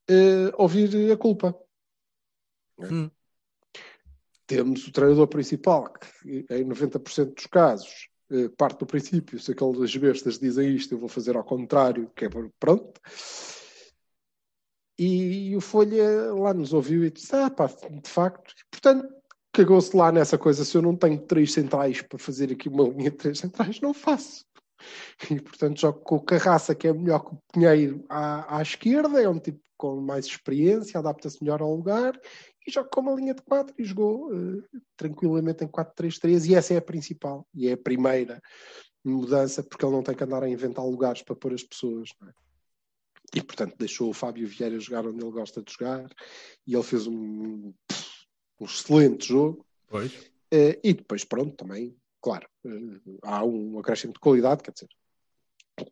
eh, 0.10 0.52
ouvir 0.58 1.10
a 1.10 1.16
culpa. 1.16 1.58
Hum. 2.78 3.10
Temos 4.46 4.86
o 4.86 4.92
treinador 4.92 5.30
principal, 5.30 5.94
que 5.94 6.46
em 6.50 6.66
90% 6.66 7.36
dos 7.36 7.46
casos 7.46 8.10
eh, 8.30 8.50
parte 8.50 8.80
do 8.80 8.86
princípio, 8.86 9.40
se 9.40 9.54
aquelas 9.54 9.96
bestas 9.96 10.38
dizem 10.38 10.76
isto, 10.76 10.94
eu 10.94 11.00
vou 11.00 11.08
fazer 11.08 11.38
ao 11.38 11.44
contrário, 11.46 12.12
que 12.14 12.26
é 12.26 12.30
pronto. 12.60 13.00
E 15.00 15.56
o 15.56 15.62
Folha 15.62 16.34
lá 16.34 16.54
nos 16.54 16.74
ouviu 16.74 17.06
e 17.06 17.12
disse: 17.12 17.34
Ah, 17.34 17.50
pá, 17.50 17.68
de 17.68 18.10
facto. 18.10 18.54
Portanto, 18.70 19.08
cagou-se 19.58 19.96
lá 19.98 20.12
nessa 20.12 20.38
coisa. 20.38 20.64
Se 20.64 20.78
eu 20.78 20.84
não 20.84 20.96
tenho 20.96 21.20
três 21.20 21.52
centrais 21.52 22.02
para 22.02 22.20
fazer 22.20 22.52
aqui 22.52 22.70
uma 22.70 22.84
linha 22.84 23.10
de 23.10 23.18
três 23.18 23.40
centrais, 23.40 23.82
não 23.82 23.94
faço. 23.94 24.46
E 25.32 25.42
portanto, 25.42 25.82
jogo 25.82 26.00
com 26.02 26.18
o 26.18 26.22
Carraça, 26.22 26.76
que 26.76 26.88
é 26.88 26.94
melhor 26.94 27.20
que 27.20 27.34
o 27.34 27.42
Pinheiro 27.52 28.06
à, 28.08 28.60
à 28.60 28.62
esquerda, 28.62 29.20
é 29.20 29.28
um 29.28 29.40
tipo 29.40 29.60
com 29.76 30.00
mais 30.00 30.26
experiência, 30.26 31.00
adapta-se 31.00 31.42
melhor 31.42 31.62
ao 31.62 31.74
lugar. 31.74 32.20
E 32.66 32.72
jogo 32.72 32.90
com 32.92 33.02
uma 33.02 33.14
linha 33.14 33.34
de 33.34 33.42
quatro 33.42 33.74
e 33.78 33.84
jogou 33.84 34.32
eh, 34.34 34.62
tranquilamente 34.96 35.64
em 35.64 35.68
4-3-3. 35.68 36.50
E 36.50 36.56
essa 36.56 36.74
é 36.74 36.78
a 36.78 36.82
principal 36.82 37.48
e 37.54 37.68
é 37.68 37.74
a 37.74 37.78
primeira 37.78 38.42
mudança, 39.04 39.64
porque 39.64 39.86
ele 39.86 39.94
não 39.94 40.04
tem 40.04 40.16
que 40.16 40.24
andar 40.24 40.44
a 40.44 40.50
inventar 40.50 40.86
lugares 40.86 41.24
para 41.24 41.36
pôr 41.36 41.54
as 41.54 41.64
pessoas. 41.64 42.10
é? 42.28 42.32
E, 43.36 43.42
portanto, 43.42 43.76
deixou 43.78 44.10
o 44.10 44.14
Fábio 44.14 44.48
Vieira 44.48 44.80
jogar 44.80 45.06
onde 45.06 45.24
ele 45.24 45.32
gosta 45.32 45.62
de 45.62 45.72
jogar 45.72 46.10
e 46.66 46.74
ele 46.74 46.84
fez 46.84 47.08
um, 47.08 47.74
um 48.60 48.66
excelente 48.66 49.28
jogo. 49.28 49.66
Pois. 49.88 50.12
Eh, 50.52 50.80
e 50.84 50.94
depois, 50.94 51.24
pronto, 51.24 51.56
também, 51.56 51.96
claro, 52.22 52.48
eh, 52.66 52.70
há 53.24 53.44
um 53.44 53.80
acréscimo 53.80 54.14
de 54.14 54.20
qualidade, 54.20 54.64
quer 54.64 54.72
dizer, 54.72 54.88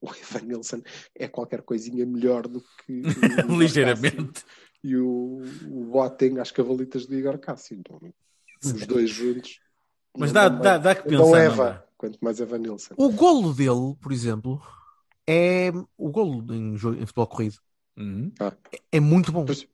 o 0.01 0.09
Evan 0.16 0.45
Nilsson 0.47 0.82
é 1.13 1.28
qualquer 1.28 1.61
coisinha 1.61 2.05
melhor 2.05 2.47
do 2.47 2.61
que 2.86 3.01
o 3.05 3.36
Cássio 3.36 3.57
Ligeiramente. 3.59 4.43
e 4.84 4.95
o, 4.95 5.41
o 5.70 5.86
Boateng 5.91 6.39
às 6.39 6.51
cavalitas 6.51 7.05
de 7.05 7.16
Igor 7.18 7.38
Cássio. 7.38 7.78
Então, 7.78 7.99
os 8.63 8.88
dois 8.88 9.09
juntos. 9.09 9.59
Mas 10.18 10.32
não 10.32 10.41
dá, 10.41 10.49
dá, 10.49 10.78
dá 10.78 10.95
que 10.95 11.01
Não 11.11 11.26
pensar. 11.26 11.32
não 11.32 11.36
Eva, 11.38 11.66
dá? 11.72 11.88
quanto 11.97 12.18
mais 12.22 12.39
Evan 12.39 12.57
Nilsson. 12.59 12.95
O 12.97 13.09
golo 13.11 13.53
dele, 13.53 13.95
por 14.01 14.11
exemplo, 14.11 14.61
é 15.28 15.72
o 15.97 16.09
golo 16.09 16.53
em, 16.53 16.78
jogo, 16.78 16.95
em 16.97 17.05
futebol 17.05 17.28
corrido. 17.28 17.57
Uhum. 17.97 18.32
É 18.91 18.99
muito 18.99 19.32
bom. 19.32 19.45
Pois, 19.45 19.68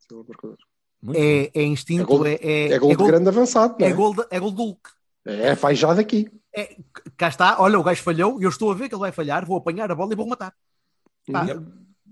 é. 1.13 1.43
É, 1.45 1.51
é 1.53 1.63
instinto, 1.63 2.03
É 2.03 2.05
gol- 2.05 2.25
é, 2.25 2.33
é, 2.35 2.71
É 2.73 2.79
gol 2.79 2.95
de 2.95 3.03
grande 3.05 3.29
avançado, 3.29 3.75
não 3.79 3.85
é 3.87 3.89
é? 3.89 3.93
gol 3.93 4.15
de- 4.15 4.27
é 4.29 4.39
gol 4.39 4.51
do 4.51 4.63
Hulk. 4.63 4.89
É, 5.25 5.55
vai 5.55 5.75
já 5.75 5.93
daqui. 5.93 6.29
É, 6.53 6.75
cá 7.15 7.27
está, 7.29 7.61
olha, 7.61 7.79
o 7.79 7.83
gajo 7.83 8.01
falhou 8.03 8.39
e 8.41 8.43
eu 8.43 8.49
estou 8.49 8.71
a 8.71 8.75
ver 8.75 8.89
que 8.89 8.95
ele 8.95 8.99
vai 9.01 9.11
falhar, 9.11 9.45
vou 9.45 9.57
apanhar 9.57 9.91
a 9.91 9.95
bola 9.95 10.13
e 10.13 10.15
vou 10.15 10.27
matar. 10.27 10.53
Pá, 11.31 11.45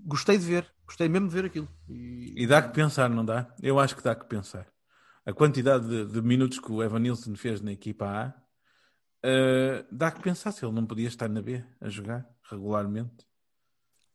Gostei 0.02 0.38
de 0.38 0.46
ver, 0.46 0.66
gostei 0.86 1.08
mesmo 1.08 1.28
de 1.28 1.34
ver 1.34 1.44
aquilo. 1.44 1.68
E- 1.88 2.32
E 2.42 2.46
dá 2.46 2.62
que 2.62 2.72
pensar, 2.72 3.10
não 3.10 3.24
dá? 3.24 3.54
Eu 3.62 3.78
acho 3.78 3.94
que 3.94 4.02
dá 4.02 4.14
que 4.14 4.24
pensar. 4.24 4.66
A 5.26 5.32
quantidade 5.32 5.86
de, 5.86 6.06
de 6.06 6.22
minutos 6.22 6.58
que 6.58 6.72
o 6.72 6.82
Evan 6.82 7.00
Nilsson 7.00 7.34
fez 7.36 7.60
na 7.60 7.70
equipa 7.72 8.06
A, 8.06 8.34
eh, 9.22 9.84
dá 9.92 10.10
que 10.10 10.22
pensar 10.22 10.52
se 10.52 10.64
ele 10.64 10.72
não 10.74 10.86
podia 10.86 11.06
estar 11.08 11.28
na 11.28 11.42
B 11.42 11.62
a 11.80 11.88
jogar 11.88 12.26
regularmente. 12.50 13.26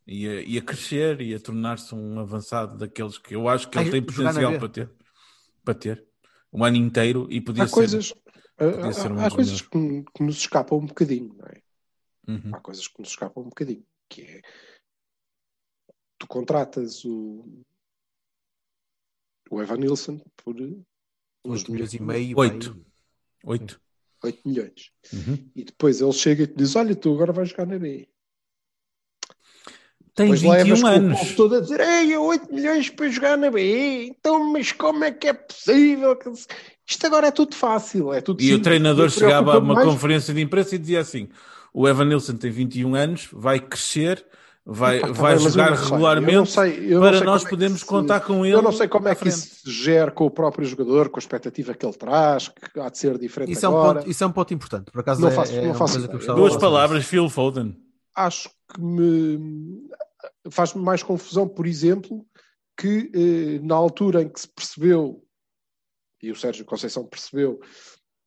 E 0.07 0.27
a, 0.27 0.41
e 0.41 0.57
a 0.57 0.61
crescer 0.61 1.19
e 1.21 1.33
a 1.33 1.39
tornar-se 1.39 1.93
um 1.95 2.19
avançado 2.19 2.77
daqueles 2.77 3.17
que 3.17 3.35
eu 3.35 3.47
acho 3.49 3.69
que 3.69 3.77
ele 3.77 3.87
Ah, 3.89 3.91
tem 3.91 4.03
potencial 4.03 4.57
para 4.59 4.69
ter. 4.69 4.91
Para 5.63 5.73
ter. 5.73 6.07
Um 6.53 6.63
ano 6.63 6.77
inteiro 6.77 7.27
e 7.31 7.41
podia 7.41 7.63
Há 7.63 7.67
ser. 7.67 7.73
coisas, 7.73 8.13
há, 8.57 8.71
podia 8.71 8.93
ser 8.93 9.11
um 9.11 9.19
há- 9.19 9.25
há 9.27 9.31
coisas 9.31 9.61
que, 9.61 10.03
que 10.15 10.23
nos 10.23 10.37
escapam 10.37 10.77
um 10.77 10.85
bocadinho, 10.85 11.33
não 11.33 11.45
é? 11.47 11.61
Uhum. 12.27 12.51
Há 12.55 12.59
coisas 12.59 12.87
que 12.87 12.99
nos 12.99 13.09
escapam 13.09 13.43
um 13.43 13.49
bocadinho, 13.49 13.83
que 14.09 14.21
é 14.21 14.41
tu 16.19 16.27
contratas 16.27 17.03
o, 17.03 17.63
o 19.49 19.61
Evan 19.61 19.77
Nilsson 19.77 20.19
por 20.37 20.55
uns 20.61 20.85
8 21.61 21.71
milhões 21.71 21.93
e 21.93 22.01
meio. 22.01 22.37
Oito. 22.39 22.75
pá, 22.75 22.81
Oito. 23.45 23.81
8 24.23 24.47
milhões. 24.47 24.91
Uhum. 25.13 25.51
E 25.55 25.63
depois 25.65 25.99
ele 26.01 26.13
chega 26.13 26.43
e 26.43 26.47
te 26.47 26.55
diz: 26.55 26.75
Olha, 26.75 26.95
tu 26.95 27.13
agora 27.13 27.33
vais 27.33 27.49
jogar 27.49 27.65
na 27.67 27.77
B. 27.77 28.07
Tem 30.15 30.31
levas 30.31 30.41
21 30.41 30.81
com 30.81 30.87
o 30.87 30.87
anos. 30.89 31.19
povo 31.19 31.35
todo 31.35 31.55
a 31.55 31.59
dizer: 31.61 31.79
Ei, 31.81 32.15
8 32.17 32.53
milhões 32.53 32.89
para 32.89 33.09
jogar 33.09 33.37
na 33.37 33.51
B. 33.51 34.05
Então, 34.07 34.51
mas 34.51 34.71
como 34.71 35.03
é 35.03 35.11
que 35.11 35.27
é 35.27 35.33
possível? 35.33 36.17
Isto 36.87 37.05
agora 37.07 37.27
é 37.27 37.31
tudo 37.31 37.53
fácil. 37.55 38.13
É 38.13 38.21
tudo 38.21 38.41
E 38.41 38.45
o 38.45 38.47
simples. 38.47 38.63
treinador 38.63 39.05
Me 39.05 39.11
chegava 39.11 39.55
a 39.55 39.59
uma 39.59 39.73
mais- 39.73 39.87
conferência 39.87 40.33
de 40.33 40.41
imprensa 40.41 40.75
e 40.75 40.77
dizia 40.77 41.01
assim: 41.01 41.27
o 41.73 41.87
Evan 41.87 42.05
Nilsson 42.05 42.35
tem 42.37 42.49
21 42.49 42.95
anos, 42.95 43.27
vai 43.33 43.59
crescer, 43.59 44.25
vai, 44.65 44.99
Epá, 44.99 45.07
vai 45.11 45.33
eu 45.33 45.39
jogar 45.39 45.71
não 45.71 45.75
sei, 45.77 45.85
eu 45.85 45.91
regularmente 45.91 46.51
sei- 46.51 46.85
eu 46.93 47.01
para 47.01 47.11
nós 47.23 47.41
como 47.43 47.47
é 47.47 47.49
podermos 47.49 47.79
se- 47.81 47.85
contar 47.85 48.19
com 48.21 48.45
ele. 48.45 48.55
Eu 48.55 48.61
não 48.61 48.71
sei 48.71 48.87
como 48.87 49.09
é 49.09 49.15
que 49.15 49.27
isso 49.27 49.47
se 49.65 49.69
gera 49.69 50.11
com 50.11 50.25
o 50.25 50.31
próprio 50.31 50.65
jogador, 50.65 51.09
com 51.09 51.17
a 51.17 51.19
expectativa 51.19 51.73
que 51.73 51.85
ele 51.85 51.93
traz, 51.93 52.47
que 52.47 52.79
há 52.79 52.87
de 52.89 52.97
ser 52.97 53.17
diferente 53.17 53.51
Isso 53.51 53.65
é, 53.65 53.69
um 53.69 53.73
agora. 53.77 53.99
ponto, 53.99 54.09
isso 54.11 54.23
é 54.23 54.27
um 54.27 54.31
ponto 54.31 54.53
importante. 54.53 54.91
Por 54.91 55.01
acaso 55.01 55.19
Não 55.19 55.27
é, 55.27 55.31
faço- 55.31 55.53
é 55.53 55.67
não 55.67 55.73
faço 55.73 55.93
coisa 55.95 56.07
que 56.07 56.13
eu 56.13 56.17
ideia. 56.19 56.33
gostava 56.33 56.39
Duas 56.39 56.55
palavras, 56.55 57.03
Phil 57.05 57.29
Foden. 57.29 57.75
Acho 58.15 58.47
que 58.73 58.79
me 58.81 59.81
faz-me 60.51 60.81
mais 60.83 61.01
confusão, 61.03 61.47
por 61.47 61.65
exemplo, 61.67 62.25
que 62.77 63.11
eh, 63.13 63.59
na 63.65 63.75
altura 63.75 64.21
em 64.21 64.29
que 64.29 64.39
se 64.39 64.47
percebeu, 64.47 65.25
e 66.21 66.31
o 66.31 66.35
Sérgio 66.35 66.65
Conceição 66.65 67.05
percebeu, 67.05 67.59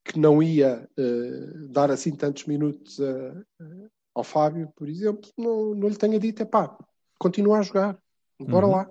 que 0.04 0.18
não 0.18 0.42
ia 0.42 0.88
eh, 0.96 1.52
dar 1.70 1.90
assim 1.90 2.14
tantos 2.14 2.44
minutos 2.46 2.98
a- 3.00 3.44
a- 3.60 3.88
ao 4.14 4.24
Fábio, 4.24 4.72
por 4.74 4.88
exemplo, 4.88 5.30
não, 5.36 5.74
não 5.74 5.88
lhe 5.88 5.96
tenha 5.96 6.18
dito, 6.18 6.42
é 6.42 6.46
pá, 6.46 6.76
continua 7.18 7.58
a 7.58 7.62
jogar, 7.62 7.98
bora 8.40 8.66
Uhum. 8.66 8.72
lá. 8.72 8.90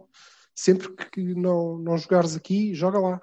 Sempre 0.55 0.89
que 1.11 1.33
não, 1.35 1.77
não 1.77 1.97
jogares 1.97 2.35
aqui, 2.35 2.73
joga 2.73 2.99
lá. 2.99 3.21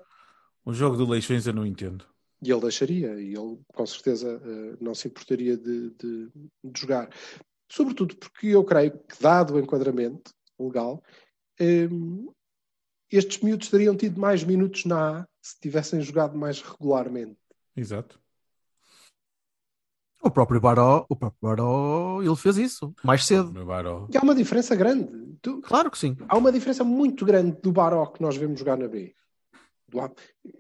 O 0.65 0.73
jogo 0.73 0.97
do 0.97 1.09
Leixões 1.09 1.47
eu 1.47 1.53
não 1.53 1.67
entendo. 1.67 2.05
E 2.43 2.51
ele 2.51 2.61
deixaria, 2.61 3.21
e 3.21 3.35
ele 3.35 3.59
com 3.69 3.87
certeza 3.87 4.41
eh, 4.45 4.77
não 4.81 4.95
se 4.95 5.09
importaria 5.09 5.57
de, 5.57 5.91
de- 5.91 6.31
de 6.65 6.81
jogar. 6.81 7.09
Sobretudo 7.71 8.17
porque 8.17 8.49
eu 8.49 8.65
creio 8.65 8.93
que, 8.99 9.21
dado 9.21 9.55
o 9.55 9.59
enquadramento 9.61 10.31
legal, 10.59 11.03
hum, 11.61 12.31
estes 13.11 13.41
miúdos 13.43 13.69
teriam 13.69 13.97
tido 13.97 14.21
mais 14.21 14.45
minutos 14.45 14.85
na 14.85 15.21
A 15.21 15.29
se 15.43 15.59
tivessem 15.61 16.01
jogado 16.01 16.37
mais 16.37 16.61
regularmente. 16.61 17.37
Exato. 17.77 18.21
O 20.23 20.31
próprio 20.31 20.59
Baró, 20.61 21.05
o 21.09 21.15
próprio 21.17 21.39
Baró, 21.43 22.23
ele 22.23 22.37
fez 22.37 22.57
isso 22.57 22.95
mais 23.05 23.27
cedo. 23.27 23.53
E 24.11 24.17
há 24.17 24.23
uma 24.23 24.35
diferença 24.35 24.75
grande. 24.75 25.37
Tu- 25.43 25.61
Claro 25.61 25.91
que 25.91 25.99
sim. 25.99 26.17
há 26.29 26.37
uma 26.39 26.51
diferença 26.51 26.83
muito 26.83 27.27
grande 27.27 27.61
do 27.61 27.71
Baró 27.71 28.07
que 28.07 28.23
nós 28.23 28.35
vemos 28.37 28.59
jogar 28.59 28.79
na 28.79 28.89
B. 28.89 29.15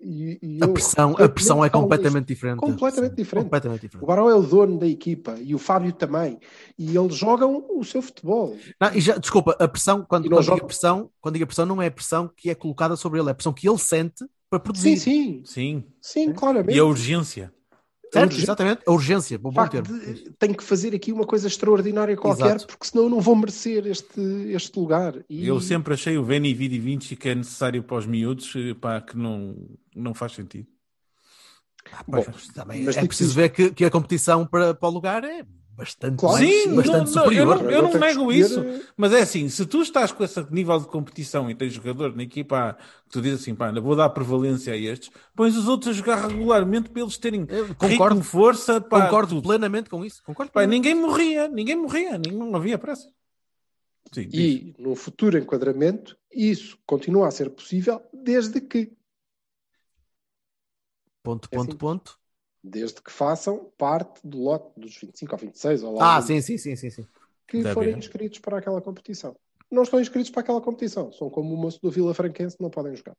E- 0.02 0.38
e 0.42 0.58
A 0.62 0.66
eu- 0.66 0.72
pressão, 0.72 1.16
a 1.18 1.28
pressão 1.28 1.64
é 1.64 1.68
completamente 1.70 2.26
diferente. 2.26 2.58
completamente 2.60 3.10
Sim, 3.10 3.16
diferente. 3.16 3.44
Completamente 3.44 3.78
O 3.80 3.86
diferente. 3.86 4.06
Baró 4.06 4.30
é 4.30 4.34
o 4.34 4.42
dono 4.42 4.78
da 4.78 4.86
equipa 4.86 5.36
e 5.40 5.54
o 5.54 5.58
Fábio 5.58 5.92
também. 5.92 6.38
E 6.78 6.96
eles 6.96 7.14
jogam 7.14 7.64
o 7.70 7.84
seu 7.84 8.00
futebol. 8.00 8.56
Não, 8.80 8.94
e 8.94 9.00
já, 9.00 9.16
desculpa, 9.18 9.56
a 9.58 9.68
pressão, 9.68 9.98
quando, 9.98 10.28
quando 10.28 10.40
digo 10.40 10.42
joga- 10.42 10.64
pressão, 10.64 11.10
quando 11.20 11.34
digo 11.34 11.46
pressão, 11.46 11.66
não 11.66 11.82
é 11.82 11.86
a 11.88 11.90
pressão 11.90 12.30
que 12.36 12.48
é 12.50 12.54
colocada 12.54 12.96
sobre 12.96 13.20
ele, 13.20 13.28
é 13.28 13.32
a 13.32 13.34
pressão 13.34 13.52
que 13.52 13.68
ele 13.68 13.78
sente 13.78 14.24
para 14.48 14.58
Sim, 14.58 14.62
produzir. 14.62 14.96
sim, 14.98 15.42
Sim. 15.44 15.84
sim, 16.00 16.32
claramente. 16.32 16.76
E 16.76 16.78
a 16.78 16.84
urgência. 16.84 17.52
Certo? 18.14 18.36
Exatamente, 18.36 18.82
a 18.86 18.92
urgência, 18.92 19.38
bom, 19.38 19.50
bom 19.50 19.68
termo. 19.68 19.86
de 19.86 20.30
tenho 20.38 20.54
que 20.54 20.62
fazer 20.62 20.94
aqui 20.94 21.12
uma 21.12 21.26
coisa 21.26 21.46
extraordinária 21.46 22.16
qualquer, 22.16 22.56
Exato. 22.56 22.66
porque 22.66 22.86
senão 22.86 23.04
eu 23.04 23.10
não 23.10 23.20
vou 23.20 23.34
merecer 23.36 23.86
este, 23.86 24.20
este 24.50 24.78
lugar. 24.78 25.14
E 25.28 25.46
Eu 25.46 25.60
sempre 25.60 25.94
achei 25.94 26.16
o 26.16 26.24
Veni 26.24 26.54
Vidi 26.54 26.78
Vinci 26.78 27.16
que 27.16 27.28
é 27.28 27.34
necessário 27.34 27.82
para 27.82 27.96
os 27.96 28.06
miúdos, 28.06 28.52
eh, 28.56 28.74
pá, 28.74 29.00
que 29.00 29.16
não, 29.16 29.56
não 29.94 30.14
faz 30.14 30.32
sentido. 30.32 30.66
Pois, 32.10 32.26
Bom, 32.26 32.32
também 32.54 32.82
mas 32.84 32.96
é 32.96 33.04
preciso 33.06 33.34
ver 33.34 33.50
que, 33.50 33.70
que 33.70 33.84
a 33.84 33.90
competição 33.90 34.46
para, 34.46 34.72
para 34.74 34.88
o 34.88 34.92
lugar 34.92 35.22
é 35.22 35.44
bastante, 35.76 36.18
Claro. 36.20 36.38
mais- 36.38 36.50
Sim, 36.62 36.74
bastante 36.76 36.96
não, 36.96 37.00
não, 37.00 37.06
superior. 37.06 37.56
eu 37.56 37.62
não- 37.62 37.70
eu 37.70 37.82
não 37.82 37.90
tenho 37.90 38.00
que 38.02 38.06
nego 38.08 38.32
escolher, 38.32 38.70
isso. 38.78 38.92
Mas 38.96 39.12
é 39.12 39.20
assim, 39.22 39.48
se 39.48 39.66
tu 39.66 39.82
estás 39.82 40.12
com 40.12 40.22
esse 40.22 40.40
nível 40.52 40.78
de 40.78 40.86
competição 40.86 41.50
e 41.50 41.54
tens 41.54 41.72
jogador 41.72 42.14
na 42.14 42.22
equipa 42.22 42.76
que 43.04 43.10
tu 43.10 43.20
dizes 43.20 43.40
assim, 43.42 43.54
pá, 43.54 43.70
vou 43.72 43.96
dar 43.96 44.08
prevalência 44.10 44.72
a 44.72 44.76
estes, 44.76 45.10
pões 45.34 45.56
os 45.56 45.66
outros 45.68 45.90
a 45.90 45.92
jogar 45.92 46.26
regularmente 46.28 46.88
para 46.90 47.02
eles 47.02 47.18
terem 47.18 47.46
Eu 47.48 47.68
concordo. 47.74 48.14
ritmo, 48.14 48.22
força, 48.22 48.80
pá, 48.80 49.04
Concordo 49.06 49.42
plenamente 49.42 49.90
com 49.90 50.04
isso. 50.04 50.22
Concordo 50.24 50.52
Pá, 50.52 50.60
plenamente. 50.60 50.88
ninguém 50.88 50.94
morria, 51.00 51.48
ninguém 51.48 51.76
morria, 51.76 52.12
ninguém, 52.18 52.32
não 52.38 52.54
havia 52.56 52.78
pressa. 52.78 53.08
Sim, 54.12 54.28
diz. 54.28 54.34
E 54.40 54.74
no 54.78 54.94
futuro 54.94 55.36
enquadramento, 55.36 56.16
isso 56.32 56.78
continua 56.86 57.26
a 57.26 57.30
ser 57.32 57.50
possível 57.50 58.00
desde 58.12 58.60
que, 58.60 58.92
Ponto, 61.22 61.48
É 61.50 61.56
ponto, 61.56 61.68
assim. 61.70 61.78
ponto. 61.78 62.18
Desde 62.64 63.02
que 63.02 63.12
façam 63.12 63.72
parte 63.78 64.20
do 64.26 64.38
lote 64.38 64.80
dos 64.80 64.96
25 64.96 65.34
ou 65.34 65.38
26 65.40 65.84
ou 65.84 65.94
lá 65.96 66.06
Ah, 66.06 66.20
sim, 66.22 66.40
sim, 66.40 66.58
sim, 66.58 66.76
sim, 66.76 66.90
sim. 66.90 67.06
que 67.48 67.58
Da 67.62 67.74
forem 67.74 67.98
inscritos 67.98 68.38
para 68.38 68.58
aquela 68.58 68.80
competição. 68.82 69.36
Não 69.70 69.82
estão 69.82 70.00
inscritos 70.00 70.30
para 70.30 70.40
aquela 70.42 70.60
competição, 70.60 71.12
são 71.12 71.30
como 71.30 71.52
o 71.54 71.56
moço 71.56 71.80
do 71.80 71.90
Vila 71.90 72.14
Franquense, 72.14 72.56
não 72.60 72.70
podem 72.70 72.94
jogar. 72.96 73.16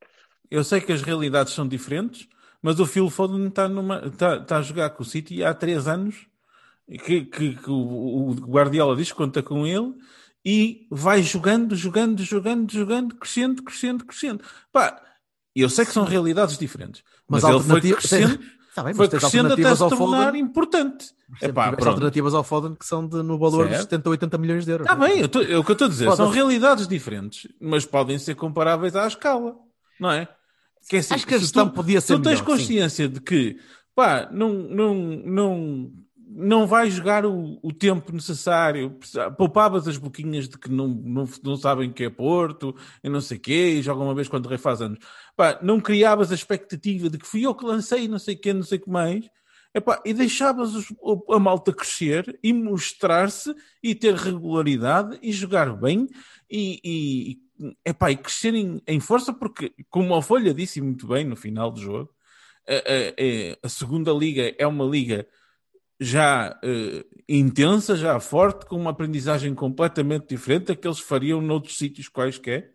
Eu 0.50 0.64
sei 0.64 0.82
que 0.82 0.91
as 0.91 1.02
realidades 1.02 1.54
são 1.54 1.68
diferentes, 1.68 2.28
mas 2.62 2.80
o 2.80 2.86
Phil 2.86 3.10
Foden 3.10 3.48
está, 3.48 3.68
numa, 3.68 4.06
está, 4.08 4.38
está 4.38 4.58
a 4.58 4.62
jogar 4.62 4.89
com 4.91 5.04
o 5.04 5.06
City 5.06 5.43
há 5.43 5.54
três 5.54 5.88
anos, 5.88 6.28
que, 7.06 7.26
que- 7.26 7.56
que 7.56 7.70
o, 7.72 8.30
o 8.30 8.34
Guardiola 8.36 8.96
diz 8.96 9.12
que 9.12 9.18
conta 9.18 9.43
com 9.43 9.66
ele, 9.68 9.93
e 10.46 10.88
vai 10.91 11.24
jogando, 11.24 11.76
jogando, 11.76 12.24
jogando, 12.24 12.72
jogando, 12.72 13.16
crescendo, 13.16 13.64
crescendo, 13.64 14.06
crescendo. 14.06 14.43
Pá, 14.72 15.02
eu 15.56 15.70
sei 15.70 15.86
que 15.86 15.91
são 15.93 16.06
realidades 16.06 16.58
diferentes, 16.58 17.04
mas, 17.28 17.43
Mas 17.43 17.50
ele 17.50 17.62
foi 17.62 17.82
crescendo, 17.82 18.39
Está 18.76 18.84
bem, 18.84 18.93
foi 18.93 19.05
mas 19.05 19.09
tens 19.11 19.19
crescendo 19.21 19.53
até 19.53 19.61
alternativas 19.63 19.89
se 19.93 19.97
tornar 19.97 20.26
Foden. 20.26 20.41
importante. 20.41 21.05
Epá, 21.41 21.63
tiveste 21.63 21.76
pronto. 21.78 21.88
alternativas 21.88 22.34
ao 22.34 22.43
Foden 22.43 22.76
que 22.76 22.86
são 22.86 23.07
de, 23.07 23.23
no 23.23 23.39
valor 23.39 23.63
de 23.67 23.76
Certo. 23.76 23.84
70, 23.84 24.09
80 24.09 24.38
milhões 24.38 24.65
de 24.65 24.71
euros. 24.71 24.86
Está 24.86 24.95
bem, 24.97 25.19
eu 25.21 25.30
tô- 25.30 25.41
é 25.41 25.57
o 25.57 25.63
que 25.63 25.71
eu 25.71 25.73
estou 25.73 25.86
a 25.86 25.89
dizer. 25.89 26.05
Pode- 26.05 26.17
São 26.17 26.30
realidades 26.30 26.86
diferentes, 26.86 27.47
mas 27.61 27.86
podem 27.86 28.19
ser 28.19 28.36
comparáveis 28.36 28.93
à 28.93 29.07
escala, 29.07 29.55
não 29.97 30.11
é? 30.11 30.28
Que 30.89 30.97
é 30.97 30.99
assim, 30.99 31.13
Acho 31.13 31.26
que 31.26 31.36
a 31.36 31.38
gestão 31.38 31.69
tu- 31.69 31.73
podia 31.76 32.01
se 32.01 32.07
ser 32.07 32.15
tu 32.17 32.21
tens 32.23 32.32
melhor, 32.34 32.39
sim. 32.39 32.43
consciência 32.63 33.07
de 33.07 33.21
que, 33.21 33.57
pá, 33.95 34.28
não, 34.30 34.49
não, 34.53 34.93
não, 34.93 35.91
não 36.38 36.68
vais 36.68 36.94
jogar 36.94 37.26
o, 37.26 37.60
o 37.64 37.72
tempo 37.72 38.12
necessário, 38.12 39.00
poupavas 39.38 39.88
as 39.88 39.98
boquinhas 39.98 40.50
de 40.50 40.58
que 40.58 40.70
não, 40.70 40.88
não, 40.90 41.26
não 41.44 41.56
sabem 41.56 41.90
o 41.90 41.94
que 41.94 42.04
é 42.04 42.10
Porto, 42.10 42.76
e 43.02 43.08
não 43.10 43.22
sei 43.22 43.38
o 43.38 43.40
quê, 43.40 43.76
e 43.80 43.82
jogam 43.82 44.06
uma 44.06 44.14
vez 44.16 44.28
quando 44.28 44.46
o 44.46 44.50
rei 44.50 44.58
faz 44.58 44.82
anos. 44.82 45.00
Pá, 45.36 45.58
não 45.64 45.80
criavas 45.80 46.32
a 46.32 46.36
expectativa 46.36 47.10
de 47.10 47.18
que 47.18 47.26
fui 47.26 47.46
eu 47.46 47.56
que 47.56 47.66
lancei, 47.66 48.08
não 48.08 48.20
sei 48.20 48.36
o 48.36 48.40
quê, 48.40 48.54
não 48.54 48.64
sei 48.64 48.78
o 48.78 48.82
que 48.82 48.90
mais. 48.90 49.26
Epá, 49.74 50.02
e 50.06 50.14
deixavas 50.14 50.74
os- 50.76 50.94
a 51.30 51.40
malta 51.40 51.74
crescer 51.74 52.38
e 52.44 52.54
mostrar-se 52.54 53.54
e 53.84 53.94
ter 53.96 54.14
regularidade 54.16 55.18
e 55.22 55.32
jogar 55.32 55.74
bem 55.76 56.08
e, 56.50 56.80
e, 57.60 57.70
epá, 57.86 58.12
e 58.12 58.18
crescer 58.18 58.54
em, 58.56 58.82
força, 59.00 59.34
porque, 59.34 59.74
como 59.90 60.16
a 60.16 60.22
Folha 60.22 60.54
disse 60.54 60.80
muito 60.82 61.08
bem 61.08 61.26
no 61.26 61.36
final 61.36 61.72
do 61.72 61.80
jogo, 61.82 62.10
a- 62.68 62.74
a- 62.74 63.58
a 63.64 63.70
segunda 63.70 64.12
liga 64.12 64.54
é 64.58 64.66
uma 64.68 64.86
liga 64.86 65.28
já 66.00 66.60
eh, 66.64 67.06
intensa, 67.28 67.96
já 67.96 68.20
forte, 68.20 68.66
com 68.66 68.76
uma 68.78 68.91
aprendizagem 68.91 69.54
completamente 69.56 70.28
diferente 70.30 70.66
da 70.68 70.76
que 70.76 70.88
eles 70.88 71.00
fariam 71.00 71.41
noutros 71.41 71.78
sítios 71.78 72.08
quaisquer, 72.10 72.74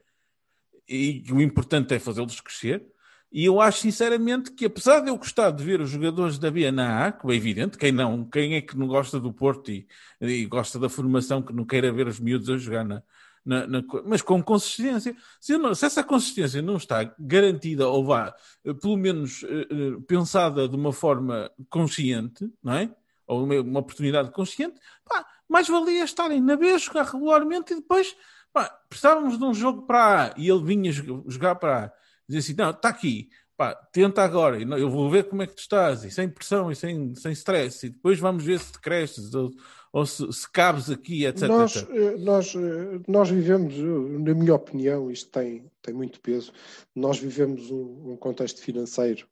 e 0.89 1.23
o 1.31 1.41
importante 1.41 1.95
é 1.95 1.99
fazê-los 1.99 2.41
crescer. 2.41 2.85
E 3.33 3.45
eu 3.45 3.61
acho 3.61 3.79
sinceramente 3.81 4.51
que, 4.53 4.65
apesar 4.65 5.01
de 5.01 5.09
eu 5.11 5.17
gostar 5.17 5.53
de 5.53 5.63
ver 5.63 5.81
os 5.81 5.91
jogadores 5.91 6.37
da 6.37 6.51
B 6.51 6.69
na 6.73 7.07
A, 7.07 7.13
que 7.13 7.25
é 7.31 7.35
evidente, 7.35 7.79
quem 7.79 7.93
não, 7.93 8.25
quem 8.25 8.55
é 8.57 8.61
que 8.61 8.77
não 8.77 8.89
gosta 8.89 9.21
do 9.21 9.33
Porto 9.33 9.71
e, 9.71 9.87
e 10.21 10.47
gosta 10.47 10.81
da 10.81 10.89
formação, 10.89 11.41
que 11.41 11.53
não 11.53 11.65
queira 11.65 11.93
ver 11.93 12.09
os 12.09 12.19
miúdos 12.19 12.51
a 12.51 12.57
jogar 12.57 12.85
na, 12.85 13.03
na- 13.45 13.67
na 13.69 13.83
mas 14.05 14.21
com 14.21 14.43
consistência. 14.43 15.17
Se, 15.41 15.57
não- 15.57 15.75
se 15.77 15.87
essa 15.87 16.03
consistência 16.03 16.61
não 16.61 16.77
está 16.77 17.05
garantida 17.21 17.87
ou 17.89 18.05
vá, 18.05 18.35
eh, 18.65 18.75
pelo 18.75 18.97
menos 18.97 19.45
eh, 19.45 19.67
eh, 19.71 20.01
pensada 20.09 20.69
de 20.69 20.75
uma 20.75 20.93
forma 20.93 21.49
consciente, 21.69 22.51
não 22.63 22.73
é? 22.75 22.91
Ou 23.31 23.45
uma, 23.45 23.61
uma 23.61 23.81
oportunidade 23.81 24.31
consciente, 24.33 24.79
pá, 25.05 25.25
mais 25.49 25.69
valia 25.69 26.05
estarem 26.05 26.41
na 26.41 26.57
B, 26.57 26.77
jogar 26.79 27.05
regularmente 27.05 27.73
e 27.73 27.77
depois, 27.77 28.17
pá, 28.53 28.69
precisávamos 28.89 29.39
de 29.39 29.45
um 29.45 29.55
jogo 29.55 29.83
para 29.83 30.27
A 30.27 30.35
e 30.37 30.49
ele 30.51 30.65
vinha 30.65 30.91
jo- 30.93 31.25
jogar 31.29 31.55
para 31.55 31.85
A. 31.85 31.93
Dizer 32.29 32.39
assim, 32.41 32.55
não, 32.55 32.71
está 32.71 32.89
aqui, 32.89 33.29
pá, 33.57 33.75
tenta 33.93 34.23
agora, 34.23 34.59
e 34.59 34.63
eu 34.63 34.91
vou 34.91 35.11
ver 35.11 35.25
como 35.25 35.43
é 35.43 35.47
que 35.47 35.55
tu 35.55 35.59
estás, 35.61 36.03
e 36.05 36.11
sem 36.11 36.29
pressão, 36.29 36.71
e 36.73 36.77
sem, 36.77 37.15
sem 37.15 37.33
stress, 37.33 37.87
e 37.87 37.91
depois 37.91 38.19
vamos 38.19 38.43
ver 38.45 38.59
se 38.59 38.73
te 38.73 38.81
cresces, 38.81 39.35
ou, 39.35 39.51
ou 39.93 40.07
se, 40.07 40.33
se 40.33 40.51
cabes 40.51 40.89
aqui, 40.91 41.25
etc. 41.27 41.49
Nós, 41.49 41.77
eh, 41.77 42.17
nós, 42.19 42.55
eh, 42.55 43.01
nós 43.09 43.31
vivemos, 43.31 43.75
eh, 43.75 44.19
na 44.19 44.35
minha 44.35 44.55
opinião, 44.55 45.11
isto 45.11 45.29
tem, 45.31 45.71
tem 45.83 45.93
muito 45.93 46.21
peso, 46.21 46.53
nós 46.95 47.19
vivemos 47.19 47.71
um, 47.71 48.13
um 48.13 48.17
contexto 48.17 48.61
financeiro 48.61 49.27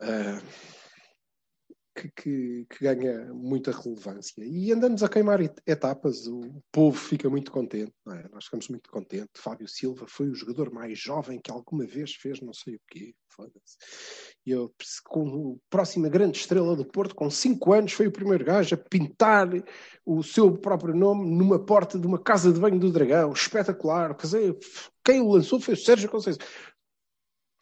ah, 0.00 0.40
que, 1.96 2.10
que- 2.10 2.66
que 2.68 2.78
ganha 2.84 3.32
muita 3.32 3.70
relevância. 3.72 4.44
E 4.44 4.70
andamos 4.70 5.02
a 5.02 5.08
queimar 5.08 5.40
et- 5.40 5.60
etapas, 5.66 6.26
o 6.26 6.62
povo 6.70 6.96
fica 6.98 7.28
muito 7.30 7.50
contente, 7.50 7.92
é? 8.08 8.28
nós 8.28 8.44
ficamos 8.44 8.68
muito 8.68 8.90
contentes. 8.90 9.42
Fábio 9.42 9.66
Silva 9.66 10.04
foi 10.06 10.28
o 10.28 10.34
jogador 10.34 10.70
mais 10.70 10.98
jovem 10.98 11.40
que 11.40 11.50
alguma 11.50 11.86
vez 11.86 12.14
fez 12.14 12.40
não 12.40 12.52
sei 12.52 12.74
o 12.76 12.80
quê, 12.88 13.14
foda-se. 13.28 13.76
E 14.44 14.50
eu, 14.50 14.72
com 15.08 15.54
a 15.56 15.70
próxima 15.70 16.08
grande 16.08 16.38
estrela 16.38 16.76
do 16.76 16.84
Porto, 16.84 17.14
com 17.14 17.30
5 17.30 17.72
anos, 17.72 17.92
foi 17.92 18.06
o 18.06 18.12
primeiro 18.12 18.44
gajo 18.44 18.74
a 18.74 18.78
pintar 18.78 19.48
o 20.04 20.22
seu 20.22 20.52
próprio 20.56 20.94
nome 20.94 21.28
numa 21.34 21.58
porta 21.58 21.98
de 21.98 22.06
uma 22.06 22.18
casa 22.18 22.52
de 22.52 22.60
banho 22.60 22.78
do 22.78 22.92
Dragão. 22.92 23.32
Espetacular. 23.32 24.14
Quer 24.14 24.26
dizer, 24.26 24.58
quem 25.04 25.20
o 25.20 25.30
lançou 25.32 25.58
foi 25.60 25.74
o 25.74 25.76
Sérgio 25.76 26.08
Conceição. 26.10 26.46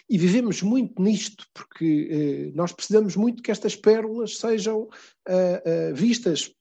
E 0.09 0.19
vivemos 0.19 0.63
muito 0.63 1.01
nisto, 1.01 1.47
porque 1.55 2.09
eh, 2.11 2.53
nós 2.55 2.73
precisamos 2.73 3.17
muito 3.17 3.43
que 3.43 3.51
estas 3.51 3.75
pérolas 3.75 4.39
sejam 4.39 4.89
ah, 5.27 5.33
ah, 5.33 5.93
vistas 5.95 6.53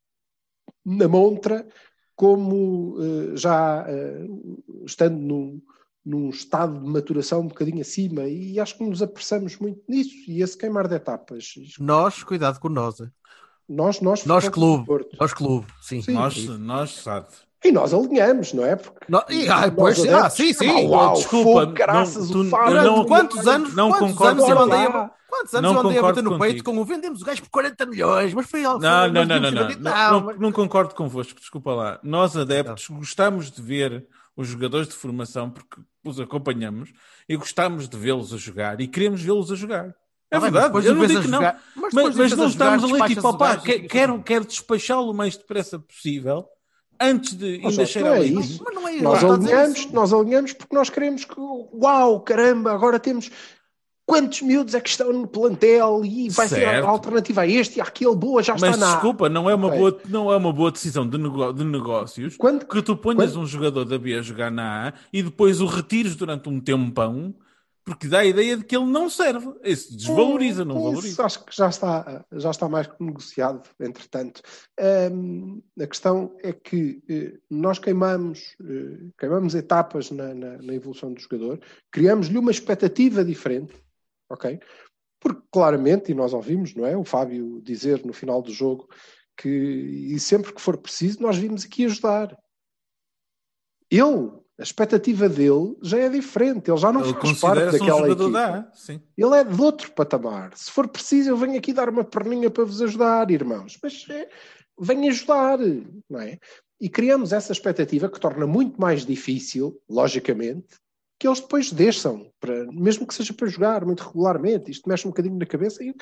na 0.86 1.08
montra 1.08 1.68
como 2.16 2.96
eh, 3.02 3.36
já 3.36 3.86
estando 4.86 5.18
num, 5.18 5.62
num 6.06 6.30
estado 6.30 6.80
de 6.80 6.88
maturação 6.88 7.42
um 7.42 7.48
bocadinho 7.48 7.82
acima. 7.82 8.24
E 8.28 8.60
acho 8.60 8.78
que 8.78 8.84
nos 8.84 9.02
apressamos 9.02 9.58
muito 9.58 9.82
nisso. 9.90 10.30
E 10.30 10.42
esse 10.42 10.58
queimar 10.58 10.88
de 10.88 10.96
etapas. 10.96 11.54
Nós, 11.80 12.24
cuidado 12.24 12.60
com 12.60 12.70
nós. 12.70 13.00
eh. 13.00 13.10
Nós, 13.68 14.02
nós, 14.02 14.26
Nós 14.26 14.50
clube. 14.50 14.86
Nós 15.20 15.34
clube, 15.34 15.68
sim. 15.82 16.02
Sim. 16.02 16.14
nós, 16.14 16.48
nós, 16.60 16.92
sabe. 16.92 17.28
E 17.64 17.72
nós 17.72 17.94
alinhamos, 17.94 18.52
não 18.54 18.66
é? 18.66 18.76
Porque 18.76 19.06
No- 19.08 19.24
e, 19.30 19.48
ah, 19.48 19.72
pois, 19.72 20.00
ah, 20.06 20.18
adeptos, 20.18 20.34
sim, 20.36 20.54
sim. 20.54 20.70
ah, 20.70 20.90
uau, 20.90 21.14
desculpa, 21.14 21.62
fogo, 21.62 21.74
caraças, 21.74 22.30
não, 22.30 22.42
o 22.42 22.44
tu- 22.44 22.50
Fábio, 22.50 22.84
não- 22.84 23.06
quantos 23.06 23.48
anos, 23.48 23.74
não 23.76 23.90
quantos 23.90 24.10
concordo 24.12 24.44
anos 24.44 24.50
eu 24.50 24.60
andei 24.60 24.80
a, 24.80 25.12
quantos 25.30 25.54
anos 25.56 25.72
Não 25.72 25.74
eu 25.74 25.80
andei 25.80 25.92
a 25.92 25.96
concordo 26.02 26.02
bater 26.02 26.24
no 26.24 26.30
contigo. 26.32 26.44
peito 26.46 26.64
com 26.64 26.78
o 26.78 26.86
vendemos 26.86 27.22
o 27.22 27.26
gajo 27.26 27.42
por 27.44 27.50
40 27.50 27.86
milhões, 27.86 28.34
mas 28.34 28.46
foi 28.50 28.66
algo. 28.66 28.82
Não, 28.82 29.08
não, 29.08 29.14
mas 29.14 29.28
não, 29.28 29.40
não, 29.40 29.52
não, 29.52 29.70
não, 29.70 30.12
não, 30.12 30.26
mas- 30.26 30.40
não 30.40 30.52
concordo 30.52 30.94
convosco, 30.94 31.40
desculpa 31.40 31.74
lá. 31.74 32.00
Nós, 32.04 32.36
adeptos, 32.36 32.88
gostamos 32.90 33.50
de 33.50 33.62
ver 33.62 34.06
os 34.36 34.48
jogadores 34.50 34.88
de 34.88 34.94
formação 34.96 35.50
porque 35.50 35.80
os 36.04 36.20
acompanhamos 36.20 36.92
e 37.30 37.38
gostamos 37.38 37.88
de 37.88 37.96
vê-los 37.98 38.34
a 38.34 38.38
jogar 38.38 38.82
e 38.82 38.88
queremos 38.88 39.22
vê-los 39.22 39.50
a 39.52 39.56
jogar. 39.56 39.86
É 40.30 40.40
Tá 40.40 40.42
bem, 40.42 40.52
mas 40.52 40.52
verdade, 40.52 40.66
depois 40.66 40.86
eu 40.86 40.96
não 40.96 41.06
digo 41.06 41.22
que 41.22 41.28
não. 41.28 41.38
jogar- 41.38 41.62
Mas, 41.76 41.94
mas 41.94 42.16
vês 42.16 42.36
não 42.36 42.48
estamos 42.48 42.84
ali 42.84 43.16
tipo, 43.16 43.28
opá, 43.28 43.62
e 43.66 43.80
quero, 43.88 44.22
quero 44.24 44.44
despachá-lo 44.46 45.12
o 45.12 45.14
mais 45.14 45.38
depressa 45.38 45.78
possível 45.80 46.48
antes 47.00 47.34
de 47.36 47.62
ainda 47.66 47.86
cheirar 47.86 48.12
não 48.16 48.18
é 48.18 48.26
ali. 48.26 48.40
isso. 48.40 48.62
Mas 48.64 48.76
não 48.76 48.88
é 48.88 48.94
Nós 49.02 49.24
a 49.24 49.38
dizer 49.38 49.54
alinhamos, 49.54 49.80
isso. 49.80 49.94
nós 49.94 50.14
alinhamos 50.14 50.54
porque 50.54 50.76
nós 50.76 50.90
queremos 50.90 51.26
que, 51.26 51.36
uau, 51.40 52.20
caramba, 52.22 52.72
agora 52.74 53.00
temos 53.00 53.30
quantos 54.06 54.42
miúdos 54.42 54.74
é 54.76 54.82
que 54.82 54.90
estão 54.90 55.14
no 55.14 55.26
plantel 55.26 56.02
e 56.04 56.30
vai 56.30 56.48
ser 56.48 56.56
Certo. 56.56 56.86
a 56.86 56.90
alternativa 56.90 57.42
a 57.42 57.48
este 57.48 57.78
e 57.78 57.82
àquele, 57.82 58.16
boa, 58.16 58.44
já 58.44 58.54
Mas 58.54 58.64
está 58.64 58.78
na. 58.78 58.92
desculpa, 58.94 59.30
não 59.30 59.50
é 59.50 59.56
uma, 59.56 59.70
boa, 59.70 59.98
não 60.10 60.32
é 60.32 60.36
uma 60.36 60.52
boa 60.52 60.72
decisão 60.72 61.08
de, 61.08 61.18
nego- 61.18 61.54
de 61.54 61.64
negócios 61.64 62.36
Quando, 62.36 62.66
que 62.66 62.82
tu 62.82 62.98
ponhas 62.98 63.32
Quando- 63.32 63.42
um 63.44 63.46
jogador 63.48 63.86
da 63.86 63.98
B 63.98 64.14
a 64.16 64.22
jogar 64.22 64.52
na 64.52 64.90
A 64.90 64.94
e 65.12 65.24
depois 65.24 65.62
o 65.62 65.66
retires 65.66 66.16
durante 66.16 66.50
um 66.50 66.60
tempão 66.60 67.34
porque 67.86 68.08
dá 68.08 68.20
a 68.20 68.26
ideia 68.26 68.56
de 68.58 68.64
que 68.64 68.76
ele 68.76 68.86
não 68.86 69.10
serve. 69.10 69.54
Isso 69.64 69.96
desvaloriza, 69.96 70.64
não 70.64 70.76
Isso 70.78 70.84
valoriza. 70.84 71.26
Acho 71.26 71.46
que 71.46 71.56
já 71.56 71.68
está, 71.70 72.26
já 72.32 72.52
está 72.52 72.70
mais 72.70 72.88
que 72.88 73.04
negociado, 73.04 73.68
entretanto. 73.80 74.42
A 74.80 75.88
questão 75.88 76.36
é 76.42 76.54
que 76.54 77.02
eh, 77.10 77.38
nós 77.50 77.80
queimamos, 77.80 78.56
eh, 78.62 79.10
queimamos 79.18 79.54
etapas 79.56 80.12
na, 80.12 80.34
na- 80.34 80.58
na 80.60 80.74
evolução 80.74 81.12
do 81.14 81.20
jogador, 81.20 81.60
criamos-lhe 81.92 82.38
uma 82.38 82.52
expectativa 82.52 83.24
diferente, 83.24 83.74
ok? 84.30 84.60
Porque 85.20 85.42
claramente, 85.52 86.12
e 86.12 86.16
nós 86.16 86.34
ouvimos, 86.34 86.74
não 86.76 86.86
é? 86.86 86.96
O 86.98 87.04
Fábio 87.04 87.62
dizer 87.62 88.06
no 88.06 88.14
final 88.14 88.42
do 88.42 88.52
jogo 88.52 88.88
que, 89.38 89.50
e 89.50 90.20
sempre 90.20 90.54
que 90.54 90.62
for 90.62 90.78
preciso, 90.78 91.22
nós 91.22 91.38
vimos 91.38 91.66
aqui 91.66 91.86
ajudar. 91.86 92.38
Ele, 93.90 94.32
a 94.64 94.66
expectativa 94.66 95.28
dele 95.28 95.76
já 95.82 95.98
é 96.00 96.08
diferente, 96.08 96.72
ele 96.72 96.78
já 96.78 96.90
não 96.90 97.02
Ele 97.02 97.14
faz 97.14 97.40
parte 97.42 97.64
um 97.64 97.72
daquela 97.72 98.08
jogador 98.08 98.24
equipa. 98.24 98.32
da. 98.32 98.72
Ele 99.18 99.36
é 99.36 99.44
de 99.44 99.62
outro 99.62 99.92
patamar. 99.92 100.52
Se 100.56 100.72
for 100.72 100.88
preciso, 100.88 101.32
eu 101.32 101.36
venho 101.38 101.58
aqui 101.58 101.74
dar 101.74 101.90
uma 101.90 102.06
perninha 102.06 102.50
para 102.50 102.64
vos 102.64 102.82
ajudar, 102.82 103.30
irmãos. 103.30 103.78
Mas 103.84 104.06
é, 104.10 104.30
venho 104.80 105.10
ajudar, 105.10 105.60
não 106.10 106.22
é? 106.22 106.40
E 106.80 106.88
criamos 106.88 107.34
essa 107.34 107.52
expectativa 107.52 108.08
que 108.08 108.22
torna 108.22 108.48
muito 108.48 108.80
mais 108.80 109.06
difícil, 109.06 109.78
logicamente, 109.90 110.78
que 111.20 111.28
eles 111.28 111.42
depois 111.42 111.70
deixam, 111.70 112.32
para, 112.40 112.66
mesmo 112.72 113.06
que 113.06 113.14
seja 113.14 113.34
para 113.34 113.48
jogar 113.50 113.84
muito 113.84 114.02
regularmente. 114.02 114.72
Isto 114.72 114.88
mexe 114.88 115.06
um 115.06 115.12
bocadinho 115.12 115.38
na 115.38 115.46
cabeça. 115.46 115.84
E 115.84 115.94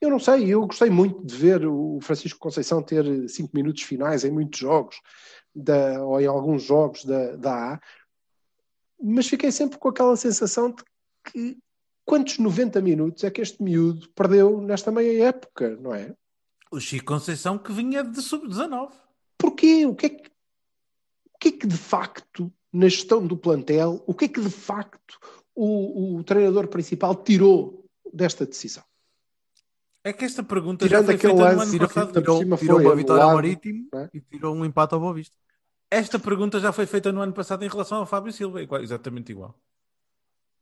eu 0.00 0.08
não 0.08 0.20
sei, 0.20 0.46
eu 0.54 0.64
gostei 0.68 0.88
muito 0.88 1.26
de 1.26 1.34
ver 1.34 1.66
o 1.66 1.98
Francisco 2.00 2.38
Conceição 2.38 2.80
ter 2.80 3.28
cinco 3.28 3.50
minutos 3.54 3.82
finais 3.82 4.24
em 4.24 4.30
muitos 4.30 4.60
jogos, 4.60 5.00
da, 5.52 6.00
ou 6.04 6.20
em 6.20 6.26
alguns 6.26 6.62
jogos 6.62 7.04
da, 7.04 7.34
da 7.36 7.74
A, 7.74 7.80
mas 9.04 9.28
fiquei 9.28 9.52
sempre 9.52 9.78
com 9.78 9.88
aquela 9.88 10.16
sensação 10.16 10.70
de 10.70 10.82
que 11.30 11.58
quantos 12.04 12.38
90 12.38 12.80
minutos 12.80 13.24
é 13.24 13.30
que 13.30 13.40
este 13.40 13.62
miúdo 13.62 14.08
perdeu 14.10 14.60
nesta 14.60 14.90
meia 14.90 15.28
época, 15.28 15.76
não 15.76 15.94
é? 15.94 16.14
O 16.70 16.80
Chico 16.80 17.06
Conceição 17.06 17.58
que 17.58 17.72
vinha 17.72 18.02
de 18.02 18.20
sub-19. 18.20 18.92
Porquê? 19.38 19.86
O 19.86 19.94
que 19.94 20.06
é 20.06 20.08
que, 20.08 20.28
o 20.28 21.38
que 21.38 21.48
é 21.48 21.52
que 21.52 21.66
de 21.66 21.76
facto, 21.76 22.52
na 22.72 22.88
gestão 22.88 23.26
do 23.26 23.36
plantel, 23.36 24.02
o 24.06 24.14
que 24.14 24.24
é 24.24 24.28
que 24.28 24.40
de 24.40 24.50
facto 24.50 25.18
o, 25.54 26.16
o 26.16 26.24
treinador 26.24 26.68
principal 26.68 27.14
tirou 27.14 27.84
desta 28.12 28.46
decisão? 28.46 28.82
É 30.02 30.12
que 30.12 30.24
esta 30.24 30.42
pergunta 30.42 30.86
Tirando 30.86 31.06
já 31.06 31.12
foi 31.12 31.18
feita 31.18 31.36
no 31.36 31.42
lance, 31.42 31.62
ano 31.62 31.70
tirou- 31.70 31.88
passado. 31.88 32.12
Tirou, 32.12 32.38
cima 32.38 32.56
tirou 32.58 32.76
foi 32.76 32.86
uma 32.86 32.96
vitória 32.96 33.24
ao 33.24 33.34
Marítimo 33.34 33.88
é? 33.94 34.10
e 34.12 34.20
tirou 34.20 34.54
um 34.54 34.64
empate 34.64 34.94
ao 34.94 35.00
Boa 35.00 35.14
Vista. 35.14 35.36
Esta 35.90 36.18
pergunta 36.18 36.58
já 36.60 36.72
foi 36.72 36.86
feita 36.86 37.12
no 37.12 37.20
ano 37.20 37.32
passado 37.32 37.64
em 37.64 37.68
relação 37.68 37.98
ao 37.98 38.06
Fábio 38.06 38.32
Silva. 38.32 38.62
Igual- 38.62 38.82
Exatamente 38.82 39.30
igual. 39.32 39.54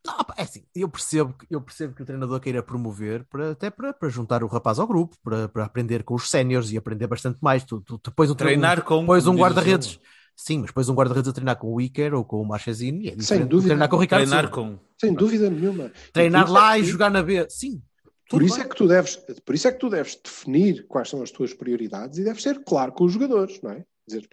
Não, 0.05 0.17
é 0.37 0.43
assim, 0.43 0.65
eu 0.75 0.89
percebo, 0.89 1.33
que- 1.33 1.47
eu 1.49 1.61
percebo 1.61 1.95
que 1.95 2.03
o 2.03 2.05
treinador 2.05 2.41
queira 2.41 2.61
promover 2.63 3.25
para, 3.31 3.53
até 3.53 3.71
para, 3.71 3.93
para 3.93 4.09
juntar 4.09 4.43
o 4.43 4.49
rapaz 4.49 4.81
ao 4.81 4.87
grupo, 4.87 5.17
para, 5.23 5.49
para 5.49 5.65
aprender 5.65 6.03
com 6.03 6.15
os 6.15 6.29
séniores 6.29 6.73
e 6.73 6.77
aprender 6.77 7.07
bastante 7.07 7.39
mais. 7.41 7.63
Tu, 7.65 7.81
tu, 7.83 7.99
tu 7.99 8.11
pões 8.13 8.29
um, 8.29 8.35
Treinar 8.35 8.81
um, 8.81 8.83
com- 8.83 9.07
pões 9.07 9.27
um 9.29 9.37
guarda-redes. 9.37 10.01
Sim, 10.35 10.59
mas 10.59 10.71
pões 10.73 10.89
um 10.89 10.95
guarda-redes 10.95 11.29
a 11.31 11.33
treinar 11.33 11.57
com 11.57 11.73
o 11.73 11.81
Iker 11.81 12.15
ou 12.15 12.25
com 12.25 12.41
o 12.43 12.45
Marchesini. 12.47 13.09
É 13.09 13.15
de 13.15 13.45
dúvida. 13.45 13.69
treinar 13.69 13.89
com 13.89 13.97
o 13.97 13.99
Ricardo 14.01 14.23
Treinar 14.27 14.51
com. 14.51 14.77
Sem 15.01 15.15
dúvida 15.15 15.49
nenhuma. 15.49 15.93
Treinar 16.13 16.43
E 16.43 16.45
isso 16.47 16.57
é 16.57 16.61
lá 16.61 16.75
que- 16.75 16.81
e 16.81 16.85
jogar 16.85 17.11
na 17.11 17.23
B. 17.23 17.47
Sim. 17.49 17.81
Por 18.29 18.43
isso, 18.43 18.57
bem. 18.57 18.65
é 18.65 18.69
que 18.69 18.75
tu 18.75 18.89
deves, 18.89 19.17
por 19.45 19.55
isso 19.55 19.69
é 19.69 19.73
que 19.73 19.79
tu 19.79 19.91
deves 19.91 20.17
definir 20.17 20.87
quais 20.89 21.09
são 21.09 21.23
as 21.23 21.31
tuas 21.31 21.53
prioridades 21.55 22.19
e 22.19 22.25
deves 22.25 22.43
ser 22.43 22.65
claro 22.65 22.91
com 22.91 23.05
os 23.05 23.13
jogadores, 23.13 23.61
não 23.63 23.71
é? 23.73 23.85
Dizer, 24.09 24.27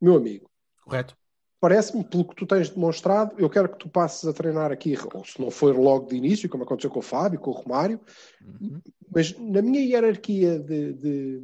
meu 0.00 0.16
amigo, 0.16 0.48
Correto. 0.82 1.16
parece-me, 1.60 2.04
pelo 2.04 2.26
que 2.28 2.34
tu 2.36 2.46
tens 2.46 2.70
demonstrado, 2.70 3.34
eu 3.38 3.50
quero 3.50 3.68
que 3.68 3.78
tu 3.78 3.88
passes 3.88 4.24
a 4.26 4.32
treinar 4.32 4.70
aqui, 4.72 4.94
ou 5.14 5.24
se 5.24 5.40
não 5.40 5.50
for 5.50 5.76
logo 5.76 6.06
de 6.06 6.16
início, 6.16 6.48
como 6.48 6.62
aconteceu 6.64 6.90
com 6.90 7.00
o 7.00 7.02
Fábio, 7.02 7.40
com 7.40 7.50
o 7.50 7.54
Romário, 7.54 8.00
Uhum. 8.40 8.80
mas 9.10 9.36
na 9.38 9.60
minha 9.62 9.80
hierarquia 9.80 10.58
de, 10.58 10.92
de, 10.94 11.42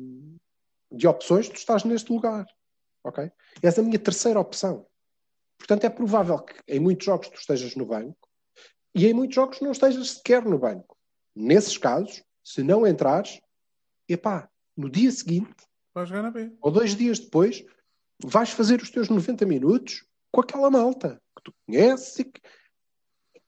de 0.93 1.07
opções, 1.07 1.49
tu 1.49 1.57
estás 1.57 1.85
neste 1.85 2.13
lugar, 2.13 2.47
ok? 3.03 3.31
És 3.63 3.79
a 3.79 3.83
minha 3.83 3.99
terceira 3.99 4.39
opção. 4.41 4.87
Portanto, 5.59 5.85
é 5.85 5.91
provável 5.91 6.39
que 6.41 6.55
em 6.69 6.81
muitos 6.81 7.07
jogos 7.07 7.29
tu 7.29 7.39
estejas 7.39 7.75
no 7.75 7.87
banco 7.87 8.29
e 8.95 9.07
em 9.07 9.15
muitos 9.15 9.35
jogos 9.35 9.61
não 9.61 9.73
estejas 9.73 10.11
sequer 10.11 10.45
no 10.45 10.59
banco. 10.59 10.97
Nesses 11.35 11.77
casos, 11.79 12.23
se 12.43 12.63
não 12.63 12.87
entrares, 12.87 13.41
epá, 14.09 14.49
no 14.77 14.91
dia 14.91 15.11
seguinte, 15.11 15.55
ou 16.61 16.71
dois 16.73 16.95
dias 16.97 17.19
depois, 17.19 17.65
vais 18.23 18.51
fazer 18.51 18.81
os 18.83 18.91
teus 18.91 19.09
90 19.09 19.45
minutos 19.47 20.05
com 20.31 20.41
aquela 20.41 20.71
malta 20.71 21.21
que 21.37 21.43
tu 21.45 21.55
conheces 21.67 22.19
e, 22.19 22.25
que- 22.25 22.41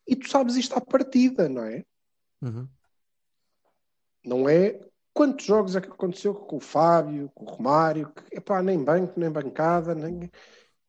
e 0.09 0.17
tu 0.17 0.29
sabes 0.29 0.57
isto 0.57 0.75
à 0.77 0.81
partida, 0.81 1.49
não 1.49 1.63
é? 1.65 1.85
Uhum. 2.43 2.69
Não 4.25 4.49
é 4.49 4.81
quantos 5.13 5.47
jogos 5.47 5.77
é 5.77 5.81
que 5.81 5.89
aconteceu 5.89 6.35
com 6.35 6.57
o 6.57 6.61
Fábio, 6.61 7.31
com 7.35 7.45
o 7.45 7.49
Romário, 7.49 8.13
que 8.13 8.37
epá, 8.37 8.63
nem 8.63 8.83
banco, 8.83 9.19
nem 9.19 9.31
bancada, 9.31 9.95
nem, 9.95 10.31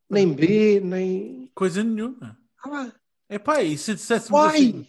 nem 0.10 0.34
B, 0.34 0.80
nem. 0.82 1.50
Coisa 1.56 1.84
nenhuma. 1.84 2.38
Ah, 2.64 2.70
lá. 2.70 2.94
É 3.30 3.38
pá, 3.40 3.62
e 3.62 3.78
se 3.78 3.94
disséssemos 3.94 4.40
Uai! 4.40 4.56
assim, 4.56 4.88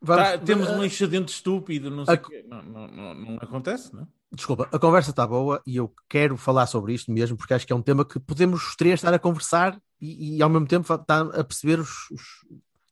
Vamos- 0.00 0.24
tá, 0.24 0.38
temos 0.38 0.68
um 0.70 0.84
excedente 0.84 1.32
estúpido, 1.32 1.90
não 1.90 2.04
sei 2.04 2.14
A- 2.14 2.18
o 2.18 2.22
quê. 2.22 2.44
Não, 2.46 2.62
não, 2.62 2.86
não, 2.88 3.14
não 3.14 3.36
acontece, 3.36 3.94
não 3.94 4.02
é? 4.02 4.06
Desculpa, 4.34 4.68
a 4.72 4.78
conversa 4.78 5.10
está 5.10 5.26
boa 5.26 5.62
e 5.66 5.76
eu 5.76 5.92
quero 6.08 6.36
falar 6.36 6.66
sobre 6.66 6.92
isto 6.94 7.12
mesmo, 7.12 7.36
porque 7.36 7.54
acho 7.54 7.66
que 7.66 7.72
é 7.72 7.76
um 7.76 7.82
tema 7.82 8.04
que 8.04 8.18
podemos 8.18 8.66
os 8.66 8.74
três 8.76 8.94
estar 8.94 9.14
a 9.14 9.18
conversar 9.18 9.78
e, 10.00 10.36
e 10.38 10.42
ao 10.42 10.48
mesmo 10.50 10.66
tempo 10.66 10.92
estar 10.92 11.20
a 11.38 11.44
perceber 11.44 11.78
os, 11.78 12.10
os- 12.10 12.44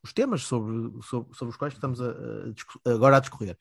os 0.04 0.12
temas 0.12 0.42
sobre, 0.42 0.90
sobre, 1.02 1.34
sobre 1.36 1.50
os 1.52 1.56
quais 1.56 1.74
estamos 1.74 2.00
a- 2.00 2.14
a 2.86 2.90
agora 2.92 3.16
a 3.16 3.20
discorrer. 3.20 3.56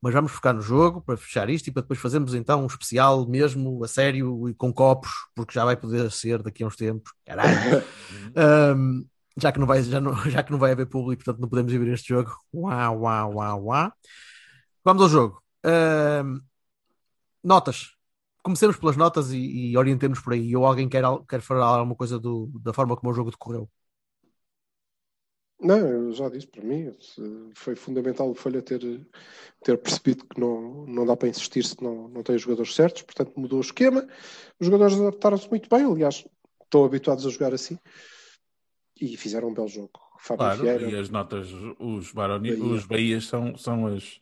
Mas 0.00 0.12
vamos 0.12 0.32
focar 0.32 0.52
no 0.54 0.60
jogo 0.60 1.00
para 1.00 1.16
fechar 1.16 1.48
isto 1.48 1.68
e 1.68 1.72
para 1.72 1.82
depois 1.82 2.00
fazermos 2.00 2.34
então 2.34 2.62
um 2.62 2.66
especial 2.66 3.26
mesmo 3.26 3.82
a 3.84 3.88
sério 3.88 4.48
e 4.48 4.54
com 4.54 4.72
copos, 4.72 5.10
porque 5.34 5.54
já 5.54 5.64
vai 5.64 5.76
poder 5.76 6.10
ser 6.10 6.42
daqui 6.42 6.64
a 6.64 6.66
uns 6.66 6.76
tempos. 6.76 7.12
Caralho. 7.24 7.52
Um, 8.34 9.04
já, 9.36 9.52
que 9.52 9.58
não 9.58 9.66
vai, 9.66 9.82
já, 9.82 10.00
não, 10.00 10.14
já 10.30 10.42
que 10.42 10.50
não 10.52 10.58
vai 10.58 10.72
haver 10.72 10.86
público, 10.86 11.22
portanto 11.24 11.40
não 11.42 11.48
podemos 11.48 11.72
ir 11.72 11.78
ver 11.78 11.92
este 11.92 12.08
jogo. 12.08 12.30
Uau, 12.52 13.00
uau, 13.00 13.34
uau, 13.34 13.64
uau. 13.66 13.92
Vamos 14.84 15.02
ao 15.02 15.08
jogo. 15.08 15.42
Um, 15.64 16.40
notas. 17.42 17.96
Comecemos 18.42 18.76
pelas 18.76 18.96
notas 18.96 19.32
e, 19.32 19.38
e 19.70 19.76
orientemos 19.76 20.20
por 20.20 20.32
aí. 20.32 20.54
Ou 20.56 20.66
alguém 20.66 20.88
quer, 20.88 21.04
quer 21.28 21.40
falar 21.40 21.66
alguma 21.66 21.94
coisa 21.94 22.18
do- 22.18 22.50
da 22.60 22.72
forma 22.72 22.96
como 22.96 23.12
o 23.12 23.14
jogo 23.14 23.30
decorreu? 23.30 23.68
Não, 25.60 25.78
eu 25.78 26.12
já 26.12 26.28
disse 26.28 26.48
para 26.48 26.64
mim, 26.64 26.92
foi 27.54 27.76
fundamental 27.76 28.28
o 28.28 28.34
Folha 28.34 28.60
ter, 28.60 28.80
ter 29.62 29.78
percebido 29.78 30.26
que 30.26 30.40
não, 30.40 30.84
não 30.86 31.06
dá 31.06 31.16
para 31.16 31.28
insistir 31.28 31.64
se 31.64 31.80
não, 31.80 32.08
não 32.08 32.22
tem 32.24 32.34
os 32.34 32.42
jogadores 32.42 32.74
certos, 32.74 33.02
portanto 33.02 33.32
mudou 33.38 33.58
o 33.58 33.62
esquema. 33.62 34.04
Os 34.58 34.66
jogadores 34.66 34.98
adaptaram-se 34.98 35.48
muito 35.48 35.68
bem, 35.68 35.84
aliás, 35.84 36.26
estão 36.64 36.84
habituados 36.84 37.24
a 37.24 37.30
jogar 37.30 37.54
assim 37.54 37.78
e 39.00 39.16
fizeram 39.16 39.48
um 39.48 39.54
belo 39.54 39.68
jogo. 39.68 40.00
Fábio 40.18 40.38
Claro, 40.38 40.62
Vieira, 40.62 40.90
e 40.90 40.96
as 40.96 41.10
notas, 41.10 41.48
os, 41.78 42.12
Baroni, 42.12 42.50
Bahia. 42.50 42.64
os 42.64 42.84
Bahias 42.84 43.26
são, 43.26 43.56
são, 43.56 43.86
as, 43.86 44.20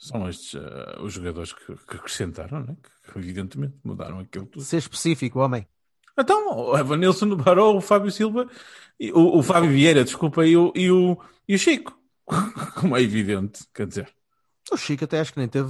são 0.00 0.26
estes, 0.28 0.54
eh, 0.54 0.98
os 1.02 1.12
jogadores 1.12 1.52
que, 1.52 1.66
que 1.76 1.96
acrescentaram, 1.96 2.60
né? 2.64 2.74
que 3.12 3.18
evidentemente 3.18 3.74
mudaram 3.84 4.18
aquilo 4.18 4.46
tudo. 4.46 4.64
Ser 4.64 4.78
específico, 4.78 5.38
homem. 5.40 5.66
Então, 6.18 6.48
o 6.56 6.76
Evanilson 6.78 7.28
do 7.28 7.36
Baró, 7.36 7.74
o 7.76 7.80
Fábio 7.80 8.10
Silva, 8.10 8.48
e 8.98 9.12
o, 9.12 9.38
o 9.38 9.42
Fábio 9.42 9.70
Vieira, 9.70 10.02
desculpa, 10.02 10.46
e 10.46 10.56
o, 10.56 10.72
e 10.74 10.90
o, 10.90 11.18
e 11.46 11.54
o 11.54 11.58
Chico. 11.58 11.96
Como 12.80 12.96
é 12.96 13.02
evidente, 13.02 13.64
quer 13.74 13.86
dizer, 13.86 14.08
O 14.72 14.76
Chico 14.76 15.04
até 15.04 15.20
acho 15.20 15.32
que 15.34 15.38
nem 15.38 15.48
teve 15.48 15.68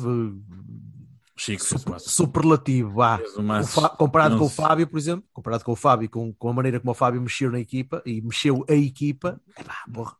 Chico 1.37 1.65
super- 1.65 1.99
superlativo. 2.01 3.01
Ah, 3.03 3.19
Fá- 3.67 3.89
comparado 3.91 4.39
com 4.39 4.45
o 4.45 4.49
Fábio, 4.49 4.87
por 4.87 4.99
exemplo, 4.99 5.25
comparado 5.33 5.65
com 5.65 5.73
o 5.73 5.77
Fábio, 5.77 6.09
com, 6.11 6.33
com 6.35 6.49
a 6.51 6.53
maneira 6.53 6.79
como 6.79 6.91
o 6.93 6.95
Fábio 6.95 7.21
mexeu 7.21 7.51
na 7.51 7.59
equipa 7.61 8.03
e 8.05 8.21
mexeu 8.21 8.65
a 8.69 8.75
equipa, 8.75 9.41
epá, 9.59 9.77
porra. 9.93 10.17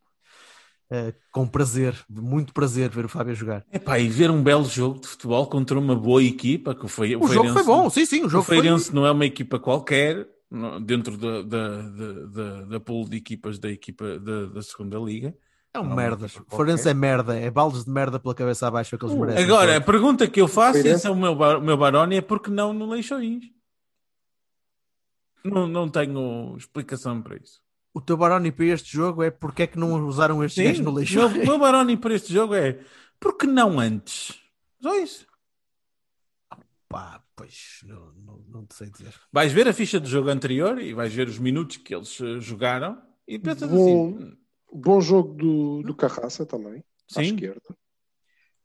Eh, 0.93 1.15
com 1.31 1.47
prazer, 1.47 1.95
muito 2.09 2.53
prazer 2.53 2.91
ver 2.91 3.05
o 3.05 3.09
Fábio 3.09 3.33
jogar. 3.35 3.65
Epá, 3.73 3.99
e 4.01 4.09
ver 4.09 4.29
um 4.31 4.43
belo 4.43 4.65
jogo 4.65 5.01
de 5.01 5.07
futebol 5.07 5.47
contra 5.47 5.79
uma 5.79 5.95
boa 5.95 6.23
equipa, 6.23 6.75
que 6.75 6.89
foi 6.89 7.15
O 7.15 7.29
jogo 7.29 7.49
foi 7.51 7.63
bom, 7.65 7.89
sim, 7.89 8.05
sim, 8.05 8.23
o 8.23 8.27
O 8.27 8.29
jogo 8.29 8.43
foi. 8.45 8.61
Feirense 8.61 8.93
não 8.93 9.07
é 9.07 9.11
uma 9.13 9.25
equipa 9.25 9.59
qualquer, 9.61 10.27
dentro 10.83 11.17
da, 11.17 11.43
da, 11.43 11.83
da, 11.83 12.13
da, 12.27 12.63
da 12.65 12.81
pool 12.81 13.09
de 13.09 13.17
equipas 13.17 13.57
da 13.61 13.71
equipa 13.71 14.19
da, 14.19 14.47
da 14.47 14.63
segunda 14.63 14.99
liga, 14.99 15.33
É 15.73 15.79
um 15.79 15.85
Não, 15.85 15.95
merdas. 15.95 16.35
não, 16.35 16.45
Forense 16.49 16.89
é 16.89 16.95
merda, 16.95 17.39
é 17.39 17.49
baldes 17.49 17.85
de 17.85 17.91
merda 17.93 18.19
pela 18.19 18.35
cabeça 18.35 18.67
abaixo 18.67 18.99
que 18.99 19.05
eles 19.05 19.15
merecem. 19.17 19.45
Agora, 19.45 19.77
a 19.77 19.81
pergunta 19.81 20.27
que 20.29 20.41
eu 20.41 20.49
faço, 20.49 20.73
Feirense. 20.83 20.97
esse 20.97 21.07
é 21.07 21.11
o 21.11 21.15
meu, 21.15 21.37
bar- 21.37 21.59
o 21.59 21.63
meu 21.63 21.77
Baroni, 21.77 22.17
é 22.17 22.21
porque 22.21 22.51
não 22.51 22.73
no 22.73 22.89
Leixões? 22.91 23.45
Não, 25.45 25.69
não 25.69 25.89
tenho 25.89 26.57
explicação 26.57 27.23
para 27.23 27.37
isso. 27.37 27.61
O 27.93 28.01
teu 28.01 28.17
Baroni 28.17 28.53
para 28.53 28.67
este 28.67 28.93
jogo 28.93 29.23
é 29.23 29.31
porque 29.31 29.65
é 29.65 29.67
que 29.67 29.79
não 29.79 30.07
usaram 30.07 30.45
estes 30.45 30.63
gajos 30.65 30.81
no 30.85 30.99
lixo? 30.99 31.19
meu, 31.19 31.27
o 31.29 31.33
meu 31.47 31.59
Baroni 31.59 31.97
para 31.97 32.15
este 32.15 32.33
jogo 32.33 32.55
é 32.55 32.79
porque 33.19 33.47
não 33.47 33.81
antes? 33.81 34.41
Só 34.81 34.95
isso. 34.97 35.27
Pá, 36.89 37.23
pois, 37.37 37.81
não, 37.85 38.13
não, 38.13 38.39
não 38.49 38.67
te 38.67 38.75
sei 38.75 38.91
dizer. 38.91 39.15
Vais 39.33 39.53
ver 39.53 39.69
a 39.69 39.73
ficha 39.73 40.01
do 40.01 40.09
jogo 40.09 40.29
anterior 40.29 40.81
e 40.81 40.93
vais 40.93 41.13
ver 41.15 41.29
os 41.29 41.39
minutos 41.39 41.77
que 41.77 41.95
eles 41.95 42.21
eh, 42.21 42.41
jogaram 42.41 43.01
e 43.29 43.39
pensas 43.39 43.71
Bom. 43.71 43.77
assim. 44.17 44.37
Bom 44.73 45.01
jogo 45.01 45.35
do, 45.35 45.83
do 45.83 45.95
Carraça 45.95 46.45
também, 46.47 46.85
à 47.17 47.23
Sim. 47.23 47.35
esquerda. 47.35 47.77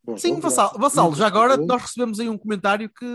Bom 0.03 0.17
Sim, 0.17 0.29
jogo, 0.29 0.41
Vassal, 0.41 0.73
Vassalo, 0.77 1.15
já 1.15 1.25
agora 1.27 1.57
nós 1.57 1.81
recebemos 1.81 2.19
aí 2.19 2.29
um 2.29 2.37
comentário 2.37 2.87
que, 2.89 3.05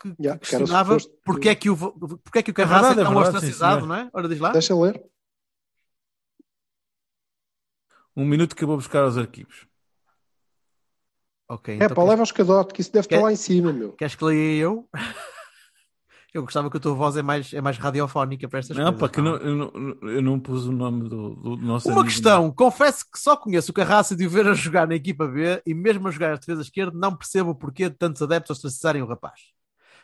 que, 0.00 0.10
que 0.14 0.22
Yeah, 0.22 0.38
que 0.40 0.46
questionava 0.48 0.98
suposto- 1.00 1.18
porque 1.24 1.48
é 1.48 1.54
que 1.56 1.68
o, 1.68 1.76
porque 1.76 2.38
é 2.38 2.42
que 2.44 2.50
o 2.52 2.54
Carraça 2.54 2.94
verdade, 2.94 3.00
é 3.00 3.02
é 3.02 3.04
tão 3.06 3.14
verdade, 3.14 3.30
sim, 3.30 3.36
ostracizado, 3.36 3.86
não 3.86 3.94
é? 3.96 4.08
Ora, 4.12 4.28
diz 4.28 4.38
lá. 4.38 4.52
Deixa 4.52 4.74
ler. 4.74 5.02
Um 8.16 8.24
minuto 8.24 8.56
que 8.56 8.64
eu 8.64 8.68
vou 8.68 8.76
buscar 8.76 9.04
os 9.06 9.18
arquivos. 9.18 9.66
Ok, 11.48 11.68
É, 11.74 11.84
então 11.84 11.88
pá, 11.88 11.94
queres, 11.94 12.10
leva 12.10 12.22
os 12.22 12.32
cadotes, 12.32 12.72
que 12.74 12.80
isso 12.80 12.92
deve 12.92 13.06
Quer- 13.06 13.16
estar 13.16 13.26
lá 13.26 13.32
em 13.32 13.36
cima, 13.36 13.72
meu. 13.72 13.92
queres 13.92 14.14
que 14.14 14.24
leia 14.24 14.62
eu? 14.62 14.88
Eu 16.34 16.42
gostava 16.42 16.70
que 16.70 16.76
a 16.76 16.80
tua 16.80 16.92
voz 16.92 17.16
é 17.16 17.22
mais, 17.22 17.50
é 17.54 17.62
mais 17.62 17.78
radiofónica 17.78 18.46
para 18.46 18.58
estas 18.58 18.76
Não, 18.76 18.92
coisas. 18.92 19.00
pá, 19.00 19.08
que 19.08 19.22
não- 19.22 19.36
eu, 19.36 19.54
não, 19.56 20.10
eu 20.10 20.20
não 20.20 20.38
pus 20.38 20.66
o 20.66 20.72
nome 20.72 21.08
do, 21.08 21.34
do 21.34 21.56
nosso 21.56 21.88
Uma 21.88 22.02
amigo. 22.02 22.12
questão, 22.12 22.52
confesso 22.52 23.06
que 23.10 23.18
só 23.18 23.34
conheço 23.38 23.70
o 23.70 23.74
Carraça 23.74 24.14
de 24.14 24.26
o 24.26 24.30
ver 24.30 24.46
a 24.46 24.52
jogar 24.52 24.86
na 24.86 24.94
equipa 24.96 25.26
B 25.26 25.62
e 25.64 25.72
mesmo 25.72 26.08
a 26.08 26.10
jogar 26.10 26.32
a 26.34 26.36
defesa 26.36 26.60
esquerda 26.60 26.92
não 26.98 27.16
percebo 27.16 27.50
o 27.50 27.54
porquê 27.54 27.88
de 27.88 27.96
tantos 27.96 28.20
adeptos 28.20 28.50
ostracizarem 28.50 29.00
o 29.00 29.06
rapaz. 29.06 29.40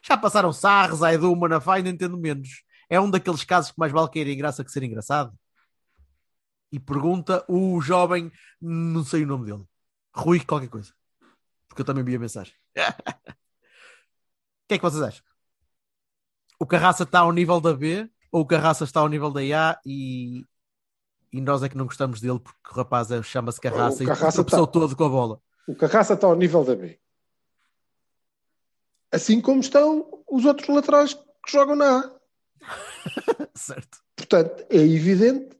Já 0.03 0.17
passaram 0.17 0.53
Sarres, 0.55 1.03
Aidu, 1.03 1.37
Manafá 1.37 1.79
e 1.79 1.83
não 1.83 1.91
entendo 1.91 2.17
menos. 2.17 2.63
É 2.89 2.99
um 2.99 3.11
daqueles 3.11 3.45
casos 3.45 3.71
que 3.71 3.79
mais 3.79 3.93
vale 3.93 4.09
cair 4.11 4.27
em 4.29 4.37
graça 4.39 4.65
que 4.65 4.73
ser 4.73 4.83
engraçado. 4.85 5.35
E 6.73 6.81
pergunta 6.81 7.45
o 7.47 7.81
jovem, 7.83 8.33
não 8.61 9.05
sei 9.05 9.25
o 9.25 9.27
nome 9.27 9.45
dele, 9.45 9.65
Rui 10.15 10.41
qualquer 10.41 10.69
coisa. 10.69 10.93
Porque 11.69 11.83
eu 11.83 11.87
também 11.87 12.03
vi 12.03 12.17
a 12.17 12.19
mensagem. 12.19 12.55
O 14.65 14.69
que 14.73 14.77
é 14.77 14.79
que 14.79 14.85
vocês 14.85 15.03
acham? 15.03 15.23
O 16.59 16.65
Carraça 16.65 17.03
está 17.03 17.19
ao 17.19 17.33
nível 17.33 17.61
da 17.61 17.75
B 17.75 18.09
ou 18.31 18.41
o 18.41 18.47
Carraça 18.47 18.85
está 18.85 19.01
ao 19.01 19.09
nível 19.09 19.31
da 19.31 19.41
A 19.41 19.79
e, 19.85 20.47
e 21.31 21.41
nós 21.43 21.63
é 21.63 21.69
que 21.69 21.77
não 21.77 21.85
gostamos 21.85 22.21
dele 22.23 22.39
porque 22.41 22.71
o 22.71 22.75
rapaz 22.77 23.11
é- 23.11 23.23
chama-se 23.23 23.61
Carraça 23.61 24.01
O 24.01 24.03
e 24.05 24.07
Carraça 24.07 24.37
tropeçou 24.43 24.67
tá- 24.67 24.73
todo 24.73 24.97
com 24.97 25.05
a 25.05 25.09
bola. 25.11 25.43
O 25.67 25.75
Carraça 25.75 26.15
está 26.15 26.27
ao 26.27 26.37
nível 26.37 26.65
da 26.65 26.75
B. 26.75 26.99
Assim 29.11 29.43
como 29.43 29.61
estão 29.61 30.25
os 30.31 30.47
outros 30.47 30.69
laterais 30.69 31.13
que 31.13 31.53
jogam 31.53 31.77
na 31.77 31.99
A. 31.99 32.13
certo. 33.55 33.99
Portanto, 34.17 34.65
é 34.71 34.79
evidente 34.79 35.55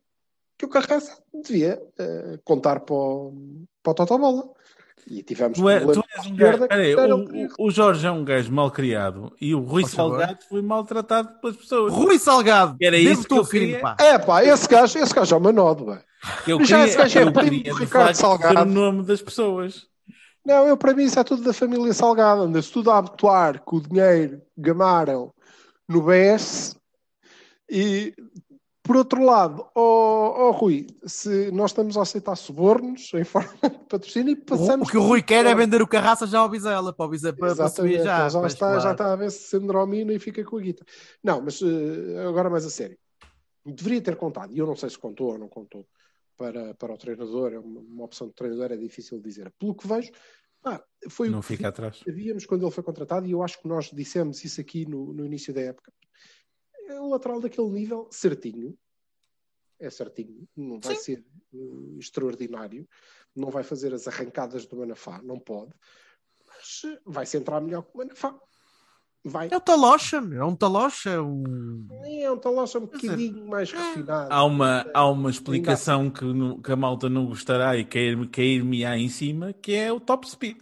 que 0.63 0.67
o 0.67 0.69
Carraça 0.69 1.19
devia 1.43 1.83
eh, 1.99 2.39
contar 2.45 2.79
para 2.81 2.95
o, 2.95 3.35
para 3.83 3.91
o 3.91 3.95
Totobola. 3.95 4.45
E 5.11 5.21
tivemos 5.25 5.59
Tu, 5.59 5.69
é, 5.69 5.81
tu 5.81 6.05
és 6.17 6.27
um 6.27 6.37
gajo. 6.37 6.69
Peraí, 6.69 6.95
o, 6.95 7.49
o 7.59 7.71
Jorge 7.73 8.07
é 8.07 8.11
um 8.13 8.25
gajo 8.25 8.53
mal 8.53 8.71
criado 8.71 9.35
e 9.41 9.53
o 9.53 9.61
Rui. 9.61 9.85
Salgado 9.85 10.39
foi 10.49 10.63
maltratado 10.63 11.41
pelas 11.41 11.57
pessoas. 11.57 11.93
Rui 11.93 12.17
Salgado, 12.21 12.77
Era 12.81 12.97
isso 12.97 13.27
que 13.27 13.35
eu 13.35 13.45
queria. 13.45 13.81
pá. 13.81 13.97
É 13.99 14.17
pá, 14.17 14.45
esse 14.45 14.69
gajo, 14.69 14.97
esse 15.01 15.13
gajo 15.13 15.35
é 15.35 15.39
uma 15.39 15.51
nódoa. 15.51 16.05
Eu 16.47 16.65
Já 16.65 16.87
esse 16.87 16.97
gajo 16.97 17.19
é 17.19 17.23
primo 17.33 17.41
queria, 17.41 17.73
do 17.73 17.79
Ricardo 17.81 18.15
Salgado. 18.15 18.61
o 18.61 18.65
nome 18.65 19.03
das 19.03 19.21
pessoas. 19.21 19.89
Não, 20.47 20.69
eu 20.69 20.77
para 20.77 20.95
mim 20.95 21.03
isso 21.03 21.19
é 21.19 21.25
tudo 21.25 21.43
da 21.43 21.53
família 21.53 21.93
Salgado. 21.93 22.43
Anda-se 22.43 22.71
tudo 22.71 22.93
a 22.93 22.99
abotoar 22.99 23.61
com 23.63 23.79
o 23.79 23.81
dinheiro 23.81 24.41
que 24.55 24.61
gamaram 24.63 25.35
no 25.89 26.03
BS. 26.03 26.77
E 27.69 28.15
por 28.83 28.97
outro 28.97 29.25
lado, 29.25 29.67
ó 29.75 30.13
ó, 30.33 30.51
Rui, 30.51 30.87
se 31.05 31.51
nós 31.51 31.71
estamos 31.71 31.97
a 31.97 32.03
aceitar 32.03 32.37
subornos 32.37 33.13
em 33.15 33.25
forma 33.25 33.53
de 33.63 33.79
patrocínio 33.89 34.33
e 34.33 34.37
passamos. 34.37 34.89
O 34.89 34.91
que 34.91 34.97
o 34.97 35.03
Rui 35.03 35.23
quer 35.23 35.47
é 35.47 35.55
vender 35.55 35.83
o 35.83 35.87
Carraça 35.87 36.27
já 36.27 36.39
ao 36.39 36.49
Bizela, 36.49 36.93
para 36.93 37.07
o 37.07 37.09
Bizela 37.09 37.37
para, 37.37 37.55
para 37.55 37.69
subir 37.69 38.03
já. 38.03 38.29
já, 38.29 38.47
está, 38.47 38.67
claro. 38.67 38.81
já 38.81 38.93
está 38.93 39.13
a 39.13 39.17
ver 39.17 39.31
se 39.31 39.49
Sandromina 39.49 40.13
e 40.13 40.19
fica 40.19 40.45
com 40.45 40.57
a 40.57 40.61
guita. 40.61 40.85
Não, 41.23 41.41
mas 41.43 41.61
eh, 41.63 42.27
agora 42.27 42.51
mais 42.51 42.65
a 42.65 42.71
sério. 42.71 42.99
Deveria 43.65 44.01
ter 44.01 44.17
contado, 44.17 44.53
e 44.53 44.59
eu 44.59 44.67
não 44.67 44.75
sei 44.75 44.91
se 44.91 44.99
contou 44.99 45.33
ou 45.33 45.39
não 45.39 45.49
contou 45.49 45.87
para, 46.37 46.75
para 46.75 46.93
o 46.93 46.99
treinador, 46.99 47.53
é 47.53 47.59
uma, 47.59 47.81
uma 47.81 48.05
opção 48.05 48.27
de 48.27 48.35
treinador, 48.35 48.73
é 48.73 48.77
difícil 48.77 49.21
dizer. 49.21 49.53
Pelo 49.59 49.75
que 49.75 49.87
vejo, 49.87 50.11
pá, 50.61 50.83
foi 51.09 51.29
Não 51.29 51.39
o 51.39 51.43
que 51.43 51.49
fica 51.49 51.69
atrás. 51.69 52.01
sabíamos 52.05 52.45
quando 52.45 52.65
ele 52.65 52.73
foi 52.73 52.83
contratado, 52.83 53.27
e 53.27 53.31
eu 53.31 53.43
acho 53.43 53.61
que 53.61 53.69
nós 53.69 53.91
dissemos 53.93 54.45
isso 54.45 54.61
aqui 54.61 54.85
no, 54.87 55.13
no 55.13 55.25
início 55.25 55.55
da 55.55 55.61
época. 55.61 55.93
É 56.89 57.01
um 57.01 57.09
lateral 57.09 57.41
daquele 57.41 57.69
nível, 57.69 58.09
certinho. 58.11 58.77
É 59.79 59.91
certinho. 59.91 60.47
Não 60.57 60.79
vai 60.81 60.95
ser 60.97 61.25
eh, 61.55 61.99
extraordinário. 61.99 62.89
Não 63.35 63.51
vai 63.51 63.63
fazer 63.63 63.93
as 63.93 64.07
arrancadas 64.07 64.67
do 64.67 64.77
Manafá. 64.77 65.21
Não 65.23 65.39
pode. 65.39 65.73
Mas 66.47 66.83
vai 67.05 67.27
se 67.27 67.37
entrar 67.37 67.61
melhor 67.61 67.83
que 67.83 67.95
o 67.95 67.99
Manafá. 67.99 68.39
Vai. 69.25 69.49
É 69.53 69.57
o 69.57 69.61
Talocha, 69.61 70.17
é 70.17 70.45
um 70.45 70.57
Talocha, 70.57 71.11
é 71.11 71.21
um... 71.21 71.87
É 72.05 72.31
um 72.31 72.37
talocha 72.37 72.81
um 72.81 72.87
dizer, 72.87 73.03
bocadinho 73.03 73.47
mais 73.47 73.71
refinado. 73.71 74.33
Há 74.33 74.45
uma, 74.45 74.85
há 74.93 75.09
uma 75.09 75.31
explicação 75.31 76.11
que, 76.11 76.25
que 76.61 76.73
a 76.73 76.77
malta 76.77 77.09
não 77.09 77.27
gostará 77.27 77.77
e 77.77 77.85
cair- 77.85 78.29
cair-me-á 78.31 78.99
em 78.99 79.09
cima, 79.09 79.53
que 79.53 79.75
é 79.75 79.93
o 79.93 80.01
top 80.01 80.29
speed. 80.29 80.59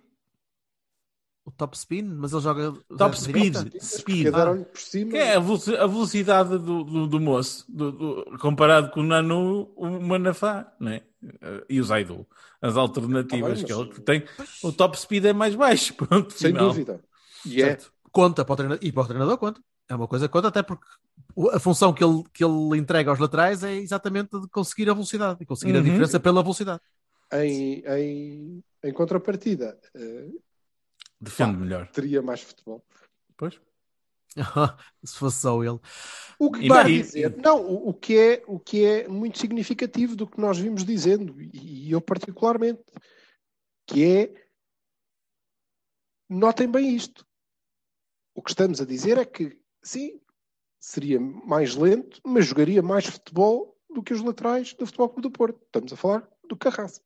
Top 1.61 1.77
spin, 1.77 2.03
mas 2.03 2.33
ele 2.33 2.43
joga 2.43 2.73
Top 2.97 3.19
speed. 3.21 3.55
direita. 3.57 3.79
speed. 3.85 4.05
Porque 4.25 4.31
deram-lhe 4.31 4.65
por 4.65 4.81
cima. 4.81 5.11
Que 5.13 5.17
é 5.19 5.37
a 5.37 5.41
veloci- 5.41 5.77
a 5.77 5.87
velocidade 5.87 6.51
do, 6.59 6.83
do, 6.85 7.07
do 7.07 7.21
moço, 7.21 7.65
do- 7.69 7.93
do- 7.93 8.39
comparado 8.39 8.91
com 8.91 9.01
o 9.01 9.03
Nanu, 9.05 9.71
o 9.77 9.87
Manafá, 10.01 10.73
não 10.81 10.91
é? 10.93 11.03
Eh, 11.41 11.65
E 11.71 11.81
o 11.81 11.85
Zaidu. 11.85 12.27
As 12.63 12.77
alternativas 12.77 13.51
Ah, 13.51 13.55
bem, 13.55 13.65
que 13.65 13.73
mas- 13.75 13.81
ele 13.89 14.01
tem. 14.01 14.25
O 14.63 14.73
top 14.73 14.99
speed 14.99 15.25
é 15.27 15.33
mais 15.33 15.55
baixo. 15.55 15.95
Pronto, 15.97 16.33
Sem 16.33 16.51
final. 16.53 16.69
dúvida. 16.69 17.01
E 17.47 17.63
é. 17.63 17.67
Certo. 17.67 17.93
Conta 18.11 18.45
para 18.45 18.53
o 18.53 18.57
treinador, 18.57 18.85
e 18.87 18.91
para 18.93 19.03
o 19.03 19.07
treinador 19.07 19.39
conta. 19.39 19.61
É 19.89 19.95
uma 19.95 20.09
coisa 20.09 20.27
que 20.29 20.33
conta, 20.33 20.49
até 20.49 20.63
porque 20.63 20.85
a 21.53 21.59
função 21.59 21.93
que 21.93 22.03
ele, 22.05 22.23
que 22.33 22.45
ele 22.45 22.77
entrega 22.79 23.11
aos 23.11 23.19
laterais 23.19 23.63
é 23.63 23.75
exatamente 23.77 24.39
de 24.41 24.49
conseguir 24.49 24.89
a 24.91 24.95
velocidade 24.95 25.39
e 25.43 25.47
conseguir 25.47 25.73
a 25.75 25.79
Uhum. 25.79 25.85
diferença 25.85 26.19
pela 26.21 26.43
velocidade. 26.43 26.81
Em, 27.33 27.83
em, 27.87 28.65
em 28.85 28.93
contrapartida, 28.93 29.79
Defende 31.21 31.59
melhor. 31.59 31.89
teria 31.89 32.23
mais 32.23 32.41
futebol. 32.41 32.85
Pois. 33.37 33.61
Se 35.05 35.17
fosse 35.17 35.41
só 35.41 35.63
ele. 35.63 35.79
O 36.39 36.51
que 36.51 36.67
e- 36.67 37.03
dizer, 37.03 37.37
não, 37.37 37.61
o, 37.63 37.91
o 37.91 37.95
que 37.95 38.17
é, 38.17 38.43
o 38.47 38.59
que 38.59 38.85
é 38.85 39.09
muito 39.09 39.39
significativo 39.39 40.17
do 40.17 40.27
que 40.27 40.41
nós 40.41 40.59
vimos 40.59 40.85
dizendo, 40.85 41.41
e, 41.41 41.89
e 41.89 41.93
eu 41.93 42.01
particularmente, 42.01 42.83
que 43.87 44.05
é 44.05 44.51
notem 46.29 46.71
bem 46.71 46.95
isto. 46.95 47.27
O 48.35 48.43
que 48.43 48.51
estamos 48.51 48.81
a 48.81 48.87
dizer 48.87 49.19
é 49.19 49.25
que 49.25 49.59
sim, 49.83 50.21
seria 50.79 51.19
mais 51.21 51.75
lento, 51.75 52.21
mas 52.25 52.47
jogaria 52.47 52.81
mais 52.81 53.05
futebol 53.05 53.77
do 53.93 54.03
que 54.03 54.15
os 54.15 54.23
laterais 54.23 54.73
do 54.75 54.87
Futebol 54.87 55.09
Clube 55.09 55.23
do 55.23 55.31
Porto. 55.31 55.61
Estamos 55.67 55.93
a 55.93 55.97
falar 55.97 56.29
do 56.49 56.57
Carraça. 56.57 57.03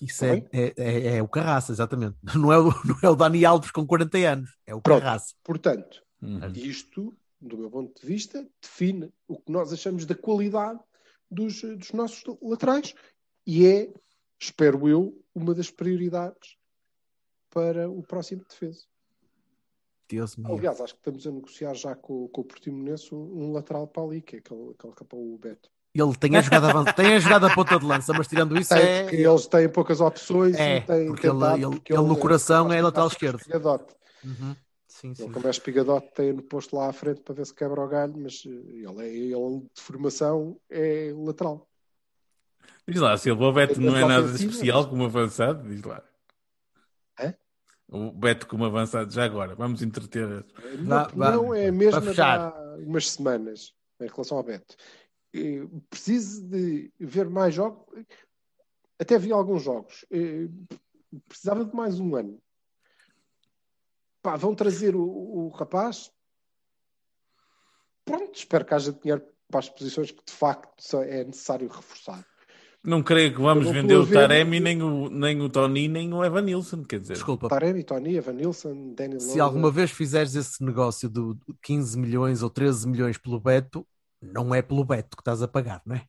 Isso 0.00 0.20
Tá 0.20 0.26
é, 0.26 0.44
é, 0.52 0.74
é, 0.76 1.16
é 1.16 1.22
o 1.22 1.28
Carraça, 1.28 1.72
exatamente. 1.72 2.16
Não 2.36 2.52
é 2.52 2.58
o, 2.58 2.64
não 2.84 2.98
é 3.02 3.08
o 3.08 3.16
Dani 3.16 3.44
Alves 3.44 3.70
com 3.70 3.86
40 3.86 4.18
anos, 4.18 4.50
é 4.66 4.74
o 4.74 4.80
Pronto. 4.80 5.02
Carraça. 5.02 5.34
Portanto, 5.42 6.04
Uhum. 6.22 6.50
isto, 6.54 7.16
do 7.40 7.58
meu 7.58 7.70
ponto 7.70 8.00
de 8.00 8.06
vista, 8.06 8.48
define 8.60 9.12
o 9.28 9.38
que 9.38 9.52
nós 9.52 9.72
achamos 9.72 10.06
da 10.06 10.14
qualidade 10.14 10.80
dos, 11.30 11.60
dos 11.60 11.92
nossos 11.92 12.24
laterais 12.42 12.94
e 13.46 13.66
é, 13.66 13.92
espero 14.40 14.88
eu, 14.88 15.22
uma 15.34 15.54
das 15.54 15.70
prioridades 15.70 16.56
para 17.50 17.88
o 17.88 18.02
próximo 18.02 18.44
defesa. 18.48 18.84
Deus. 20.08 20.36
Aliás, 20.44 20.80
acho 20.80 20.94
que 20.94 21.00
estamos 21.00 21.26
a 21.26 21.30
negociar 21.32 21.74
já 21.74 21.94
com, 21.94 22.28
com 22.28 22.40
o 22.40 22.44
Portimonense 22.44 23.14
um, 23.14 23.44
um 23.44 23.52
lateral 23.52 23.88
para 23.88 24.02
ali, 24.04 24.22
que 24.22 24.36
é 24.36 24.38
aquele, 24.38 24.70
aquele 24.70 24.94
que 24.94 25.02
é 25.02 25.06
o 25.12 25.38
Beto. 25.38 25.70
Ele 25.98 26.14
tem 26.16 26.36
a 26.36 26.40
jogada 26.42 26.92
tem 26.92 27.14
a 27.14 27.18
jogada 27.18 27.54
ponta 27.54 27.78
de 27.78 27.84
lança, 27.86 28.12
mas 28.12 28.26
tirando 28.28 28.58
isso 28.58 28.74
Tem, 28.74 28.82
é. 28.82 29.02
porque 29.04 29.16
eles 29.16 29.46
têm 29.46 29.68
poucas 29.68 30.00
opções 30.00 30.54
É, 30.56 30.76
e 30.76 30.80
têm 30.82 31.06
porque 31.08 31.26
ele- 31.26 31.34
tentado, 31.38 31.56
ele- 31.56 31.70
porque 31.76 31.92
ele 31.92 32.02
no 32.02 32.14
é- 32.16 32.20
coração 32.20 32.68
ele 32.68 32.78
é 32.78 32.82
lateral 32.82 33.08
esquerdo. 33.08 33.40
Uhum. 34.24 34.56
Sim, 34.88 35.14
sim. 35.14 35.24
Ele, 35.24 35.32
como 35.32 35.46
é 35.46 35.50
espigadote, 35.50 36.08
tem-no 36.14 36.42
posto 36.42 36.76
lá 36.76 36.88
à 36.88 36.92
frente 36.92 37.20
para 37.20 37.34
ver 37.34 37.46
se 37.46 37.54
quebra 37.54 37.80
o 37.82 37.88
galho, 37.88 38.14
mas 38.16 38.42
eh, 38.46 38.50
ele, 38.50 39.02
é, 39.02 39.08
ele 39.08 39.60
de 39.74 39.80
formação 39.82 40.58
é 40.70 41.12
lateral. 41.16 41.66
Diz 42.88 43.00
lá, 43.00 43.16
Silva, 43.16 43.44
o 43.46 43.52
Beto 43.52 43.80
não 43.80 43.96
é 43.96 44.00
nada 44.06 44.24
ofensivas. 44.26 44.54
especial 44.54 44.88
como 44.88 45.04
avançado? 45.04 45.68
Diz 45.68 45.82
lá. 45.82 46.02
Hã? 47.20 47.34
O 47.88 48.10
Beto 48.12 48.46
como 48.46 48.64
avançado, 48.64 49.10
já 49.12 49.24
agora, 49.24 49.54
vamos 49.54 49.82
entreter. 49.82 50.44
Vá, 50.84 51.02
opinião 51.04 51.48
vá. 51.48 51.58
é 51.58 52.00
fechar. 52.00 52.40
há 52.40 52.76
umas 52.78 53.10
semanas 53.10 53.72
em 54.00 54.06
relação 54.06 54.36
ao 54.38 54.42
Beto. 54.44 54.76
Eh, 55.36 55.66
Preciso 55.90 56.42
de 56.48 56.90
ver 56.98 57.28
mais 57.28 57.54
jogos. 57.54 57.84
até 58.98 59.18
vi 59.18 59.32
alguns 59.32 59.62
jogos. 59.62 60.04
Eh, 60.10 60.48
precisava 61.28 61.64
de 61.64 61.74
mais 61.74 62.00
um 62.00 62.14
ano. 62.16 62.38
Pá, 64.22 64.36
vão 64.36 64.54
trazer 64.54 64.96
o, 64.96 65.02
o 65.04 65.48
rapaz. 65.50 66.10
Pronto, 68.04 68.34
espero 68.36 68.64
que 68.64 68.74
haja 68.74 68.92
dinheiro 68.92 69.22
para 69.50 69.60
as 69.60 69.68
posições 69.68 70.10
que 70.10 70.22
de 70.24 70.32
facto 70.32 70.96
é 71.02 71.24
necessário 71.24 71.68
reforçar. 71.68 72.24
Não 72.84 73.02
creio 73.02 73.34
que 73.34 73.40
vamos 73.40 73.68
vender 73.68 73.96
o 73.96 74.04
ver- 74.04 74.14
Taremi, 74.14 74.60
nem 74.60 74.80
o, 74.80 75.08
nem 75.10 75.40
o 75.42 75.48
Tony, 75.48 75.88
nem 75.88 76.12
o 76.14 76.24
Evan 76.24 76.42
Nilsson, 76.42 76.84
quer 76.84 77.00
dizer. 77.00 77.14
Desculpa. 77.14 77.48
Taremi, 77.48 77.82
Tony, 77.82 78.14
Evan 78.16 78.34
Nilsson, 78.34 78.94
Daniel 78.94 79.18
Se 79.18 79.40
alguma 79.40 79.72
vez 79.72 79.90
fizeres 79.90 80.36
esse 80.36 80.62
negócio 80.62 81.08
de 81.08 81.20
15 81.62 81.98
milhões 81.98 82.42
ou 82.44 82.50
13 82.50 82.88
milhões 82.88 83.18
pelo 83.18 83.40
Beto, 83.40 83.84
não 84.20 84.54
é 84.54 84.62
pelo 84.62 84.84
Beto 84.84 85.16
que 85.16 85.20
estás 85.22 85.42
a 85.42 85.48
pagar, 85.48 85.82
não 85.86 85.96
é? 85.96 86.02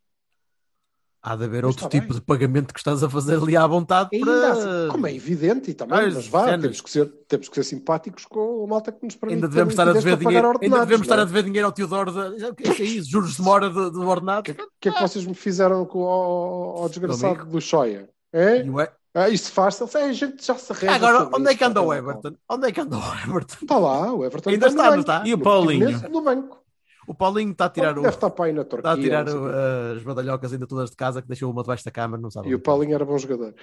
Há 1.22 1.36
de 1.36 1.43
haver 1.45 1.64
Mas 1.64 1.70
outro 1.72 1.88
está 1.88 1.89
tipo 1.89 2.14
bem. 2.14 2.20
de 2.20 2.22
pagamento 2.26 2.74
que 2.74 2.80
estás 2.80 3.03
a 3.03 3.10
fazer 3.10 3.36
ali 3.38 3.58
à 3.58 3.66
vontade 3.68 4.10
Ainda 4.14 4.26
para. 4.26 4.51
assim, 4.51 4.91
como 4.91 5.08
é 5.08 5.14
evidente, 5.14 5.72
e 5.72 5.74
também, 5.74 5.97
Mas, 5.97 6.14
mas 6.14 6.28
vá, 6.28 6.58
temos 6.58 6.80
que, 6.80 6.89
ser, 6.89 7.05
temos 7.28 7.49
que 7.49 7.55
ser 7.55 7.64
simpáticos 7.64 8.24
com 8.26 8.64
a 8.64 8.68
malta 8.68 8.91
que 8.91 9.03
nos 9.03 9.16
permite. 9.16 9.36
Ainda 9.38 9.47
devemos 9.49 9.74
estar 9.74 9.89
a 9.89 9.93
dever 9.93 10.16
dinheiro, 10.18 10.47
ainda 10.62 10.80
devemos 10.80 11.01
estar 11.05 11.16
não 11.18 11.24
a 11.24 11.26
é? 11.26 11.28
dever 11.28 11.43
dinheiro 11.43 11.66
ao 11.66 11.72
Teodoro 11.74 12.12
de... 12.12 12.45
O 12.45 12.55
que 12.55 12.70
é 12.70 12.74
que 12.74 12.82
é 12.82 12.86
isso? 12.86 13.10
Juros 13.10 13.36
de 13.36 13.41
mora 13.41 13.70
de, 13.70 13.91
de 13.91 13.97
ordenado? 13.97 14.39
O 14.39 14.43
que, 14.43 14.68
que 14.80 14.89
é 14.89 14.91
que 14.91 15.01
vocês 15.01 15.26
me 15.26 15.34
fizeram 15.34 15.86
com, 15.86 16.03
ao, 16.03 16.84
ao 16.84 16.89
desgraçado 16.89 17.45
do 17.45 17.60
Shoya? 17.60 18.08
É? 18.32 18.62
O 18.64 18.80
Ah, 19.14 19.28
isso 19.30 19.51
faz-se. 19.51 19.84
A 19.97 20.14
gente 20.14 20.45
já 20.45 20.55
se 20.55 20.72
arranja. 20.72 20.93
Agora, 20.93 21.20
sobre 21.24 21.39
onde 21.41 21.49
é 21.51 21.55
que 21.55 21.64
anda 21.64 21.82
o. 21.82 21.93
Everton? 21.93 22.36
Onde 22.47 22.68
é 22.68 22.72
que 22.72 22.80
anda 22.80 22.97
o 22.97 23.14
Everton? 23.26 23.58
Está 23.64 23.78
lá, 23.80 24.14
o 24.14 24.24
Everton 24.24 24.49
Ainda 24.51 24.68
está 24.68 24.82
está, 24.82 24.84
não 24.84 24.89
banco. 24.91 24.99
está? 25.01 25.28
E 25.28 25.34
o 25.34 25.38
Paulinho? 25.39 26.10
No 26.10 26.22
banco. 26.22 26.66
O 27.08 27.16
Paulinho 27.16 27.53
está 27.53 27.66
a 27.66 27.70
tirar 27.70 27.97
o. 27.97 28.01
Deve 28.01 28.14
estar 28.16 28.30
para 28.30 28.45
aí 28.45 28.53
na 28.53 28.66
Turquia. 28.66 28.91
Está 28.91 28.91
a 28.91 29.01
tirar 29.01 29.30
o- 29.30 29.49
quê. 29.49 29.97
as 29.97 30.03
badalhocas 30.03 30.51
ainda 30.53 30.68
todas 30.68 30.89
de 30.89 30.95
casa 30.97 31.22
que 31.22 31.28
deixou 31.28 31.49
uma 31.49 31.62
debaixo 31.64 31.86
da 31.86 31.91
câmara, 31.91 32.22
não 32.22 32.30
sabe. 32.30 32.49
E 32.49 32.55
o. 32.55 32.60
Paulinho 32.60 32.93
era 32.95 33.05
bom 33.05 33.18
jogador. 33.18 33.55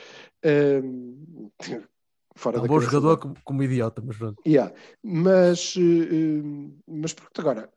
Ahm, 0.45 1.51
Fora 2.37 2.57
É 2.57 2.61
um 2.61 2.67
bom 2.67 2.81
jogador 2.81 3.17
como, 3.19 3.35
como 3.45 3.63
idiota, 3.63 4.03
mas 4.05 4.17
pronto. 4.17 4.43
Yeah. 4.45 4.75
Mas, 5.03 5.75
eh, 5.77 5.81
eh, 5.83 6.73
mas 6.89 7.13
pronto, 7.13 7.41
agora, 7.41 7.71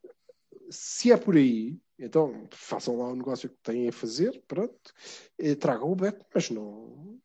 se 0.70 1.12
é 1.12 1.18
por 1.18 1.36
aí, 1.36 1.78
então 2.00 2.48
façam 2.50 2.98
lá 2.98 3.08
o 3.10 3.16
negócio 3.16 3.50
que 3.50 3.58
têm 3.62 3.88
a 3.88 3.92
fazer, 3.92 4.42
pronto, 4.48 4.74
eh, 5.38 5.54
tragam 5.54 5.92
o 5.92 5.96
Beto, 5.96 6.26
mas 6.34 6.50
não, 6.50 7.20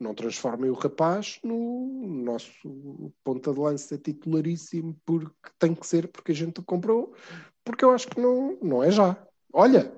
não 0.00 0.14
transformem 0.14 0.70
o 0.70 0.74
rapaz 0.74 1.38
no 1.42 2.22
nosso 2.24 3.12
ponta 3.24 3.52
de 3.52 3.58
lança 3.58 3.98
titularíssimo, 3.98 4.96
porque 5.04 5.32
tem 5.58 5.74
que 5.74 5.86
ser, 5.86 6.08
porque 6.08 6.32
a 6.32 6.34
gente 6.34 6.60
o 6.60 6.62
comprou, 6.64 7.12
porque 7.64 7.84
eu 7.84 7.90
acho 7.90 8.06
que 8.08 8.20
não, 8.20 8.56
não 8.62 8.82
é 8.82 8.90
já. 8.90 9.16
Olha, 9.52 9.92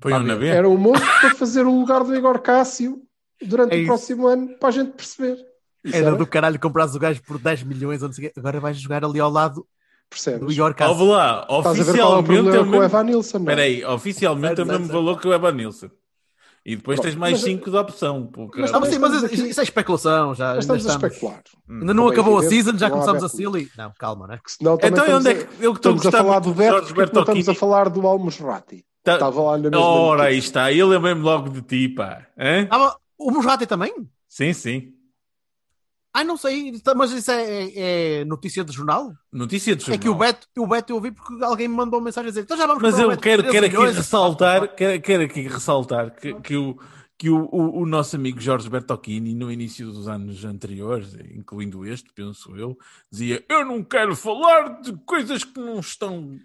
Põe 0.00 0.22
na 0.22 0.36
B. 0.36 0.46
era 0.48 0.68
o 0.68 0.76
moço 0.78 1.04
para 1.20 1.34
fazer 1.34 1.66
o 1.66 1.78
lugar 1.78 2.02
do 2.04 2.14
Igor 2.14 2.40
Cássio 2.40 3.02
durante 3.40 3.72
É 3.74 3.76
o 3.76 3.78
isso. 3.80 3.86
próximo 3.86 4.26
ano, 4.26 4.58
para 4.58 4.68
a 4.68 4.72
gente 4.72 4.92
perceber. 4.92 5.36
Isso 5.84 5.96
Era 5.96 6.16
do 6.16 6.26
caralho 6.26 6.58
comprares 6.58 6.94
o 6.94 6.98
gajo 6.98 7.22
por 7.22 7.38
10 7.38 7.62
milhões, 7.64 8.02
ou 8.02 8.08
não 8.08 8.14
sei 8.14 8.26
o 8.26 8.32
quê. 8.32 8.40
agora 8.40 8.60
vais 8.60 8.78
jogar 8.78 9.04
ali 9.04 9.20
ao 9.20 9.30
lado 9.30 9.66
percebes? 10.08 10.40
do 10.40 10.52
Igor 10.52 10.66
Ouve 10.68 10.74
Cássio. 10.78 11.04
lá, 11.06 11.46
Estás 11.50 11.80
a 11.80 11.92
ver 11.92 11.98
qual 11.98 12.12
é 12.12 12.16
o 12.16 12.18
oficialmente 12.20 12.48
é 12.48 12.58
com 12.58 12.64
o 12.64 12.70
mesmo... 12.70 12.82
Evan 12.84 13.02
Nilsson, 13.04 13.36
é? 13.36 13.40
Espera 13.40 13.62
aí, 13.62 13.84
oficialmente 13.84 14.60
é 14.60 14.64
o 14.64 14.66
mesmo 14.66 14.86
valor 14.86 15.20
que 15.20 15.28
o 15.28 15.34
Evan 15.34 15.52
Nilsson. 15.52 15.90
E 16.66 16.76
depois 16.76 16.98
Pronto, 16.98 17.10
tens 17.10 17.18
mais 17.18 17.32
mas- 17.34 17.42
5 17.42 17.70
de 17.70 17.76
opção. 17.76 18.26
pô, 18.26 18.42
Mas 18.56 18.70
caralho. 18.70 18.72
Não, 18.72 18.80
sim, 18.92 18.98
mas 18.98 19.12
estamos 19.12 19.32
isso, 19.32 19.42
aqui- 19.42 19.50
isso 19.50 19.60
é 19.60 19.62
especulação. 19.64 20.34
Já, 20.34 20.44
Mas 20.44 20.50
ainda 20.52 20.60
estamos 20.60 20.86
a 20.86 20.88
estamos- 20.94 21.12
especular. 21.12 21.42
Ainda 21.68 21.94
não 21.94 22.08
é 22.08 22.12
acabou 22.12 22.38
a 22.38 22.42
season, 22.42 22.78
já 22.78 22.90
começamos 22.90 23.22
a 23.22 23.28
silly. 23.28 23.68
Não, 23.76 23.92
calma, 23.98 24.26
né? 24.26 24.36
Porque 24.36 24.50
senão 24.56 24.74
Então, 24.74 24.88
estamos 24.88 25.14
onde 25.14 25.28
é 25.28 25.34
que 25.34 25.40
eu 25.62 25.72
que 25.72 25.78
estou 25.78 25.92
a 25.92 25.96
Estamos 25.96 26.16
falar 26.18 26.38
do 26.38 26.54
Beto, 26.54 26.72
Jorge 26.78 26.94
porque 26.94 27.12
não 27.14 27.22
estamos 27.22 27.48
a 27.50 27.54
falar 27.54 27.88
do 27.90 28.06
Almusrati. 28.06 28.84
Tá- 29.02 29.14
Estava 29.14 29.42
lá 29.42 29.58
na 29.58 29.68
mesma 29.68 29.78
Ora, 29.84 30.22
aí 30.24 30.38
está. 30.38 30.72
Eu 30.72 30.88
lembrei-me 30.88 31.20
logo 31.20 31.50
de 31.50 31.60
ti, 31.60 31.88
pá. 31.90 32.26
Hã? 32.38 32.66
Ah, 32.70 32.78
mas 32.78 32.94
o 33.18 33.30
Musrati 33.30 33.66
também? 33.66 33.92
Sim, 34.26 34.54
sim. 34.54 34.93
Ai, 36.16 36.22
não 36.22 36.36
sei, 36.36 36.72
mas 36.94 37.10
isso 37.10 37.30
é, 37.32 37.42
é- 37.64 38.20
é 38.20 38.24
notícia 38.24 38.62
de 38.64 38.72
jornal? 38.72 39.12
Notícia 39.32 39.74
de 39.74 39.82
jornal. 39.82 39.96
É 39.98 40.00
que 40.00 40.08
o 40.08 40.14
Beto, 40.14 40.46
o 40.58 40.66
Beto 40.66 40.92
eu 40.92 40.96
ouvi 40.96 41.10
porque 41.10 41.42
alguém 41.44 41.66
me 41.66 41.74
mandou 41.74 41.98
uma 41.98 42.04
mensagem 42.04 42.28
a 42.28 42.30
dizer 42.30 42.42
então 42.42 42.56
já 42.56 42.66
vamos 42.66 42.80
Mas 42.82 42.98
eu 42.98 43.08
Beto 43.08 43.20
quero, 43.20 43.42
13 43.42 43.52
quero 43.52 43.66
aqui 43.66 43.76
milhões." 43.76 43.96
ressaltar, 43.96 44.74
quero, 44.76 45.02
quero 45.02 45.22
aqui 45.24 45.40
ressaltar 45.48 46.14
que, 46.14 46.32
que, 46.34 46.56
o, 46.56 46.78
que 47.18 47.28
o, 47.28 47.48
o, 47.50 47.80
o 47.82 47.86
nosso 47.86 48.14
amigo 48.14 48.40
Jorge 48.40 48.68
Bertocchini, 48.70 49.34
no 49.34 49.50
início 49.50 49.90
dos 49.90 50.06
anos 50.06 50.44
anteriores, 50.44 51.14
incluindo 51.34 51.84
este, 51.84 52.12
penso 52.14 52.56
eu, 52.56 52.78
dizia: 53.10 53.44
Eu 53.48 53.64
não 53.64 53.82
quero 53.82 54.14
falar 54.14 54.80
de 54.80 54.92
coisas 55.04 55.42
que 55.42 55.58
não 55.58 55.80
estão. 55.80 56.38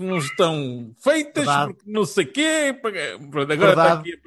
Que 0.00 0.06
não 0.06 0.16
estão 0.18 0.92
feitas, 0.98 1.44
Verdade. 1.44 1.74
porque 1.74 1.90
não 1.90 2.04
sei 2.04 2.24
quê. 2.24 2.74
Pronto, 3.30 3.52
agora 3.52 3.70
está 3.70 3.92
aqui 3.94 4.18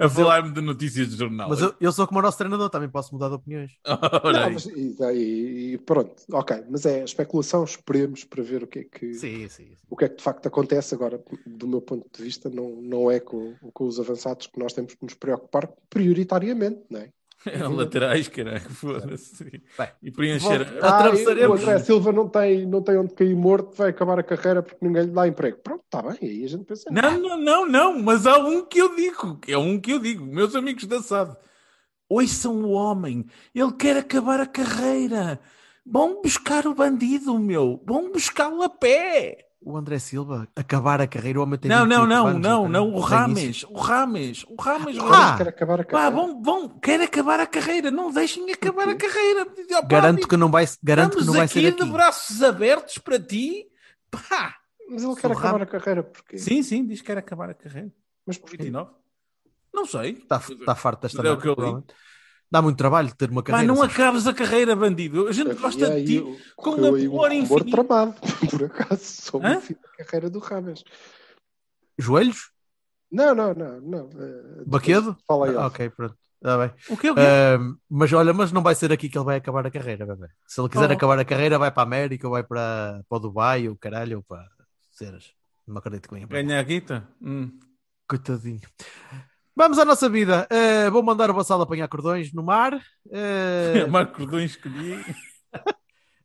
a, 0.00 0.06
a 0.06 0.08
falar-me 0.08 0.52
de 0.52 0.60
notícias 0.60 1.08
de 1.10 1.16
jornal. 1.16 1.48
Mas 1.48 1.60
eu, 1.60 1.74
eu 1.80 1.92
sou 1.92 2.06
como 2.06 2.18
o 2.18 2.22
nosso 2.22 2.38
treinador, 2.38 2.68
também 2.70 2.88
posso 2.88 3.14
mudar 3.14 3.28
de 3.28 3.34
opiniões. 3.34 3.72
Não, 3.86 4.50
mas, 4.52 4.66
e, 4.66 4.96
e- 5.14 5.72
e 5.74 5.78
pronto, 5.78 6.14
ok. 6.32 6.64
Mas 6.68 6.84
é 6.86 7.04
especulação, 7.04 7.62
esperemos 7.64 8.24
para 8.24 8.42
ver 8.42 8.62
o 8.64 8.66
que 8.66 8.80
é 8.80 8.84
que, 8.84 9.14
Sim, 9.14 9.48
sim. 9.48 9.64
sim. 9.66 9.76
o 9.88 9.96
que, 9.96 10.04
é 10.04 10.08
que 10.08 10.16
de 10.16 10.22
facto 10.22 10.46
acontece. 10.46 10.94
Agora, 10.94 11.22
do 11.46 11.66
meu 11.68 11.80
ponto 11.80 12.06
de 12.16 12.22
vista, 12.22 12.50
não, 12.50 12.70
não 12.82 13.10
é 13.10 13.20
com, 13.20 13.54
com 13.72 13.86
os 13.86 14.00
avançados 14.00 14.46
que 14.46 14.58
nós 14.58 14.72
temos 14.72 14.94
que 14.94 15.02
nos 15.04 15.14
preocupar 15.14 15.68
prioritariamente, 15.88 16.80
não 16.90 17.00
é? 17.00 17.08
É 17.44 17.66
laterais, 17.66 18.28
caralho, 18.28 18.60
foda-se. 18.70 19.62
E 20.02 20.10
preencher. 20.10 20.78
Ah, 20.80 20.98
Atravessaremos. 20.98 21.60
o 21.60 21.62
André 21.62 21.78
Silva 21.80 22.12
não 22.12 22.28
tem, 22.28 22.66
não 22.66 22.82
tem 22.82 22.96
onde 22.96 23.14
cair 23.14 23.34
morto, 23.34 23.76
vai 23.76 23.90
acabar 23.90 24.18
a 24.18 24.22
carreira 24.22 24.62
porque 24.62 24.84
ninguém 24.84 25.04
lhe 25.04 25.10
dá 25.10 25.26
emprego. 25.26 25.58
Pronto, 25.58 25.82
está 25.84 26.02
bem, 26.02 26.18
aí 26.22 26.44
a 26.44 26.48
gente 26.48 26.64
pensa. 26.64 26.90
Não, 26.90 27.18
não, 27.18 27.36
não, 27.36 27.66
não, 27.66 27.98
mas 27.98 28.26
há 28.26 28.38
um 28.38 28.64
que 28.64 28.78
eu 28.78 28.94
digo, 28.94 29.40
é 29.48 29.58
um 29.58 29.80
que 29.80 29.92
eu 29.92 29.98
digo, 29.98 30.24
meus 30.24 30.54
amigos 30.54 30.84
da 30.84 31.02
SAD. 31.02 31.36
Ouçam 32.08 32.62
o 32.62 32.70
homem, 32.72 33.26
ele 33.54 33.72
quer 33.72 33.96
acabar 33.96 34.38
a 34.38 34.46
carreira. 34.46 35.40
Vão 35.84 36.22
buscar 36.22 36.66
o 36.66 36.74
bandido, 36.74 37.36
meu. 37.38 37.82
Vão 37.84 38.12
buscá-lo 38.12 38.62
a 38.62 38.68
pé. 38.68 39.48
O 39.64 39.76
André 39.76 39.98
Silva, 39.98 40.48
acabar 40.56 41.00
a 41.00 41.06
carreira, 41.06 41.38
o 41.38 41.42
homem 41.42 41.58
tem 41.58 41.68
Não, 41.70 41.86
não, 41.86 42.06
28 42.06 42.08
não, 42.08 42.38
não, 42.38 42.68
não. 42.68 42.94
O. 42.94 43.00
Rames, 43.00 43.62
o 43.64 43.76
Rames, 43.76 44.44
o 44.48 44.56
Rames. 44.60 44.96
Ah! 45.00 45.34
quer 45.36 45.48
acabar 45.48 45.80
a 45.80 45.84
Pá, 45.84 45.90
carreira. 45.90 46.16
vão, 46.16 46.42
vão, 46.42 46.68
quer 46.80 47.00
acabar 47.00 47.38
a 47.38 47.46
carreira. 47.46 47.90
Não 47.90 48.10
deixem 48.10 48.50
acabar 48.52 48.88
a 48.88 48.96
carreira. 48.96 49.46
Garanto 49.86 50.26
que 50.26 50.36
não 50.36 50.50
vai, 50.50 50.66
garanto 50.82 51.18
que 51.18 51.24
não 51.24 51.34
vai 51.34 51.44
aqui 51.44 51.60
ser 51.60 51.68
aqui. 51.68 51.84
de 51.84 51.90
braços 51.90 52.42
abertos 52.42 52.98
para 52.98 53.20
ti. 53.20 53.66
Pá. 54.10 54.56
Mas 54.90 55.02
ele 55.04 55.14
quer 55.14 55.32
acabar 55.32 55.62
a 55.62 55.66
carreira 55.66 56.02
porquê? 56.02 56.38
Sim, 56.38 56.62
sim, 56.62 56.84
diz 56.84 57.00
que 57.00 57.06
quer 57.06 57.18
acabar 57.18 57.50
a 57.50 57.54
carreira. 57.54 57.92
Mas 58.26 58.36
porquê? 58.38 58.56
29? 58.56 58.90
Não 59.72 59.86
sei. 59.86 60.10
Está, 60.10 60.36
está 60.36 60.74
farto 60.74 61.02
desta 61.02 61.26
É 61.26 61.36
que. 62.52 62.56
Dá 62.58 62.62
muito 62.62 62.76
trabalho 62.76 63.14
ter 63.14 63.30
uma 63.30 63.42
carreira. 63.42 63.66
não 63.66 63.76
sabes? 63.76 63.94
acabes 63.94 64.26
a 64.26 64.34
carreira, 64.34 64.76
bandido. 64.76 65.26
A 65.28 65.32
gente 65.32 65.54
gosta 65.54 65.90
de 65.90 66.04
ti 66.04 66.20
com 66.56 66.72
correu 66.76 66.94
aí 67.24 67.42
um 67.42 67.70
tramado, 67.70 68.14
por 68.50 68.64
acaso, 68.64 69.02
sobre 69.04 69.48
Hã? 69.48 69.58
o 69.58 69.60
fim 69.60 69.74
da 69.74 70.04
carreira 70.04 70.30
do 70.30 70.38
Rames. 70.38 70.84
Joelhos? 71.98 72.50
Não, 73.10 73.34
não, 73.34 73.52
não, 73.54 73.80
não. 73.80 74.10
eh, 74.18 74.64
Baquedo? 74.66 75.16
Fala 75.26 75.48
aí. 75.50 75.56
Ah, 75.56 75.66
ok, 75.66 75.90
pronto. 75.90 76.16
Está 76.36 76.58
bem. 76.58 76.70
O 76.88 76.96
que 76.96 77.08
o 77.10 77.14
quê? 77.14 77.20
Ahm, 77.20 77.76
mas 77.88 78.12
olha, 78.12 78.32
mas 78.32 78.50
não 78.50 78.62
vai 78.62 78.74
ser 78.74 78.90
aqui 78.90 79.08
que 79.08 79.16
ele 79.16 79.24
vai 79.24 79.36
acabar 79.36 79.64
a 79.66 79.70
carreira, 79.70 80.04
bebê. 80.04 80.26
Se 80.46 80.60
ele 80.60 80.68
quiser 80.68 80.90
Oh. 80.90 80.92
acabar 80.94 81.18
a 81.18 81.24
carreira, 81.24 81.58
vai 81.58 81.70
para 81.70 81.82
a 81.82 81.86
América, 81.86 82.26
ou 82.26 82.32
vai 82.32 82.42
para, 82.42 83.02
para 83.08 83.16
o 83.16 83.20
Dubai, 83.20 83.68
ou 83.68 83.76
caralho, 83.76 84.16
ou 84.16 84.22
para 84.24 84.44
cenas. 84.90 85.32
Não 85.68 85.76
acredito 85.76 86.08
que 86.08 86.14
venha. 86.14 86.26
para- 86.26 86.42
Ganha 86.42 86.58
a 86.58 86.62
guita? 86.64 87.08
Hum. 87.22 87.60
Coitadinho. 88.08 88.60
Vamos 89.54 89.78
à 89.78 89.84
nossa 89.84 90.08
vida. 90.08 90.46
Ah, 90.50 90.90
vou 90.90 91.02
mandar 91.02 91.30
o 91.30 91.34
Vassal 91.34 91.60
apanhar 91.60 91.88
cordões 91.88 92.32
no 92.32 92.42
mar. 92.42 92.72
Ah, 93.14 93.86
Marco 93.88 94.16
Cordões 94.16 94.52
escolhi. 94.52 95.04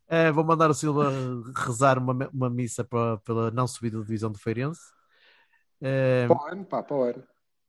ah, 0.09 0.31
vou 0.31 0.43
mandar 0.43 0.69
o 0.69 0.73
Silva 0.73 1.11
rezar 1.55 1.97
uma, 1.97 2.29
uma 2.33 2.49
missa 2.49 2.83
para, 2.83 3.17
pela 3.17 3.51
não 3.51 3.67
subida 3.67 3.97
da 3.97 4.03
divisão 4.05 4.31
do 4.31 4.37
Feirense. 4.39 4.79
Ah, 5.83 6.27
Para 6.27 6.37
o 6.37 6.47
ano, 6.53 6.65
pá, 6.65 6.81
para 6.83 6.95
o 6.95 7.03
ano. 7.03 7.23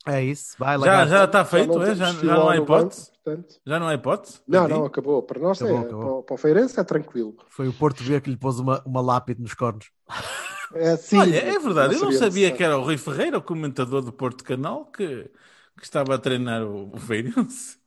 é 0.06 0.22
isso. 0.22 0.54
Vai, 0.58 0.74
Já, 0.78 0.80
lagarto. 0.84 1.10
já 1.10 1.24
está 1.24 1.44
feito, 1.44 1.74
não 1.74 1.82
é? 1.82 1.94
Já, 1.96 2.12
já 2.12 2.22
não 2.22 2.48
há 2.48 2.56
hipótese? 2.56 3.00
banco, 3.06 3.18
portanto. 3.24 3.54
Já 3.66 3.80
não 3.80 3.88
há 3.88 3.94
hipótese? 3.94 4.40
Não, 4.46 4.68
não, 4.68 4.84
acabou. 4.84 5.22
Para 5.22 5.40
nós 5.40 5.60
Acabou, 5.60 5.82
é, 5.82 5.86
acabou. 5.86 6.14
Para, 6.14 6.22
para 6.26 6.34
o 6.34 6.38
Feirense 6.38 6.78
é 6.78 6.84
tranquilo. 6.84 7.36
Foi 7.48 7.66
o 7.68 7.72
Porto 7.72 8.04
B 8.04 8.20
que 8.20 8.30
lhe 8.30 8.36
pôs 8.36 8.58
uma, 8.60 8.80
uma 8.86 9.00
lápide 9.00 9.42
nos 9.42 9.54
cornos. 9.54 9.90
É 10.74 10.90
assim. 10.90 11.16
Olha, 11.16 11.36
é 11.36 11.58
verdade, 11.58 11.94
eu 11.94 12.00
não 12.00 12.12
sabia 12.12 12.50
necessário. 12.50 12.56
que 12.56 12.62
era 12.62 12.78
o 12.78 12.82
Rui 12.82 12.98
Ferreira, 12.98 13.38
o 13.38 13.42
comentador 13.42 14.02
do 14.02 14.12
Porto 14.12 14.44
Canal, 14.44 14.86
que, 14.86 15.30
que 15.76 15.84
estava 15.84 16.14
a 16.14 16.18
treinar 16.18 16.62
o, 16.62 16.94
o 16.94 16.98
Feirense. 16.98 17.78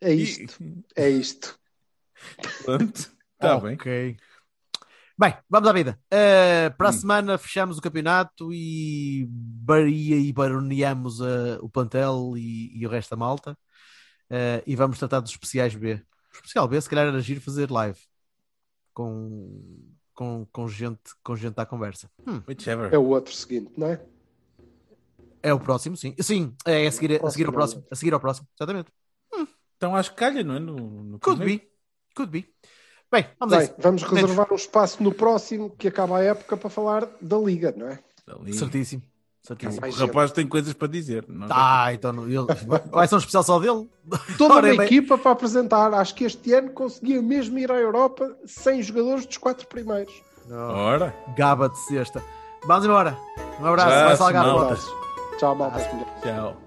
É 0.00 0.12
isto, 0.12 0.56
é 0.96 1.08
isto. 1.08 1.58
Pronto, 2.64 3.12
está 3.34 3.60
bem. 3.60 3.74
Ok. 3.74 4.16
Bem, 5.18 5.34
vamos 5.48 5.68
à 5.68 5.72
vida. 5.72 5.98
Uh, 6.12 6.76
para 6.76 6.90
a 6.90 6.92
semana 6.92 7.38
fechamos 7.38 7.78
o 7.78 7.80
campeonato 7.80 8.52
e 8.52 9.26
baria 9.30 10.16
e 10.16 10.30
baroneamos 10.30 11.20
uh, 11.20 11.58
o 11.62 11.70
plantel 11.70 12.34
e, 12.36 12.78
e 12.78 12.86
o 12.86 12.90
resto 12.90 13.10
da 13.10 13.16
malta. 13.16 13.56
Uh, 14.30 14.60
e 14.66 14.76
vamos 14.76 14.98
tratar 14.98 15.20
dos 15.20 15.30
especiais 15.30 15.74
B. 15.74 15.94
O 15.94 16.34
especial 16.34 16.68
B, 16.68 16.78
se 16.78 16.90
calhar, 16.90 17.06
era 17.06 17.20
giro 17.20 17.40
fazer 17.40 17.70
live 17.70 17.98
com, 18.92 19.95
com, 20.16 20.46
com, 20.50 20.66
gente, 20.66 21.14
com 21.22 21.36
gente 21.36 21.58
à 21.60 21.66
conversa. 21.66 22.10
Hum, 22.26 22.42
Whichever. 22.48 22.92
É 22.92 22.98
o 22.98 23.04
outro 23.04 23.32
seguinte, 23.32 23.70
não 23.76 23.86
é? 23.86 24.00
É 25.42 25.52
o 25.52 25.60
próximo, 25.60 25.96
sim. 25.96 26.16
Sim, 26.18 26.56
é 26.64 26.86
a 26.86 26.90
seguir, 26.90 27.24
a 27.24 27.30
seguir 27.30 27.46
ao 27.46 27.52
próximo. 27.52 27.84
A 27.88 27.94
seguir 27.94 28.12
ao 28.14 28.18
próximo, 28.18 28.48
exatamente. 28.58 28.90
Então 29.76 29.94
acho 29.94 30.10
que 30.10 30.16
calha, 30.16 30.42
não 30.42 30.56
é? 30.56 30.58
No, 30.58 30.74
no 30.74 31.18
Could 31.20 31.38
primeiro. 31.38 31.62
be. 31.62 31.70
Could 32.14 32.32
be. 32.32 32.48
Bem, 33.12 33.26
vamos 33.38 33.56
Bem, 33.56 33.74
vamos 33.78 34.02
reservar 34.02 34.50
um 34.50 34.56
espaço 34.56 35.02
no 35.02 35.12
próximo 35.12 35.70
que 35.70 35.86
acaba 35.86 36.18
a 36.18 36.24
época 36.24 36.56
para 36.56 36.70
falar 36.70 37.06
da 37.20 37.38
Liga, 37.38 37.72
não 37.76 37.88
é? 37.88 38.02
Ali. 38.26 38.54
Certíssimo. 38.54 38.58
Certíssimo. 38.58 39.02
O 39.54 39.90
rapaz 40.06 40.32
tem 40.32 40.46
coisas 40.46 40.72
para 40.72 40.88
dizer. 40.88 41.24
Não 41.28 41.46
Ah, 41.50 41.92
então 41.92 42.12
não- 42.12 42.24
ele... 42.24 42.46
vai 42.90 43.06
ser 43.06 43.14
um 43.14 43.18
especial 43.18 43.42
só 43.42 43.58
dele? 43.58 43.88
Toda 44.38 44.54
uma 44.72 44.84
equipa 44.84 45.16
para 45.18 45.30
apresentar. 45.32 45.92
Acho 45.94 46.14
que 46.14 46.24
este 46.24 46.52
ano 46.52 46.70
conseguia 46.70 47.20
mesmo 47.22 47.58
ir 47.58 47.70
à 47.70 47.76
Europa 47.76 48.34
sem 48.46 48.82
jogadores 48.82 49.26
dos 49.26 49.36
quatro 49.36 49.66
primeiros. 49.66 50.12
Ora. 50.50 51.14
Gaba 51.36 51.68
de 51.68 51.78
sexta. 51.78 52.22
Vamos 52.66 52.84
embora. 52.84 53.16
Um 53.60 53.66
abraço. 53.66 53.90
Já, 53.90 54.04
Vai 54.06 54.16
salgar. 54.16 54.76
Tchau, 55.38 55.54
malta. 55.54 55.78
Tchau. 56.22 56.65